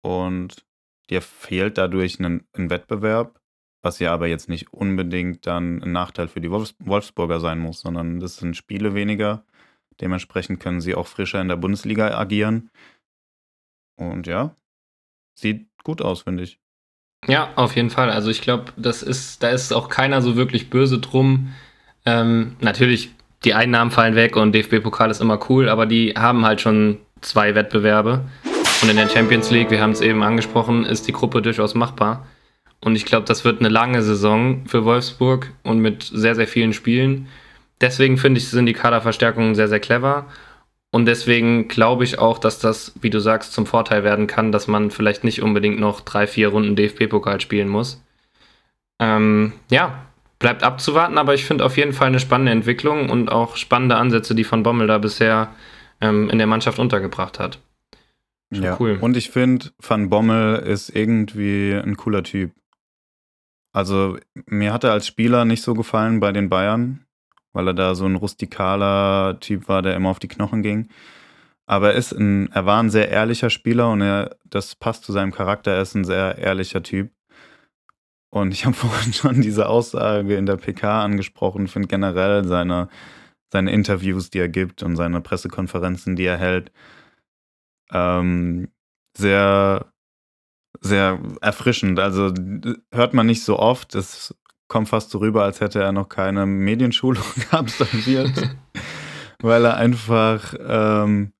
Und 0.01 0.65
dir 1.09 1.21
fehlt 1.21 1.77
dadurch 1.77 2.19
ein, 2.19 2.45
ein 2.51 2.69
Wettbewerb, 2.69 3.39
was 3.81 3.99
ja 3.99 4.13
aber 4.13 4.27
jetzt 4.27 4.49
nicht 4.49 4.73
unbedingt 4.73 5.47
dann 5.47 5.81
ein 5.81 5.93
Nachteil 5.93 6.27
für 6.27 6.41
die 6.41 6.51
Wolfs 6.51 6.75
Wolfsburger 6.79 7.39
sein 7.39 7.59
muss, 7.59 7.79
sondern 7.79 8.19
das 8.19 8.35
sind 8.35 8.57
Spiele 8.57 8.93
weniger. 8.93 9.45
Dementsprechend 10.01 10.59
können 10.59 10.81
sie 10.81 10.95
auch 10.95 11.07
frischer 11.07 11.39
in 11.39 11.47
der 11.47 11.55
Bundesliga 11.55 12.17
agieren. 12.17 12.71
Und 13.95 14.27
ja, 14.27 14.53
sieht 15.33 15.69
gut 15.85 16.01
aus, 16.01 16.23
finde 16.23 16.43
ich. 16.43 16.59
Ja, 17.25 17.49
auf 17.55 17.75
jeden 17.75 17.89
Fall. 17.89 18.09
Also 18.09 18.29
ich 18.29 18.41
glaube, 18.41 18.65
das 18.77 19.01
ist, 19.01 19.41
da 19.41 19.49
ist 19.49 19.73
auch 19.73 19.89
keiner 19.89 20.21
so 20.21 20.35
wirklich 20.35 20.69
böse 20.69 20.99
drum. 20.99 21.53
Ähm, 22.05 22.55
natürlich, 22.59 23.11
die 23.43 23.53
Einnahmen 23.53 23.91
fallen 23.91 24.15
weg 24.15 24.35
und 24.35 24.53
DFB-Pokal 24.53 25.09
ist 25.09 25.21
immer 25.21 25.39
cool, 25.49 25.69
aber 25.69 25.85
die 25.85 26.13
haben 26.17 26.45
halt 26.45 26.61
schon 26.61 26.99
zwei 27.21 27.55
Wettbewerbe. 27.55 28.21
Und 28.81 28.89
in 28.89 28.95
der 28.95 29.09
Champions 29.09 29.49
League, 29.49 29.71
wir 29.71 29.81
haben 29.81 29.91
es 29.91 30.01
eben 30.01 30.21
angesprochen, 30.21 30.85
ist 30.85 31.07
die 31.07 31.11
Gruppe 31.11 31.41
durchaus 31.41 31.73
machbar. 31.73 32.27
Und 32.79 32.95
ich 32.95 33.05
glaube, 33.05 33.25
das 33.25 33.43
wird 33.43 33.59
eine 33.59 33.69
lange 33.69 34.03
Saison 34.03 34.65
für 34.67 34.85
Wolfsburg 34.85 35.51
und 35.63 35.79
mit 35.79 36.03
sehr, 36.03 36.35
sehr 36.35 36.47
vielen 36.47 36.73
Spielen. 36.73 37.27
Deswegen 37.81 38.17
finde 38.17 38.39
ich, 38.39 38.49
sind 38.49 38.67
die 38.67 38.73
Kaderverstärkungen 38.73 39.55
sehr, 39.55 39.67
sehr 39.67 39.79
clever. 39.79 40.27
Und 40.91 41.05
deswegen 41.05 41.67
glaube 41.67 42.03
ich 42.03 42.17
auch, 42.17 42.37
dass 42.37 42.59
das, 42.59 42.93
wie 43.01 43.09
du 43.09 43.19
sagst, 43.19 43.53
zum 43.53 43.65
Vorteil 43.65 44.03
werden 44.03 44.27
kann, 44.27 44.51
dass 44.51 44.67
man 44.67 44.89
vielleicht 44.89 45.23
nicht 45.23 45.41
unbedingt 45.41 45.79
noch 45.79 46.01
drei, 46.01 46.27
vier 46.27 46.49
Runden 46.49 46.75
DFB-Pokal 46.75 47.41
spielen 47.41 47.67
muss. 47.67 48.01
Ähm, 48.99 49.53
ja, 49.69 50.05
bleibt 50.39 50.63
abzuwarten, 50.63 51.17
aber 51.17 51.33
ich 51.33 51.45
finde 51.45 51.65
auf 51.65 51.77
jeden 51.77 51.93
Fall 51.93 52.07
eine 52.07 52.19
spannende 52.19 52.51
Entwicklung 52.51 53.09
und 53.09 53.31
auch 53.31 53.57
spannende 53.57 53.97
Ansätze, 53.97 54.33
die 54.33 54.43
von 54.43 54.63
Bommel 54.63 54.87
da 54.87 54.97
bisher 54.97 55.53
ähm, 55.99 56.29
in 56.29 56.37
der 56.37 56.47
Mannschaft 56.47 56.79
untergebracht 56.79 57.39
hat. 57.39 57.59
Schon 58.53 58.63
ja, 58.63 58.77
cool. 58.79 58.97
Und 59.01 59.17
ich 59.17 59.29
finde, 59.29 59.71
Van 59.79 60.09
Bommel 60.09 60.59
ist 60.59 60.89
irgendwie 60.89 61.73
ein 61.73 61.97
cooler 61.97 62.23
Typ. 62.23 62.51
Also, 63.73 64.17
mir 64.45 64.71
hat 64.71 64.85
er 64.85 64.93
als 64.93 65.05
Spieler 65.05 65.43
nicht 65.43 65.61
so 65.61 65.73
gefallen 65.73 66.19
bei 66.19 66.31
den 66.31 66.49
Bayern 66.49 67.05
weil 67.57 67.69
er 67.69 67.73
da 67.73 67.95
so 67.95 68.05
ein 68.05 68.15
rustikaler 68.15 69.39
Typ 69.39 69.67
war, 69.67 69.81
der 69.81 69.95
immer 69.95 70.09
auf 70.09 70.19
die 70.19 70.27
Knochen 70.27 70.61
ging. 70.61 70.89
Aber 71.65 71.93
er, 71.93 71.97
ist 71.97 72.11
ein, 72.11 72.51
er 72.51 72.67
war 72.67 72.81
ein 72.83 72.91
sehr 72.91 73.09
ehrlicher 73.09 73.49
Spieler 73.49 73.89
und 73.89 74.01
er, 74.01 74.37
das 74.45 74.75
passt 74.75 75.03
zu 75.05 75.11
seinem 75.11 75.31
Charakter. 75.31 75.71
Er 75.71 75.81
ist 75.81 75.95
ein 75.95 76.05
sehr 76.05 76.37
ehrlicher 76.37 76.83
Typ. 76.83 77.11
Und 78.29 78.51
ich 78.51 78.65
habe 78.67 78.75
vorhin 78.75 79.11
schon 79.11 79.41
diese 79.41 79.67
Aussage 79.69 80.37
in 80.37 80.45
der 80.45 80.57
PK 80.57 81.03
angesprochen, 81.03 81.65
Ich 81.65 81.71
finde 81.71 81.87
generell 81.87 82.45
seine, 82.45 82.89
seine 83.51 83.71
Interviews, 83.71 84.29
die 84.29 84.39
er 84.39 84.49
gibt 84.49 84.83
und 84.83 84.95
seine 84.95 85.19
Pressekonferenzen, 85.19 86.15
die 86.15 86.25
er 86.25 86.37
hält, 86.37 86.71
ähm, 87.91 88.67
sehr, 89.17 89.91
sehr 90.79 91.19
erfrischend. 91.41 91.97
Also 91.99 92.31
hört 92.93 93.15
man 93.15 93.25
nicht 93.25 93.43
so 93.43 93.57
oft. 93.57 93.95
Es 93.95 94.35
kommt 94.67 94.89
fast 94.89 95.11
so 95.11 95.19
rüber, 95.19 95.43
als 95.43 95.61
hätte 95.61 95.81
er 95.81 95.91
noch 95.91 96.09
keine 96.09 96.45
Medienschulung 96.45 97.23
absolviert, 97.51 98.55
weil 99.41 99.65
er 99.65 99.77
einfach 99.77 100.53
ähm, 100.59 101.33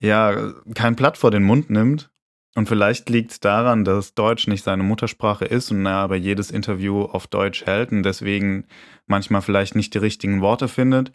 ja 0.00 0.52
kein 0.74 0.96
Blatt 0.96 1.18
vor 1.18 1.30
den 1.30 1.44
Mund 1.44 1.70
nimmt. 1.70 2.10
Und 2.54 2.68
vielleicht 2.68 3.08
liegt 3.08 3.30
es 3.30 3.40
daran, 3.40 3.84
dass 3.84 4.14
Deutsch 4.14 4.48
nicht 4.48 4.64
seine 4.64 4.82
Muttersprache 4.82 5.44
ist 5.44 5.70
und 5.70 5.86
er 5.86 5.94
aber 5.94 6.16
jedes 6.16 6.50
Interview 6.50 7.02
auf 7.02 7.28
Deutsch 7.28 7.66
hält 7.66 7.92
und 7.92 8.02
deswegen 8.02 8.66
manchmal 9.06 9.42
vielleicht 9.42 9.76
nicht 9.76 9.94
die 9.94 9.98
richtigen 9.98 10.40
Worte 10.40 10.66
findet. 10.66 11.12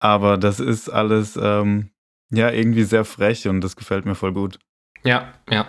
Aber 0.00 0.38
das 0.38 0.58
ist 0.58 0.88
alles 0.88 1.38
ähm, 1.40 1.90
ja 2.30 2.50
irgendwie 2.50 2.82
sehr 2.82 3.04
frech 3.04 3.46
und 3.46 3.60
das 3.60 3.76
gefällt 3.76 4.04
mir 4.04 4.16
voll 4.16 4.32
gut. 4.32 4.58
Ja, 5.04 5.32
ja. 5.48 5.66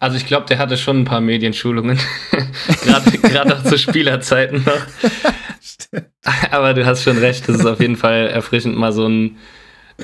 Also 0.00 0.16
ich 0.16 0.26
glaube, 0.26 0.46
der 0.46 0.58
hatte 0.58 0.76
schon 0.76 1.00
ein 1.00 1.04
paar 1.04 1.20
Medienschulungen, 1.20 1.98
gerade 3.22 3.56
auch 3.56 3.64
zu 3.64 3.78
Spielerzeiten 3.78 4.64
noch. 4.64 6.02
Aber 6.50 6.74
du 6.74 6.86
hast 6.86 7.02
schon 7.02 7.18
recht, 7.18 7.48
das 7.48 7.56
ist 7.56 7.66
auf 7.66 7.80
jeden 7.80 7.96
Fall 7.96 8.28
erfrischend, 8.28 8.76
mal 8.76 8.92
so 8.92 9.06
einen, 9.06 9.38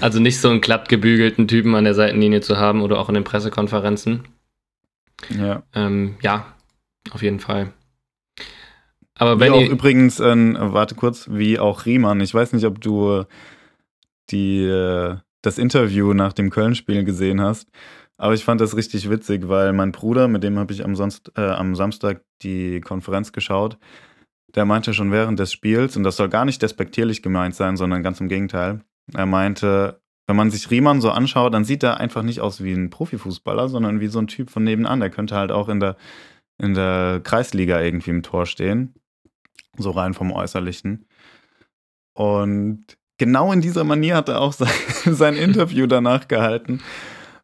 also 0.00 0.18
nicht 0.18 0.40
so 0.40 0.48
einen 0.48 0.60
glatt 0.60 0.88
gebügelten 0.88 1.46
Typen 1.46 1.74
an 1.74 1.84
der 1.84 1.94
Seitenlinie 1.94 2.40
zu 2.40 2.56
haben 2.56 2.82
oder 2.82 2.98
auch 2.98 3.08
in 3.08 3.14
den 3.14 3.24
Pressekonferenzen. 3.24 4.24
Ja. 5.30 5.62
Ähm, 5.74 6.16
ja, 6.22 6.46
auf 7.10 7.22
jeden 7.22 7.40
Fall. 7.40 7.72
Aber 9.16 9.38
wenn 9.38 9.52
auch 9.52 9.62
übrigens, 9.62 10.18
ähm, 10.18 10.56
warte 10.58 10.96
kurz, 10.96 11.28
wie 11.30 11.58
auch 11.58 11.86
Riemann. 11.86 12.20
Ich 12.20 12.34
weiß 12.34 12.52
nicht, 12.52 12.66
ob 12.66 12.80
du 12.80 13.24
die, 14.30 14.64
äh, 14.64 15.16
das 15.42 15.58
Interview 15.58 16.14
nach 16.14 16.32
dem 16.32 16.50
Köln-Spiel 16.50 17.04
gesehen 17.04 17.40
hast, 17.40 17.68
aber 18.16 18.34
ich 18.34 18.44
fand 18.44 18.60
das 18.60 18.76
richtig 18.76 19.10
witzig, 19.10 19.48
weil 19.48 19.72
mein 19.72 19.92
Bruder, 19.92 20.28
mit 20.28 20.42
dem 20.42 20.58
habe 20.58 20.72
ich 20.72 20.84
am, 20.84 20.94
sonst, 20.96 21.32
äh, 21.36 21.42
am 21.42 21.74
Samstag 21.74 22.22
die 22.42 22.80
Konferenz 22.80 23.32
geschaut, 23.32 23.78
der 24.54 24.64
meinte 24.64 24.94
schon 24.94 25.10
während 25.10 25.38
des 25.38 25.52
Spiels, 25.52 25.96
und 25.96 26.04
das 26.04 26.16
soll 26.16 26.28
gar 26.28 26.44
nicht 26.44 26.62
despektierlich 26.62 27.22
gemeint 27.22 27.54
sein, 27.54 27.76
sondern 27.76 28.02
ganz 28.02 28.20
im 28.20 28.28
Gegenteil, 28.28 28.80
er 29.12 29.26
meinte, 29.26 30.00
wenn 30.26 30.36
man 30.36 30.50
sich 30.50 30.70
Riemann 30.70 31.00
so 31.00 31.10
anschaut, 31.10 31.52
dann 31.52 31.64
sieht 31.64 31.82
er 31.82 32.00
einfach 32.00 32.22
nicht 32.22 32.40
aus 32.40 32.62
wie 32.62 32.72
ein 32.72 32.90
Profifußballer, 32.90 33.68
sondern 33.68 34.00
wie 34.00 34.06
so 34.06 34.18
ein 34.18 34.26
Typ 34.26 34.50
von 34.50 34.64
nebenan. 34.64 35.00
Der 35.00 35.10
könnte 35.10 35.36
halt 35.36 35.52
auch 35.52 35.68
in 35.68 35.80
der, 35.80 35.96
in 36.58 36.74
der 36.74 37.20
Kreisliga 37.22 37.80
irgendwie 37.80 38.10
im 38.10 38.22
Tor 38.22 38.46
stehen. 38.46 38.94
So 39.76 39.90
rein 39.90 40.14
vom 40.14 40.32
Äußerlichen. 40.32 41.06
Und 42.14 42.86
genau 43.18 43.52
in 43.52 43.60
dieser 43.60 43.84
Manier 43.84 44.16
hat 44.16 44.28
er 44.28 44.40
auch 44.40 44.52
sein, 44.54 44.68
sein 45.04 45.36
Interview 45.36 45.86
danach 45.86 46.26
gehalten. 46.26 46.80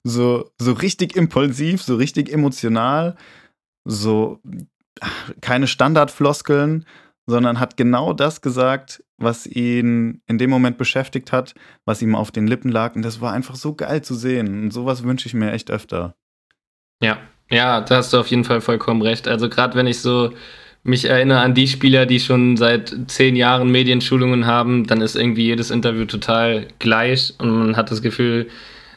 So, 0.02 0.50
so 0.58 0.72
richtig 0.72 1.16
impulsiv, 1.16 1.82
so 1.82 1.96
richtig 1.96 2.32
emotional, 2.32 3.16
so 3.84 4.40
keine 5.40 5.66
Standardfloskeln, 5.66 6.86
sondern 7.26 7.60
hat 7.60 7.76
genau 7.76 8.12
das 8.12 8.40
gesagt, 8.40 9.04
was 9.18 9.46
ihn 9.46 10.22
in 10.26 10.38
dem 10.38 10.50
Moment 10.50 10.78
beschäftigt 10.78 11.32
hat, 11.32 11.54
was 11.84 12.02
ihm 12.02 12.14
auf 12.14 12.30
den 12.30 12.46
Lippen 12.46 12.70
lag. 12.70 12.96
Und 12.96 13.02
das 13.02 13.20
war 13.20 13.32
einfach 13.32 13.54
so 13.54 13.74
geil 13.74 14.02
zu 14.02 14.14
sehen. 14.14 14.64
Und 14.64 14.72
sowas 14.72 15.04
wünsche 15.04 15.26
ich 15.26 15.34
mir 15.34 15.52
echt 15.52 15.70
öfter. 15.70 16.16
Ja, 17.02 17.18
ja, 17.50 17.80
da 17.80 17.96
hast 17.96 18.12
du 18.12 18.18
auf 18.18 18.28
jeden 18.28 18.44
Fall 18.44 18.60
vollkommen 18.60 19.02
recht. 19.02 19.28
Also 19.28 19.48
gerade 19.48 19.74
wenn 19.74 19.86
ich 19.86 20.00
so 20.00 20.32
mich 20.82 21.04
erinnere 21.04 21.40
an 21.40 21.54
die 21.54 21.68
Spieler, 21.68 22.06
die 22.06 22.20
schon 22.20 22.56
seit 22.56 22.94
zehn 23.08 23.36
Jahren 23.36 23.70
Medienschulungen 23.70 24.46
haben, 24.46 24.86
dann 24.86 25.02
ist 25.02 25.14
irgendwie 25.14 25.44
jedes 25.44 25.70
Interview 25.70 26.06
total 26.06 26.68
gleich 26.78 27.34
und 27.38 27.50
man 27.50 27.76
hat 27.76 27.90
das 27.90 28.00
Gefühl, 28.00 28.48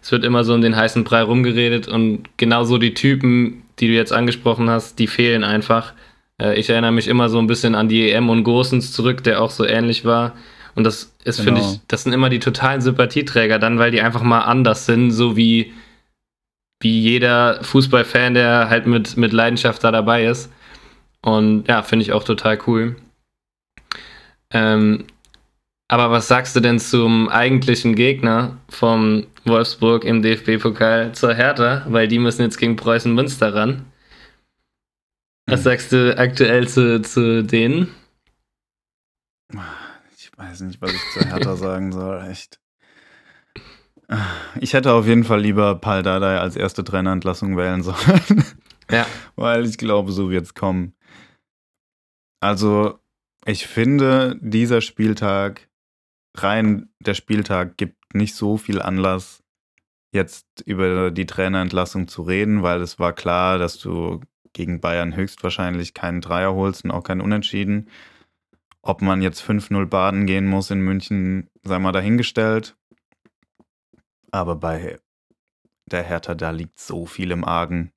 es 0.03 0.11
wird 0.11 0.25
immer 0.25 0.43
so 0.43 0.53
um 0.53 0.61
den 0.61 0.75
heißen 0.75 1.05
Brei 1.05 1.21
rumgeredet 1.21 1.87
und 1.87 2.25
genauso 2.35 2.77
die 2.77 2.93
Typen, 2.93 3.63
die 3.79 3.87
du 3.87 3.93
jetzt 3.93 4.11
angesprochen 4.11 4.69
hast, 4.69 4.99
die 4.99 5.07
fehlen 5.07 5.45
einfach. 5.45 5.93
Äh, 6.41 6.59
ich 6.59 6.69
erinnere 6.69 6.91
mich 6.91 7.07
immer 7.07 7.29
so 7.29 7.39
ein 7.39 7.47
bisschen 7.47 7.73
an 7.73 7.87
die 7.87 8.11
EM 8.11 8.29
und 8.29 8.43
Gosens 8.43 8.91
zurück, 8.91 9.23
der 9.23 9.41
auch 9.41 9.49
so 9.49 9.65
ähnlich 9.65 10.03
war. 10.03 10.33
Und 10.75 10.83
das 10.83 11.15
ist, 11.23 11.37
genau. 11.37 11.55
finde 11.55 11.61
ich, 11.61 11.79
das 11.87 12.03
sind 12.03 12.11
immer 12.11 12.29
die 12.29 12.39
totalen 12.39 12.81
Sympathieträger 12.81 13.59
dann, 13.59 13.79
weil 13.79 13.91
die 13.91 14.01
einfach 14.01 14.23
mal 14.23 14.41
anders 14.41 14.85
sind, 14.85 15.11
so 15.11 15.37
wie, 15.37 15.71
wie 16.81 16.99
jeder 16.99 17.63
Fußballfan, 17.63 18.33
der 18.33 18.69
halt 18.69 18.85
mit, 18.87 19.15
mit 19.15 19.31
Leidenschaft 19.31 19.85
da 19.85 19.91
dabei 19.91 20.25
ist. 20.25 20.51
Und 21.21 21.69
ja, 21.69 21.81
finde 21.81 22.03
ich 22.03 22.11
auch 22.11 22.25
total 22.25 22.59
cool. 22.67 22.97
Ähm, 24.51 25.05
aber 25.87 26.11
was 26.11 26.27
sagst 26.27 26.57
du 26.57 26.59
denn 26.59 26.79
zum 26.79 27.29
eigentlichen 27.29 27.95
Gegner 27.95 28.57
vom 28.67 29.27
Wolfsburg 29.45 30.03
im 30.05 30.21
DFB-Pokal 30.21 31.13
zur 31.13 31.33
Hertha? 31.33 31.85
Weil 31.87 32.07
die 32.07 32.19
müssen 32.19 32.41
jetzt 32.41 32.57
gegen 32.57 32.75
Preußen 32.75 33.13
Münster 33.13 33.53
ran. 33.53 33.85
Was 35.45 35.59
hm. 35.59 35.63
sagst 35.63 35.91
du 35.91 36.17
aktuell 36.17 36.67
zu, 36.67 37.01
zu 37.01 37.43
denen? 37.43 37.93
Ich 40.17 40.31
weiß 40.37 40.61
nicht, 40.61 40.81
was 40.81 40.91
ich 40.91 41.01
zu 41.13 41.27
Hertha 41.27 41.55
sagen 41.55 41.91
soll, 41.91 42.25
echt. 42.29 42.59
Ich 44.59 44.73
hätte 44.73 44.91
auf 44.93 45.07
jeden 45.07 45.23
Fall 45.23 45.41
lieber 45.41 45.75
Paul 45.75 46.03
Dardai 46.03 46.39
als 46.39 46.55
erste 46.55 46.83
Trainerentlassung 46.83 47.57
wählen 47.57 47.83
sollen. 47.83 48.43
Ja. 48.91 49.05
Weil 49.35 49.65
ich 49.65 49.77
glaube, 49.77 50.11
so 50.11 50.29
wird 50.29 50.45
es 50.45 50.53
kommen. 50.53 50.93
Also, 52.41 52.99
ich 53.45 53.67
finde, 53.67 54.37
dieser 54.41 54.81
Spieltag, 54.81 55.69
rein 56.35 56.89
der 56.99 57.13
Spieltag, 57.13 57.77
gibt 57.77 58.02
nicht 58.15 58.35
so 58.35 58.57
viel 58.57 58.81
Anlass, 58.81 59.43
jetzt 60.13 60.61
über 60.65 61.11
die 61.11 61.25
Trainerentlassung 61.25 62.07
zu 62.07 62.21
reden, 62.21 62.63
weil 62.63 62.81
es 62.81 62.99
war 62.99 63.13
klar, 63.13 63.57
dass 63.57 63.79
du 63.79 64.21
gegen 64.53 64.79
Bayern 64.79 65.15
höchstwahrscheinlich 65.15 65.93
keinen 65.93 66.21
Dreier 66.21 66.53
holst 66.53 66.85
und 66.85 66.91
auch 66.91 67.03
keinen 67.03 67.21
Unentschieden. 67.21 67.89
Ob 68.81 69.01
man 69.01 69.21
jetzt 69.21 69.41
5-0 69.41 69.85
baden 69.87 70.25
gehen 70.27 70.45
muss 70.45 70.69
in 70.69 70.81
München, 70.81 71.49
sei 71.63 71.79
mal 71.79 71.91
dahingestellt. 71.91 72.77
Aber 74.31 74.55
bei 74.55 74.99
der 75.85 76.03
Hertha, 76.03 76.35
da 76.35 76.51
liegt 76.51 76.79
so 76.79 77.05
viel 77.05 77.31
im 77.31 77.43
Argen. 77.43 77.91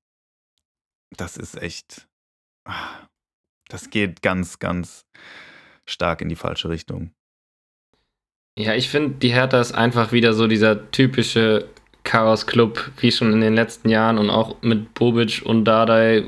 Das 1.11 1.37
ist 1.37 1.61
echt. 1.61 2.09
Ah, 2.64 3.09
das 3.69 3.91
geht 3.91 4.23
ganz, 4.23 4.59
ganz 4.59 5.07
stark 5.87 6.21
in 6.21 6.29
die 6.29 6.37
falsche 6.37 6.69
Richtung. 6.69 7.12
Ja, 8.59 8.75
ich 8.75 8.89
finde, 8.89 9.17
die 9.21 9.29
Hertha 9.35 9.61
ist 9.61 9.73
einfach 9.73 10.13
wieder 10.13 10.33
so 10.33 10.47
dieser 10.47 10.91
typische 10.91 11.67
Chaos 12.05 12.47
Club, 12.47 12.91
wie 12.99 13.13
schon 13.13 13.33
in 13.33 13.43
den 13.43 13.55
letzten 13.55 13.91
Jahren 13.91 14.17
und 14.17 14.31
auch 14.31 14.57
mit 14.63 14.95
Bobic 14.95 15.43
und 15.45 15.65
Dardai 15.67 16.25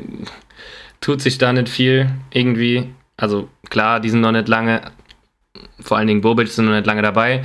tut 1.01 1.23
sich 1.23 1.39
da 1.39 1.53
nicht 1.55 1.71
viel 1.71 2.11
irgendwie. 2.31 2.93
Also 3.17 3.49
klar, 3.71 4.01
die 4.01 4.11
sind 4.11 4.21
noch 4.21 4.33
nicht 4.33 4.49
lange, 4.49 4.83
vor 5.81 5.97
allen 5.97 6.07
Dingen 6.07 6.21
Bobic 6.21 6.49
sind 6.49 6.67
noch 6.67 6.73
nicht 6.73 6.87
lange 6.87 7.01
dabei, 7.01 7.45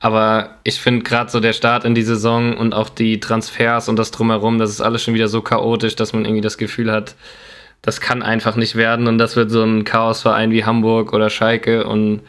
aber 0.00 0.58
ich 0.64 0.80
finde 0.80 1.02
gerade 1.02 1.30
so 1.30 1.38
der 1.38 1.52
Start 1.52 1.84
in 1.84 1.94
die 1.94 2.02
Saison 2.02 2.56
und 2.56 2.72
auch 2.72 2.88
die 2.88 3.20
Transfers 3.20 3.90
und 3.90 3.96
das 3.96 4.12
drumherum, 4.12 4.58
das 4.58 4.70
ist 4.70 4.80
alles 4.80 5.02
schon 5.02 5.14
wieder 5.14 5.28
so 5.28 5.42
chaotisch, 5.42 5.94
dass 5.94 6.14
man 6.14 6.24
irgendwie 6.24 6.40
das 6.40 6.56
Gefühl 6.56 6.90
hat, 6.90 7.16
das 7.82 8.00
kann 8.00 8.22
einfach 8.22 8.56
nicht 8.56 8.76
werden 8.76 9.08
und 9.08 9.18
das 9.18 9.36
wird 9.36 9.50
so 9.50 9.62
ein 9.62 9.84
Chaosverein 9.84 10.52
wie 10.52 10.64
Hamburg 10.64 11.12
oder 11.12 11.28
Schalke 11.28 11.86
und 11.86 12.22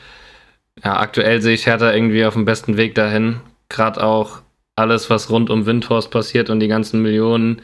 ja, 0.82 1.00
aktuell 1.00 1.42
sehe 1.42 1.54
ich 1.54 1.66
Hertha 1.66 1.94
irgendwie 1.94 2.26
auf 2.26 2.34
dem 2.34 2.46
besten 2.46 2.78
Weg 2.78 2.96
dahin. 2.96 3.42
Gerade 3.70 4.04
auch 4.04 4.42
alles, 4.76 5.10
was 5.10 5.30
rund 5.30 5.50
um 5.50 5.66
Windhorst 5.66 6.10
passiert 6.10 6.50
und 6.50 6.60
die 6.60 6.68
ganzen 6.68 7.02
Millionen, 7.02 7.62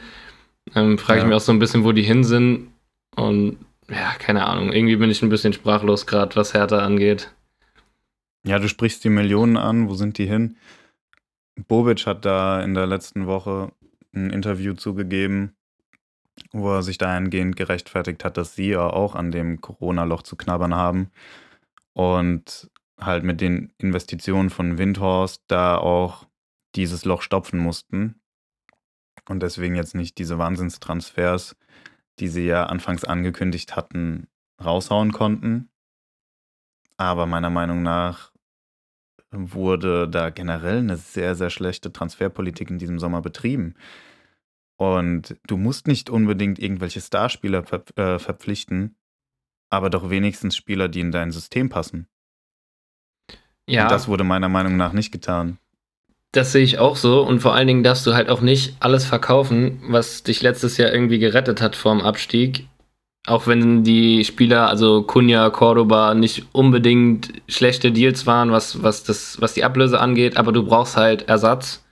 ähm, 0.74 0.98
frage 0.98 1.20
ja. 1.20 1.24
ich 1.24 1.28
mich 1.28 1.36
auch 1.36 1.40
so 1.40 1.52
ein 1.52 1.58
bisschen, 1.58 1.84
wo 1.84 1.92
die 1.92 2.02
hin 2.02 2.24
sind. 2.24 2.68
Und 3.16 3.58
ja, 3.88 4.12
keine 4.18 4.46
Ahnung, 4.46 4.72
irgendwie 4.72 4.96
bin 4.96 5.10
ich 5.10 5.22
ein 5.22 5.28
bisschen 5.28 5.52
sprachlos 5.52 6.06
gerade, 6.06 6.36
was 6.36 6.54
Hertha 6.54 6.78
angeht. 6.78 7.32
Ja, 8.44 8.58
du 8.58 8.68
sprichst 8.68 9.02
die 9.04 9.10
Millionen 9.10 9.56
an, 9.56 9.88
wo 9.88 9.94
sind 9.94 10.16
die 10.18 10.26
hin? 10.26 10.56
Bobic 11.66 12.06
hat 12.06 12.24
da 12.24 12.62
in 12.62 12.74
der 12.74 12.86
letzten 12.86 13.26
Woche 13.26 13.72
ein 14.14 14.30
Interview 14.30 14.72
zugegeben, 14.74 15.54
wo 16.52 16.72
er 16.72 16.82
sich 16.82 16.96
dahingehend 16.96 17.56
gerechtfertigt 17.56 18.24
hat, 18.24 18.36
dass 18.36 18.54
sie 18.54 18.70
ja 18.70 18.86
auch 18.86 19.14
an 19.14 19.30
dem 19.30 19.60
Corona-Loch 19.60 20.22
zu 20.22 20.36
knabbern 20.36 20.74
haben 20.74 21.10
und 21.92 22.70
halt 23.00 23.24
mit 23.24 23.40
den 23.40 23.72
Investitionen 23.78 24.50
von 24.50 24.78
Windhorst 24.78 25.42
da 25.48 25.76
auch 25.76 26.26
dieses 26.74 27.04
Loch 27.04 27.22
stopfen 27.22 27.58
mussten 27.58 28.20
und 29.28 29.42
deswegen 29.42 29.74
jetzt 29.74 29.94
nicht 29.94 30.18
diese 30.18 30.38
Wahnsinnstransfers, 30.38 31.56
die 32.18 32.28
sie 32.28 32.46
ja 32.46 32.66
anfangs 32.66 33.04
angekündigt 33.04 33.76
hatten, 33.76 34.26
raushauen 34.62 35.12
konnten. 35.12 35.70
Aber 36.96 37.26
meiner 37.26 37.50
Meinung 37.50 37.82
nach 37.82 38.32
wurde 39.30 40.08
da 40.08 40.30
generell 40.30 40.78
eine 40.78 40.96
sehr, 40.96 41.34
sehr 41.34 41.50
schlechte 41.50 41.92
Transferpolitik 41.92 42.70
in 42.70 42.78
diesem 42.78 42.98
Sommer 42.98 43.22
betrieben. 43.22 43.74
Und 44.76 45.36
du 45.46 45.56
musst 45.56 45.86
nicht 45.86 46.10
unbedingt 46.10 46.58
irgendwelche 46.58 47.00
Starspieler 47.00 47.64
äh, 47.96 48.18
verpflichten, 48.18 48.96
aber 49.70 49.90
doch 49.90 50.10
wenigstens 50.10 50.56
Spieler, 50.56 50.88
die 50.88 51.00
in 51.00 51.12
dein 51.12 51.30
System 51.30 51.68
passen. 51.68 52.08
Ja. 53.70 53.84
Und 53.84 53.90
das 53.90 54.08
wurde 54.08 54.24
meiner 54.24 54.48
Meinung 54.48 54.76
nach 54.76 54.92
nicht 54.92 55.12
getan. 55.12 55.58
Das 56.32 56.52
sehe 56.52 56.62
ich 56.62 56.78
auch 56.78 56.96
so 56.96 57.22
und 57.22 57.40
vor 57.40 57.54
allen 57.54 57.66
Dingen 57.66 57.82
darfst 57.82 58.06
du 58.06 58.14
halt 58.14 58.28
auch 58.28 58.40
nicht 58.40 58.76
alles 58.78 59.04
verkaufen, 59.04 59.82
was 59.88 60.22
dich 60.22 60.42
letztes 60.42 60.76
Jahr 60.76 60.92
irgendwie 60.92 61.18
gerettet 61.18 61.60
hat 61.60 61.74
vorm 61.74 62.00
Abstieg. 62.00 62.66
Auch 63.26 63.46
wenn 63.46 63.84
die 63.84 64.24
Spieler, 64.24 64.68
also 64.68 65.02
Kunja, 65.02 65.50
Cordoba, 65.50 66.14
nicht 66.14 66.46
unbedingt 66.52 67.32
schlechte 67.48 67.92
Deals 67.92 68.26
waren, 68.26 68.50
was, 68.50 68.82
was, 68.82 69.02
das, 69.04 69.40
was 69.40 69.54
die 69.54 69.64
Ablöse 69.64 70.00
angeht, 70.00 70.36
aber 70.36 70.52
du 70.52 70.64
brauchst 70.64 70.96
halt 70.96 71.28
Ersatz. 71.28 71.84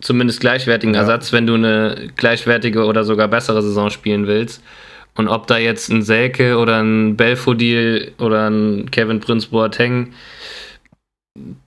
Zumindest 0.00 0.40
gleichwertigen 0.40 0.94
ja. 0.94 1.00
Ersatz, 1.00 1.32
wenn 1.32 1.46
du 1.46 1.54
eine 1.54 2.10
gleichwertige 2.16 2.86
oder 2.86 3.04
sogar 3.04 3.28
bessere 3.28 3.62
Saison 3.62 3.90
spielen 3.90 4.26
willst. 4.26 4.62
Und 5.14 5.28
ob 5.28 5.46
da 5.46 5.58
jetzt 5.58 5.90
ein 5.90 6.02
Selke 6.02 6.56
oder 6.56 6.82
ein 6.82 7.16
Belfodil 7.16 8.12
oder 8.18 8.48
ein 8.48 8.90
Kevin 8.90 9.20
Prince 9.20 9.48
Boateng 9.48 10.14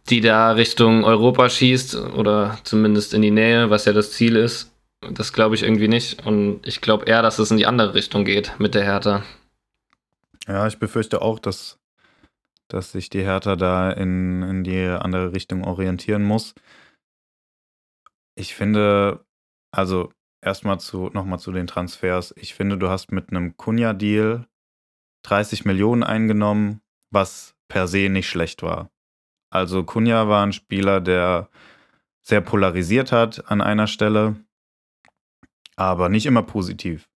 die 0.09 0.21
da 0.21 0.51
Richtung 0.51 1.03
Europa 1.03 1.49
schießt 1.49 1.95
oder 1.95 2.57
zumindest 2.63 3.13
in 3.13 3.21
die 3.21 3.32
Nähe, 3.32 3.69
was 3.69 3.86
ja 3.86 3.93
das 3.93 4.11
Ziel 4.11 4.36
ist. 4.36 4.71
Das 5.11 5.34
glaube 5.34 5.55
ich 5.55 5.63
irgendwie 5.63 5.88
nicht. 5.88 6.26
Und 6.26 6.65
ich 6.65 6.82
glaube 6.82 7.05
eher, 7.05 7.21
dass 7.21 7.39
es 7.39 7.51
in 7.51 7.57
die 7.57 7.65
andere 7.65 7.93
Richtung 7.93 8.26
geht 8.26 8.53
mit 8.59 8.76
der 8.76 8.84
Hertha. 8.84 9.24
Ja, 10.47 10.67
ich 10.67 10.78
befürchte 10.80 11.21
auch, 11.21 11.39
dass, 11.39 11.80
dass 12.67 12.91
sich 12.91 13.09
die 13.09 13.24
Hertha 13.24 13.55
da 13.55 13.91
in, 13.91 14.41
in 14.43 14.63
die 14.63 14.86
andere 14.86 15.34
Richtung 15.34 15.63
orientieren 15.63 16.24
muss. 16.24 16.53
Ich 18.36 18.55
finde, 18.55 19.26
also 19.71 20.11
erstmal 20.41 20.80
zu, 20.80 21.09
nochmal 21.13 21.39
zu 21.39 21.51
den 21.51 21.67
Transfers. 21.67 22.34
Ich 22.38 22.53
finde, 22.53 22.78
du 22.78 22.89
hast 22.89 23.11
mit 23.11 23.30
einem 23.30 23.57
Kunja-Deal 23.57 24.47
30 25.24 25.65
Millionen 25.65 26.03
eingenommen, 26.03 26.82
was 27.09 27.55
per 27.67 27.88
se 27.88 28.09
nicht 28.09 28.28
schlecht 28.28 28.61
war. 28.61 28.89
Also 29.54 29.84
Kunja 29.84 30.28
war 30.28 30.43
ein 30.43 30.51
Spieler, 30.51 30.99
der 30.99 31.47
sehr 32.24 32.41
polarisiert 32.41 33.12
hat 33.12 33.51
an 33.51 33.62
einer 33.62 33.86
Stelle, 33.86 34.36
aber 35.76 36.10
nicht 36.10 36.26
immer 36.26 36.41
positiv. 36.41 37.08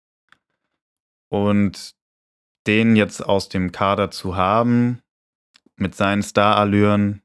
Und 1.29 1.95
den 2.67 2.95
jetzt 2.95 3.25
aus 3.25 3.49
dem 3.49 3.71
Kader 3.71 4.11
zu 4.11 4.35
haben, 4.35 5.01
mit 5.77 5.95
seinen 5.95 6.21
Starallüren, 6.21 7.23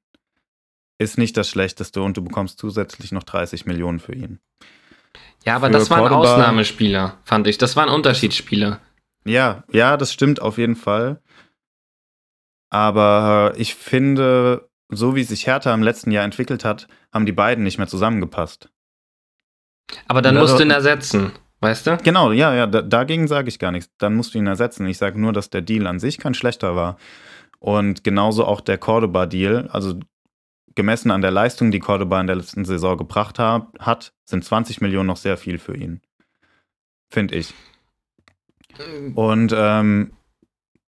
ist 0.99 1.19
nicht 1.19 1.37
das 1.37 1.51
Schlechteste 1.51 2.01
und 2.01 2.17
du 2.17 2.25
bekommst 2.25 2.59
zusätzlich 2.59 3.13
noch 3.13 3.25
30 3.25 3.67
Millionen 3.67 4.01
für 4.01 4.15
ihn. 4.15 4.41
Ja, 5.45 5.57
aber 5.57 5.67
Für 5.67 5.73
das 5.75 5.91
waren 5.91 6.01
Cordoba- 6.09 6.37
Ausnahmespieler, 6.37 7.19
fand 7.25 7.47
ich. 7.49 7.59
Das 7.59 7.77
waren 7.77 7.91
Unterschiedsspieler. 7.91 8.81
Ja, 9.27 9.65
ja, 9.73 9.99
das 9.99 10.11
stimmt 10.11 10.41
auf 10.41 10.57
jeden 10.57 10.77
Fall. 10.77 11.21
Aber 12.71 13.53
ich 13.57 13.75
finde, 13.75 14.71
so 14.93 15.14
wie 15.14 15.24
sich 15.24 15.47
Hertha 15.47 15.72
im 15.72 15.82
letzten 15.82 16.11
Jahr 16.11 16.24
entwickelt 16.24 16.64
hat, 16.64 16.86
haben 17.12 17.26
die 17.26 17.32
beiden 17.32 17.64
nicht 17.64 17.78
mehr 17.78 17.88
zusammengepasst. 17.88 18.68
Aber 20.07 20.22
dann 20.22 20.36
musst 20.36 20.59
du 20.59 20.62
ihn 20.62 20.70
ersetzen, 20.70 21.32
weißt 21.61 21.86
du? 21.86 21.99
Genau, 22.03 22.32
ja, 22.32 22.55
ja, 22.55 22.66
da, 22.66 22.82
dagegen 22.82 23.28
sage 23.28 23.49
ich 23.49 23.59
gar 23.59 23.72
nichts. 23.72 23.90
Dann 23.99 24.14
musst 24.14 24.34
du 24.34 24.38
ihn 24.38 24.47
ersetzen. 24.47 24.86
Ich 24.86 24.99
sage 24.99 25.20
nur, 25.20 25.32
dass 25.32 25.51
der 25.51 25.62
Deal 25.62 25.86
an 25.86 25.99
sich 25.99 26.18
kein 26.18 26.34
schlechter 26.34 26.76
war. 26.76 26.97
Und 27.59 28.05
genauso 28.05 28.45
auch 28.45 28.61
der 28.61 28.78
Cordoba-Deal, 28.78 29.68
also 29.68 29.99
gemessen 30.74 31.11
an 31.11 31.22
der 31.22 31.30
Leistung, 31.30 31.70
die 31.70 31.78
Cordoba 31.78 32.20
in 32.20 32.26
der 32.26 32.36
letzten 32.36 32.64
Saison 32.64 32.97
gebracht 32.97 33.38
ha 33.38 33.70
hat, 33.78 34.12
sind 34.24 34.45
20 34.45 34.80
Millionen 34.80 35.07
noch 35.07 35.16
sehr 35.16 35.36
viel 35.36 35.59
für 35.59 35.76
ihn. 35.76 36.01
Finde 37.11 37.36
ich. 37.36 37.53
Und 39.14 39.55
ähm, 39.55 40.12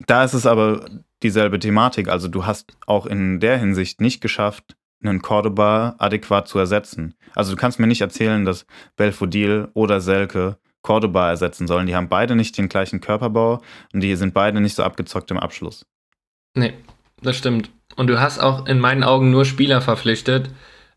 da 0.06 0.24
ist 0.24 0.34
es 0.34 0.46
aber 0.46 0.88
dieselbe 1.22 1.58
Thematik. 1.58 2.08
Also 2.08 2.28
du 2.28 2.46
hast 2.46 2.76
auch 2.86 3.06
in 3.06 3.40
der 3.40 3.58
Hinsicht 3.58 4.00
nicht 4.00 4.20
geschafft, 4.20 4.76
einen 5.02 5.22
Cordoba 5.22 5.94
adäquat 5.98 6.48
zu 6.48 6.58
ersetzen. 6.58 7.14
Also 7.34 7.52
du 7.52 7.56
kannst 7.56 7.78
mir 7.80 7.86
nicht 7.86 8.00
erzählen, 8.00 8.44
dass 8.44 8.66
Belfodil 8.96 9.68
oder 9.74 10.00
Selke 10.00 10.58
Cordoba 10.82 11.28
ersetzen 11.28 11.66
sollen. 11.66 11.86
Die 11.86 11.94
haben 11.94 12.08
beide 12.08 12.36
nicht 12.36 12.56
den 12.56 12.68
gleichen 12.68 13.00
Körperbau 13.00 13.60
und 13.92 14.00
die 14.00 14.14
sind 14.16 14.34
beide 14.34 14.60
nicht 14.60 14.74
so 14.74 14.82
abgezockt 14.82 15.30
im 15.30 15.38
Abschluss. 15.38 15.86
Nee, 16.54 16.74
das 17.22 17.36
stimmt. 17.36 17.70
Und 17.96 18.06
du 18.06 18.20
hast 18.20 18.38
auch 18.38 18.66
in 18.66 18.78
meinen 18.78 19.04
Augen 19.04 19.30
nur 19.30 19.44
Spieler 19.44 19.80
verpflichtet. 19.80 20.50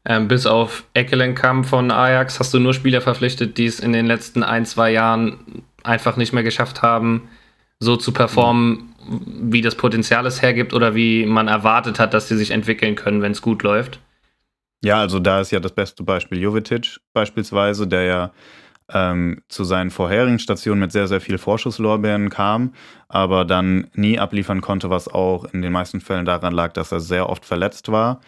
Ähm, 0.06 0.28
bis 0.28 0.46
auf 0.46 0.86
Eckelenkamp 0.94 1.66
von 1.66 1.90
Ajax 1.90 2.40
hast 2.40 2.54
du 2.54 2.60
nur 2.60 2.74
Spieler 2.74 3.02
verpflichtet, 3.02 3.58
die 3.58 3.66
es 3.66 3.80
in 3.80 3.94
den 3.94 4.06
letzten 4.06 4.44
ein, 4.44 4.66
zwei 4.66 4.92
Jahren 4.92 5.64
einfach 5.84 6.18
nicht 6.18 6.34
mehr 6.34 6.44
geschafft 6.44 6.82
haben, 6.82 7.30
so 7.80 7.96
zu 7.96 8.12
performen, 8.12 8.93
wie 9.08 9.62
das 9.62 9.76
Potenzial 9.76 10.26
es 10.26 10.42
hergibt 10.42 10.74
oder 10.74 10.96
wie 10.96 11.26
man 11.26 11.48
erwartet 11.48 12.00
hat, 12.00 12.14
dass 12.14 12.28
sie 12.28 12.38
sich 12.38 12.52
entwickeln 12.52 12.96
können, 12.96 13.22
wenn 13.22 13.32
es 13.32 13.42
gut 13.42 13.64
läuft. 13.64 14.00
Ja, 14.84 15.00
also 15.00 15.20
da 15.20 15.40
ist 15.40 15.52
ja 15.52 15.60
das 15.60 15.72
beste 15.72 16.04
Beispiel 16.04 16.40
Jovetic 16.40 17.00
beispielsweise, 17.14 17.88
der 17.88 18.04
ja 18.04 18.32
ähm, 18.92 19.42
zu 19.48 19.64
seinen 19.64 19.92
vorherigen 19.92 20.40
Stationen 20.40 20.82
mit 20.82 20.92
sehr, 20.92 21.08
sehr 21.08 21.22
viel 21.22 21.38
Vorschusslorbeeren 21.38 22.30
kam, 22.30 22.74
aber 23.08 23.46
dann 23.46 23.88
nie 23.94 24.20
abliefern 24.20 24.62
konnte, 24.62 24.90
was 24.90 25.08
auch 25.08 25.46
in 25.46 25.62
den 25.62 25.72
meisten 25.72 26.02
Fällen 26.02 26.26
daran 26.26 26.54
lag, 26.54 26.74
dass 26.74 26.92
er 26.92 27.00
sehr 27.00 27.30
oft 27.30 27.46
verletzt 27.46 27.92
war. 27.92 28.20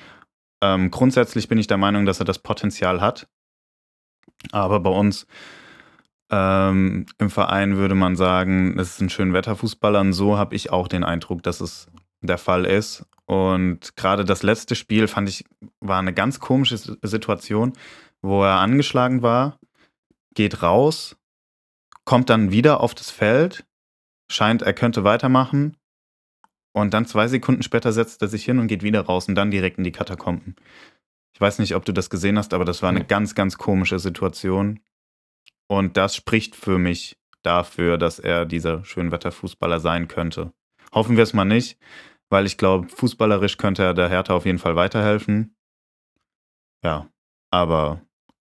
Ähm, 0.61 0.91
grundsätzlich 0.91 1.49
bin 1.49 1.57
ich 1.57 1.67
der 1.67 1.77
Meinung, 1.77 2.05
dass 2.05 2.19
er 2.19 2.25
das 2.25 2.39
Potenzial 2.39 3.01
hat, 3.01 3.27
aber 4.51 4.79
bei 4.79 4.89
uns 4.89 5.27
ähm, 6.31 7.05
im 7.17 7.29
Verein 7.29 7.77
würde 7.77 7.95
man 7.95 8.15
sagen, 8.15 8.77
es 8.79 8.95
ist 8.95 9.01
ein 9.01 9.09
schön 9.09 9.33
Wetterfußballer 9.33 10.01
und 10.01 10.13
so 10.13 10.37
habe 10.37 10.55
ich 10.55 10.71
auch 10.71 10.87
den 10.87 11.03
Eindruck, 11.03 11.43
dass 11.43 11.61
es 11.61 11.87
der 12.21 12.37
Fall 12.37 12.65
ist. 12.65 13.05
Und 13.25 13.95
gerade 13.95 14.25
das 14.25 14.43
letzte 14.43 14.75
Spiel 14.75 15.07
fand 15.07 15.29
ich, 15.29 15.45
war 15.79 15.99
eine 15.99 16.13
ganz 16.13 16.39
komische 16.39 16.77
Situation, 16.77 17.73
wo 18.21 18.43
er 18.43 18.59
angeschlagen 18.59 19.21
war, 19.21 19.59
geht 20.33 20.61
raus, 20.61 21.15
kommt 22.03 22.29
dann 22.29 22.51
wieder 22.51 22.81
auf 22.81 22.93
das 22.93 23.09
Feld, 23.09 23.65
scheint, 24.29 24.61
er 24.61 24.73
könnte 24.73 25.03
weitermachen. 25.03 25.77
Und 26.73 26.93
dann 26.93 27.05
zwei 27.05 27.27
Sekunden 27.27 27.63
später 27.63 27.93
setzt 27.93 28.21
er 28.21 28.27
sich 28.27 28.43
hin 28.43 28.59
und 28.59 28.67
geht 28.67 28.83
wieder 28.83 29.01
raus 29.01 29.29
und 29.29 29.35
dann 29.35 29.49
direkt 29.49 29.77
in 29.77 29.83
die 29.83 29.93
Katakomben. 29.93 30.55
Ich 31.33 31.41
weiß 31.41 31.59
nicht, 31.59 31.75
ob 31.75 31.85
du 31.85 31.93
das 31.93 32.09
gesehen 32.09 32.37
hast, 32.37 32.53
aber 32.53 32.65
das 32.65 32.81
war 32.81 32.89
eine 32.89 33.05
ganz, 33.05 33.33
ganz 33.33 33.57
komische 33.57 33.99
Situation. 33.99 34.79
Und 35.67 35.97
das 35.97 36.15
spricht 36.15 36.55
für 36.55 36.77
mich 36.77 37.17
dafür, 37.43 37.97
dass 37.97 38.19
er 38.19 38.45
dieser 38.45 38.83
Schönwetterfußballer 38.83 39.79
sein 39.79 40.07
könnte. 40.07 40.51
Hoffen 40.93 41.17
wir 41.17 41.23
es 41.23 41.33
mal 41.33 41.45
nicht, 41.45 41.77
weil 42.29 42.45
ich 42.45 42.57
glaube, 42.57 42.87
fußballerisch 42.89 43.57
könnte 43.57 43.83
er 43.83 43.93
der 43.93 44.09
Hertha 44.09 44.33
auf 44.33 44.45
jeden 44.45 44.59
Fall 44.59 44.75
weiterhelfen. 44.75 45.55
Ja, 46.83 47.09
aber 47.51 48.01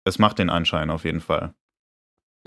es 0.04 0.20
macht 0.20 0.40
den 0.40 0.50
Anschein 0.50 0.90
auf 0.90 1.06
jeden 1.06 1.22
Fall. 1.22 1.54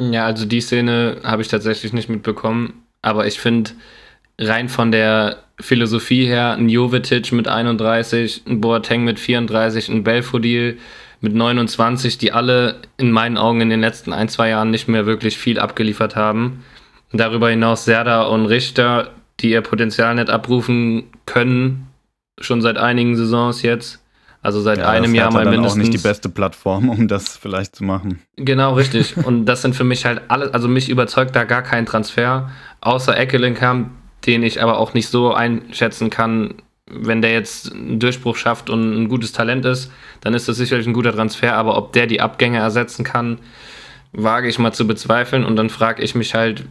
Ja, 0.00 0.24
also 0.24 0.46
die 0.46 0.60
Szene 0.60 1.20
habe 1.24 1.42
ich 1.42 1.48
tatsächlich 1.48 1.92
nicht 1.92 2.08
mitbekommen, 2.08 2.86
aber 3.02 3.26
ich 3.26 3.38
finde 3.38 3.72
rein 4.38 4.68
von 4.68 4.90
der 4.90 5.44
Philosophie 5.60 6.26
her, 6.26 6.52
ein 6.52 6.70
Jovetic 6.70 7.32
mit 7.32 7.48
31, 7.48 8.44
ein 8.46 8.60
Boateng 8.60 9.04
mit 9.04 9.20
34, 9.20 9.90
ein 9.90 10.02
Belfodil 10.02 10.78
mit 11.20 11.34
29, 11.34 12.18
die 12.18 12.32
alle 12.32 12.76
in 12.96 13.10
meinen 13.12 13.36
Augen 13.36 13.60
in 13.60 13.70
den 13.70 13.80
letzten 13.80 14.12
ein, 14.12 14.28
zwei 14.28 14.48
Jahren 14.48 14.70
nicht 14.70 14.88
mehr 14.88 15.06
wirklich 15.06 15.36
viel 15.38 15.58
abgeliefert 15.58 16.16
haben. 16.16 16.64
Darüber 17.12 17.50
hinaus 17.50 17.84
Serda 17.84 18.22
und 18.22 18.46
Richter, 18.46 19.10
die 19.40 19.50
ihr 19.50 19.60
Potenzial 19.62 20.14
nicht 20.14 20.30
abrufen 20.30 21.04
können, 21.26 21.88
schon 22.40 22.62
seit 22.62 22.78
einigen 22.78 23.16
Saisons 23.16 23.62
jetzt. 23.62 24.02
Also 24.42 24.62
seit 24.62 24.78
Ja, 24.78 24.88
einem 24.88 25.12
das 25.12 25.14
Jahr 25.14 25.32
mal 25.32 25.44
dann 25.44 25.52
mindestens. 25.52 25.82
auch 25.82 25.90
nicht 25.90 25.92
die 26.02 26.08
beste 26.08 26.30
Plattform, 26.30 26.88
um 26.88 27.08
das 27.08 27.36
vielleicht 27.36 27.76
zu 27.76 27.84
machen. 27.84 28.22
Genau, 28.36 28.72
richtig. 28.76 29.14
Und 29.18 29.44
das 29.44 29.60
sind 29.60 29.76
für 29.76 29.84
mich 29.84 30.06
halt 30.06 30.22
alle, 30.28 30.54
also 30.54 30.66
mich 30.68 30.88
überzeugt 30.88 31.36
da 31.36 31.44
gar 31.44 31.60
kein 31.62 31.84
Transfer, 31.84 32.50
außer 32.80 33.14
Eckelenkamp, 33.18 33.90
den 34.26 34.42
ich 34.42 34.62
aber 34.62 34.78
auch 34.78 34.94
nicht 34.94 35.08
so 35.08 35.34
einschätzen 35.34 36.08
kann. 36.08 36.54
Wenn 36.91 37.22
der 37.22 37.32
jetzt 37.32 37.72
einen 37.72 37.99
Durchbruch 38.01 38.36
schafft 38.36 38.68
und 38.70 38.93
ein 39.03 39.09
gutes 39.09 39.32
Talent 39.32 39.64
ist, 39.64 39.91
dann 40.20 40.34
ist 40.34 40.49
das 40.49 40.57
sicherlich 40.57 40.86
ein 40.86 40.93
guter 40.93 41.12
Transfer, 41.12 41.55
aber 41.55 41.76
ob 41.76 41.93
der 41.93 42.07
die 42.07 42.20
Abgänge 42.20 42.59
ersetzen 42.59 43.05
kann, 43.05 43.38
wage 44.12 44.49
ich 44.49 44.59
mal 44.59 44.72
zu 44.72 44.86
bezweifeln. 44.86 45.45
Und 45.45 45.57
dann 45.57 45.70
frage 45.70 46.03
ich 46.03 46.14
mich 46.14 46.34
halt, 46.34 46.64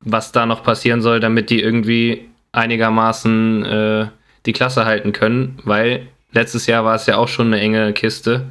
was 0.00 0.32
da 0.32 0.46
noch 0.46 0.62
passieren 0.62 1.02
soll, 1.02 1.20
damit 1.20 1.50
die 1.50 1.60
irgendwie 1.60 2.28
einigermaßen 2.52 3.64
äh, 3.64 4.06
die 4.46 4.52
Klasse 4.52 4.84
halten 4.84 5.12
können, 5.12 5.58
weil 5.64 6.06
letztes 6.32 6.66
Jahr 6.66 6.84
war 6.84 6.94
es 6.94 7.06
ja 7.06 7.16
auch 7.16 7.28
schon 7.28 7.48
eine 7.48 7.60
enge 7.60 7.92
Kiste. 7.92 8.46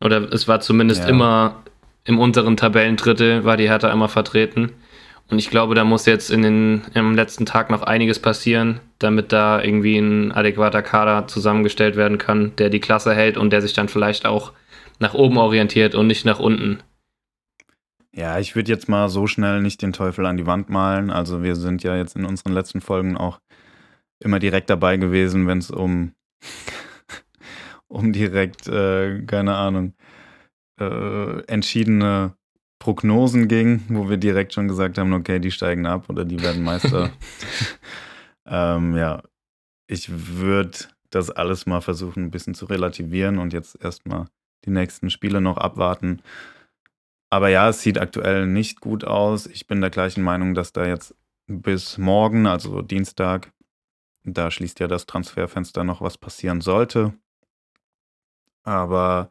Oder 0.00 0.32
es 0.32 0.48
war 0.48 0.60
zumindest 0.60 1.04
Ja. 1.04 1.08
immer 1.08 1.62
im 2.04 2.18
unteren 2.18 2.56
Tabellendrittel, 2.56 3.44
war 3.44 3.56
die 3.56 3.68
Hertha 3.68 3.90
immer 3.90 4.08
vertreten. 4.08 4.72
Und 5.30 5.38
ich 5.38 5.48
glaube, 5.48 5.74
da 5.74 5.84
muss 5.84 6.06
jetzt 6.06 6.30
in 6.30 6.42
den, 6.42 6.82
im 6.94 7.14
letzten 7.14 7.46
Tag 7.46 7.70
noch 7.70 7.82
einiges 7.82 8.18
passieren, 8.18 8.80
damit 8.98 9.32
da 9.32 9.62
irgendwie 9.62 9.96
ein 9.96 10.32
adäquater 10.32 10.82
Kader 10.82 11.26
zusammengestellt 11.26 11.96
werden 11.96 12.18
kann, 12.18 12.54
der 12.56 12.68
die 12.68 12.80
Klasse 12.80 13.14
hält 13.14 13.36
und 13.38 13.50
der 13.50 13.62
sich 13.62 13.72
dann 13.72 13.88
vielleicht 13.88 14.26
auch 14.26 14.52
nach 14.98 15.14
oben 15.14 15.38
orientiert 15.38 15.94
und 15.94 16.06
nicht 16.06 16.24
nach 16.24 16.38
unten. 16.38 16.82
Ja, 18.14 18.38
ich 18.38 18.54
würde 18.54 18.70
jetzt 18.70 18.90
mal 18.90 19.08
so 19.08 19.26
schnell 19.26 19.62
nicht 19.62 19.80
den 19.80 19.94
Teufel 19.94 20.26
an 20.26 20.36
die 20.36 20.46
Wand 20.46 20.68
malen. 20.68 21.10
Also 21.10 21.42
wir 21.42 21.56
sind 21.56 21.82
ja 21.82 21.96
jetzt 21.96 22.14
in 22.14 22.26
unseren 22.26 22.52
letzten 22.52 22.82
Folgen 22.82 23.16
auch 23.16 23.40
immer 24.20 24.38
direkt 24.38 24.68
dabei 24.68 24.98
gewesen, 24.98 25.46
wenn 25.46 25.58
es 25.58 25.70
um, 25.70 26.14
um 27.88 28.12
direkt, 28.12 28.68
äh, 28.68 29.22
keine 29.22 29.54
Ahnung, 29.54 29.94
äh, 30.78 31.40
entschiedene 31.46 32.36
Prognosen 32.82 33.46
ging, 33.46 33.84
wo 33.90 34.10
wir 34.10 34.16
direkt 34.16 34.54
schon 34.54 34.66
gesagt 34.66 34.98
haben, 34.98 35.12
okay, 35.12 35.38
die 35.38 35.52
steigen 35.52 35.86
ab 35.86 36.06
oder 36.08 36.24
die 36.24 36.42
werden 36.42 36.64
Meister. 36.64 37.12
ähm, 38.44 38.96
ja, 38.96 39.22
ich 39.86 40.08
würde 40.36 40.76
das 41.10 41.30
alles 41.30 41.64
mal 41.64 41.80
versuchen, 41.80 42.24
ein 42.24 42.30
bisschen 42.32 42.54
zu 42.56 42.64
relativieren 42.66 43.38
und 43.38 43.52
jetzt 43.52 43.80
erstmal 43.80 44.26
die 44.64 44.70
nächsten 44.70 45.10
Spiele 45.10 45.40
noch 45.40 45.58
abwarten. 45.58 46.22
Aber 47.30 47.50
ja, 47.50 47.68
es 47.68 47.82
sieht 47.82 47.98
aktuell 47.98 48.48
nicht 48.48 48.80
gut 48.80 49.04
aus. 49.04 49.46
Ich 49.46 49.68
bin 49.68 49.80
der 49.80 49.90
gleichen 49.90 50.24
Meinung, 50.24 50.54
dass 50.54 50.72
da 50.72 50.84
jetzt 50.84 51.14
bis 51.46 51.98
morgen, 51.98 52.48
also 52.48 52.82
Dienstag, 52.82 53.52
da 54.24 54.50
schließt 54.50 54.80
ja 54.80 54.88
das 54.88 55.06
Transferfenster 55.06 55.84
noch 55.84 56.00
was 56.00 56.18
passieren 56.18 56.60
sollte. 56.60 57.12
Aber 58.64 59.30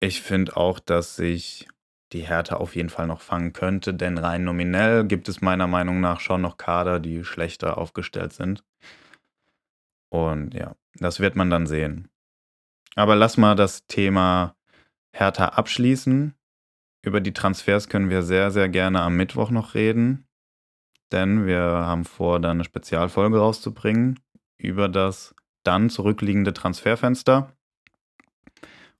ich 0.00 0.20
finde 0.20 0.58
auch, 0.58 0.78
dass 0.78 1.16
sich 1.16 1.68
die 2.14 2.22
Härte 2.22 2.60
auf 2.60 2.76
jeden 2.76 2.90
Fall 2.90 3.06
noch 3.06 3.20
fangen 3.20 3.52
könnte, 3.52 3.92
denn 3.92 4.16
rein 4.18 4.44
nominell 4.44 5.04
gibt 5.04 5.28
es 5.28 5.40
meiner 5.40 5.66
Meinung 5.66 6.00
nach 6.00 6.20
schon 6.20 6.40
noch 6.40 6.56
Kader, 6.56 7.00
die 7.00 7.24
schlechter 7.24 7.76
aufgestellt 7.76 8.32
sind. 8.32 8.64
Und 10.08 10.54
ja, 10.54 10.76
das 10.94 11.18
wird 11.20 11.34
man 11.34 11.50
dann 11.50 11.66
sehen. 11.66 12.08
Aber 12.94 13.16
lass 13.16 13.36
mal 13.36 13.56
das 13.56 13.86
Thema 13.88 14.54
Hertha 15.12 15.48
abschließen. 15.48 16.34
Über 17.02 17.20
die 17.20 17.32
Transfers 17.32 17.88
können 17.88 18.10
wir 18.10 18.22
sehr, 18.22 18.52
sehr 18.52 18.68
gerne 18.68 19.02
am 19.02 19.16
Mittwoch 19.16 19.50
noch 19.50 19.74
reden. 19.74 20.26
denn 21.12 21.46
wir 21.46 21.60
haben 21.60 22.04
vor, 22.04 22.40
da 22.40 22.50
eine 22.50 22.64
Spezialfolge 22.64 23.38
rauszubringen 23.38 24.18
über 24.58 24.88
das 24.88 25.34
dann 25.62 25.90
zurückliegende 25.90 26.52
Transferfenster. 26.52 27.52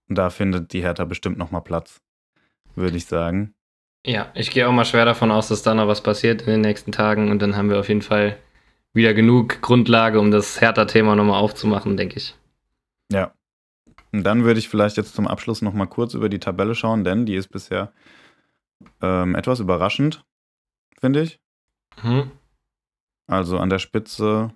Und 0.09 0.19
da 0.19 0.31
findet 0.31 0.73
die 0.73 0.83
Hertha 0.83 1.05
bestimmt 1.05 1.39
nochmal 1.39 1.63
Platz, 1.63 2.04
würde 2.75 2.97
ich 2.97 3.07
sagen. 3.07 3.55
Ja, 4.07 4.31
ich 4.35 4.51
gehe 4.51 4.69
auch 4.69 4.73
mal 4.73 4.85
schwer 4.85 5.05
davon 5.05 5.31
aus, 5.31 5.49
dass 5.49 5.63
da 5.63 5.75
noch 5.75 5.89
was 5.89 6.03
passiert 6.03 6.43
in 6.43 6.49
den 6.49 6.61
nächsten 6.61 6.93
Tagen 6.93 7.31
und 7.31 7.41
dann 7.41 7.57
haben 7.57 7.71
wir 7.71 7.79
auf 7.79 7.89
jeden 7.89 8.03
Fall 8.03 8.39
wieder 8.93 9.15
genug 9.15 9.61
Grundlage, 9.63 10.21
um 10.21 10.31
das 10.31 10.61
Hertha-Thema 10.61 11.17
nochmal 11.17 11.41
aufzumachen, 11.41 11.97
denke 11.97 12.17
ich. 12.17 12.37
Ja. 13.11 13.33
Und 14.13 14.23
dann 14.23 14.45
würde 14.45 14.61
ich 14.61 14.69
vielleicht 14.69 14.97
jetzt 14.97 15.15
zum 15.15 15.27
Abschluss 15.27 15.63
nochmal 15.63 15.89
kurz 15.89 16.15
über 16.15 16.29
die 16.29 16.39
Tabelle 16.39 16.75
schauen, 16.75 17.03
denn 17.03 17.27
die 17.27 17.35
ist 17.35 17.49
bisher 17.49 17.93
ähm, 19.03 19.35
etwas 19.35 19.61
überraschend, 19.61 20.25
finde 21.01 21.23
ich. 21.23 21.41
Mhm. 22.03 22.31
Also 23.27 23.59
an 23.59 23.71
der 23.71 23.79
Spitze, 23.79 24.53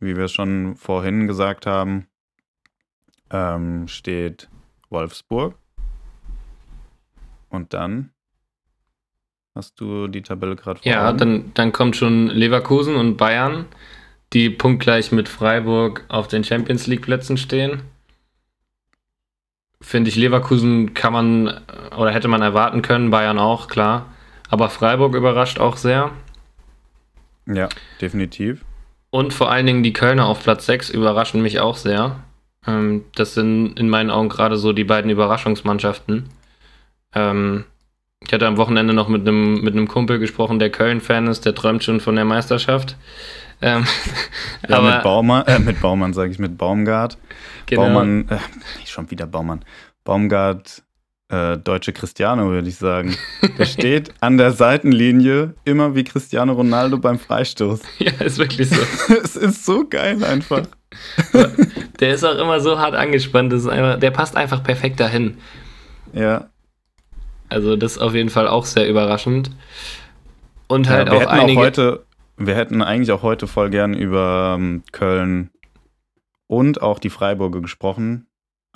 wie 0.00 0.16
wir 0.16 0.24
es 0.24 0.32
schon 0.32 0.76
vorhin 0.76 1.26
gesagt 1.26 1.66
haben, 1.66 2.06
ähm, 3.30 3.88
steht 3.88 4.48
Wolfsburg. 4.88 5.58
Und 7.48 7.74
dann 7.74 8.10
hast 9.54 9.80
du 9.80 10.06
die 10.08 10.22
Tabelle 10.22 10.56
gerade 10.56 10.80
vor. 10.80 10.90
Ja, 10.90 11.12
dann, 11.12 11.52
dann 11.54 11.72
kommt 11.72 11.96
schon 11.96 12.28
Leverkusen 12.28 12.96
und 12.96 13.16
Bayern, 13.16 13.66
die 14.32 14.50
punktgleich 14.50 15.12
mit 15.12 15.28
Freiburg 15.28 16.04
auf 16.08 16.28
den 16.28 16.44
Champions 16.44 16.86
League 16.86 17.02
Plätzen 17.02 17.36
stehen. 17.36 17.82
Finde 19.80 20.10
ich, 20.10 20.16
Leverkusen 20.16 20.94
kann 20.94 21.12
man 21.12 21.60
oder 21.96 22.10
hätte 22.10 22.28
man 22.28 22.42
erwarten 22.42 22.82
können, 22.82 23.10
Bayern 23.10 23.38
auch, 23.38 23.68
klar. 23.68 24.06
Aber 24.48 24.68
Freiburg 24.68 25.14
überrascht 25.14 25.58
auch 25.58 25.76
sehr. 25.76 26.10
Ja, 27.46 27.68
definitiv. 28.00 28.64
Und 29.10 29.32
vor 29.32 29.50
allen 29.50 29.66
Dingen 29.66 29.82
die 29.82 29.92
Kölner 29.92 30.26
auf 30.26 30.42
Platz 30.42 30.66
6 30.66 30.90
überraschen 30.90 31.42
mich 31.42 31.60
auch 31.60 31.76
sehr. 31.76 32.20
Ähm, 32.66 33.04
das 33.14 33.34
sind 33.34 33.78
in 33.78 33.88
meinen 33.88 34.10
Augen 34.10 34.28
gerade 34.28 34.56
so 34.56 34.72
die 34.72 34.84
beiden 34.84 35.10
Überraschungsmannschaften. 35.10 36.28
Ähm, 37.14 37.64
ich 38.20 38.32
hatte 38.32 38.46
am 38.46 38.56
Wochenende 38.56 38.92
noch 38.92 39.08
mit 39.08 39.22
einem 39.22 39.60
mit 39.60 39.74
einem 39.74 39.88
Kumpel 39.88 40.18
gesprochen, 40.18 40.58
der 40.58 40.70
Köln-Fan 40.70 41.26
ist, 41.28 41.44
der 41.44 41.54
träumt 41.54 41.84
schon 41.84 42.00
von 42.00 42.16
der 42.16 42.24
Meisterschaft. 42.24 42.96
Ähm, 43.62 43.84
ja, 44.68 44.78
aber, 44.78 44.94
mit 44.94 45.02
Baumann, 45.02 45.46
äh, 45.46 45.58
mit 45.58 45.80
Baumann 45.80 46.12
sage 46.12 46.30
ich, 46.30 46.38
mit 46.38 46.58
Baumgart. 46.58 47.18
Genau. 47.66 47.82
Baumann, 47.82 48.28
äh, 48.28 48.38
schon 48.86 49.10
wieder 49.10 49.26
Baumann. 49.26 49.64
Baumgart 50.04 50.82
äh, 51.28 51.56
deutsche 51.58 51.92
Cristiano, 51.92 52.48
würde 52.50 52.68
ich 52.68 52.76
sagen. 52.76 53.16
Der 53.58 53.64
steht 53.64 54.14
an 54.20 54.38
der 54.38 54.52
Seitenlinie 54.52 55.54
immer 55.64 55.94
wie 55.94 56.04
Cristiano 56.04 56.52
Ronaldo 56.52 56.98
beim 56.98 57.18
Freistoß. 57.18 57.80
Ja, 57.98 58.12
ist 58.24 58.38
wirklich 58.38 58.68
so. 58.68 58.80
es 59.22 59.36
ist 59.36 59.64
so 59.64 59.88
geil 59.88 60.22
einfach. 60.22 60.62
der 62.00 62.14
ist 62.14 62.24
auch 62.24 62.38
immer 62.38 62.60
so 62.60 62.78
hart 62.78 62.94
angespannt. 62.94 63.52
Das 63.52 63.62
ist 63.62 63.68
einfach, 63.68 63.98
der 63.98 64.10
passt 64.12 64.36
einfach 64.36 64.62
perfekt 64.62 65.00
dahin. 65.00 65.38
Ja. 66.12 66.48
Also 67.48 67.76
das 67.76 67.92
ist 67.92 67.98
auf 67.98 68.14
jeden 68.14 68.30
Fall 68.30 68.48
auch 68.48 68.64
sehr 68.64 68.88
überraschend. 68.88 69.50
Und 70.68 70.88
halt 70.88 71.08
ja, 71.08 71.14
wir 71.14 71.28
auch 71.28 71.32
einige... 71.32 71.60
Auch 71.60 71.64
heute, 71.64 72.06
wir 72.36 72.54
hätten 72.54 72.82
eigentlich 72.82 73.12
auch 73.12 73.22
heute 73.22 73.46
voll 73.46 73.70
gern 73.70 73.94
über 73.94 74.56
ähm, 74.58 74.82
Köln 74.92 75.50
und 76.48 76.82
auch 76.82 76.98
die 76.98 77.10
Freiburger 77.10 77.60
gesprochen 77.60 78.26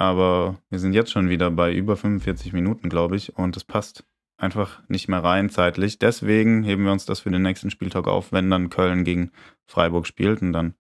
aber 0.01 0.57
wir 0.71 0.79
sind 0.79 0.95
jetzt 0.95 1.11
schon 1.13 1.29
wieder 1.29 1.51
bei 1.51 1.75
über 1.75 1.95
45 1.95 2.55
Minuten, 2.55 2.89
glaube 2.89 3.17
ich, 3.17 3.37
und 3.37 3.55
es 3.59 3.65
passt 3.65 4.05
einfach 4.39 4.81
nicht 4.89 5.09
mehr 5.09 5.23
rein 5.23 5.51
zeitlich. 5.51 5.99
Deswegen 5.99 6.63
heben 6.63 6.85
wir 6.85 6.93
uns 6.93 7.05
das 7.05 7.21
für 7.21 7.31
den 7.31 7.43
nächsten 7.43 7.71
Spieltag 7.71 8.09
auf, 8.09 8.33
wenn 8.33 8.49
dann 8.49 8.71
Köln 8.71 9.05
gegen 9.05 9.31
Freiburg 9.67 10.07
spielt 10.07 10.41
und 10.41 10.55
dann 10.55 10.73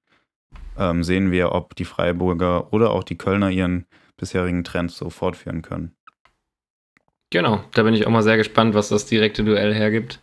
ähm, 0.78 1.04
sehen 1.04 1.30
wir, 1.30 1.52
ob 1.52 1.76
die 1.76 1.84
Freiburger 1.84 2.72
oder 2.72 2.92
auch 2.92 3.04
die 3.04 3.18
Kölner 3.18 3.50
ihren 3.50 3.84
bisherigen 4.16 4.64
Trend 4.64 4.90
so 4.90 5.10
fortführen 5.10 5.60
können. 5.60 5.94
Genau, 7.30 7.62
da 7.74 7.84
bin 7.84 7.94
ich 7.94 8.06
auch 8.06 8.10
mal 8.10 8.22
sehr 8.22 8.36
gespannt, 8.36 8.74
was 8.74 8.88
das 8.88 9.06
direkte 9.06 9.44
Duell 9.44 9.72
hergibt. 9.72 10.20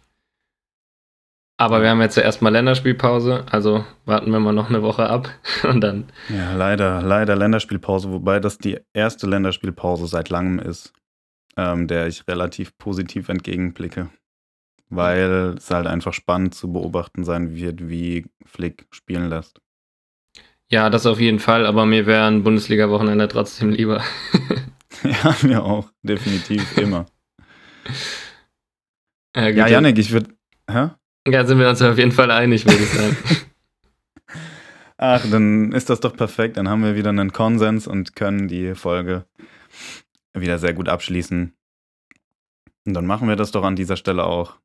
Aber 1.59 1.81
wir 1.81 1.89
haben 1.89 2.01
jetzt 2.01 2.15
ja 2.17 2.23
erstmal 2.23 2.51
Länderspielpause, 2.51 3.45
also 3.49 3.83
warten 4.05 4.29
wir 4.29 4.39
mal 4.39 4.53
noch 4.53 4.69
eine 4.69 4.83
Woche 4.83 5.09
ab 5.09 5.29
und 5.63 5.81
dann. 5.81 6.05
Ja, 6.29 6.53
leider, 6.53 7.01
leider 7.01 7.35
Länderspielpause, 7.35 8.11
wobei 8.11 8.39
das 8.39 8.59
die 8.59 8.79
erste 8.93 9.25
Länderspielpause 9.25 10.05
seit 10.05 10.29
langem 10.29 10.59
ist, 10.59 10.93
ähm, 11.55 11.87
der 11.87 12.07
ich 12.07 12.27
relativ 12.27 12.77
positiv 12.77 13.29
entgegenblicke. 13.29 14.09
Weil 14.89 15.55
es 15.57 15.71
halt 15.71 15.87
einfach 15.87 16.13
spannend 16.13 16.53
zu 16.53 16.71
beobachten 16.71 17.23
sein 17.23 17.55
wird, 17.55 17.89
wie 17.89 18.25
Flick 18.45 18.85
spielen 18.91 19.27
lässt. 19.27 19.59
Ja, 20.69 20.89
das 20.89 21.05
auf 21.05 21.19
jeden 21.19 21.39
Fall, 21.39 21.65
aber 21.65 21.85
mir 21.85 22.05
wäre 22.05 22.27
ein 22.27 22.43
Bundesliga-Wochenende 22.43 23.27
trotzdem 23.27 23.71
lieber. 23.71 24.03
ja, 25.03 25.35
mir 25.43 25.63
auch, 25.63 25.91
definitiv, 26.01 26.77
immer. 26.77 27.05
ja, 29.35 29.49
ja 29.49 29.67
Janik, 29.67 29.97
ich 29.97 30.11
würde. 30.11 30.29
Ja, 31.27 31.45
sind 31.45 31.59
wir 31.59 31.69
uns 31.69 31.81
auf 31.81 31.97
jeden 31.97 32.11
Fall 32.11 32.31
einig, 32.31 32.65
würde 32.65 32.83
ich 32.83 32.89
sagen. 32.89 33.17
Ach, 34.97 35.23
dann 35.29 35.71
ist 35.73 35.89
das 35.89 35.99
doch 35.99 36.15
perfekt. 36.15 36.57
Dann 36.57 36.69
haben 36.69 36.83
wir 36.83 36.95
wieder 36.95 37.09
einen 37.09 37.31
Konsens 37.31 37.85
und 37.85 38.15
können 38.15 38.47
die 38.47 38.73
Folge 38.73 39.25
wieder 40.33 40.57
sehr 40.57 40.73
gut 40.73 40.89
abschließen. 40.89 41.53
Und 42.85 42.93
dann 42.93 43.05
machen 43.05 43.27
wir 43.27 43.35
das 43.35 43.51
doch 43.51 43.63
an 43.63 43.75
dieser 43.75 43.97
Stelle 43.97 44.23
auch. 44.23 44.57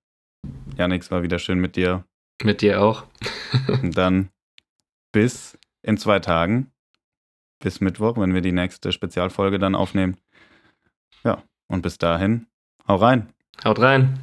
Janik, 0.78 1.02
es 1.02 1.10
war 1.10 1.22
wieder 1.22 1.38
schön 1.38 1.58
mit 1.58 1.76
dir. 1.76 2.04
Mit 2.42 2.62
dir 2.62 2.80
auch. 2.80 3.04
und 3.82 3.96
dann 3.98 4.30
bis 5.12 5.58
in 5.82 5.98
zwei 5.98 6.18
Tagen. 6.20 6.72
Bis 7.62 7.80
Mittwoch, 7.80 8.18
wenn 8.18 8.34
wir 8.34 8.40
die 8.40 8.50
nächste 8.50 8.90
Spezialfolge 8.90 9.60
dann 9.60 9.76
aufnehmen. 9.76 10.16
Ja, 11.22 11.42
und 11.68 11.82
bis 11.82 11.96
dahin, 11.96 12.48
hau 12.88 12.96
rein. 12.96 13.32
Haut 13.64 13.78
rein. 13.78 14.18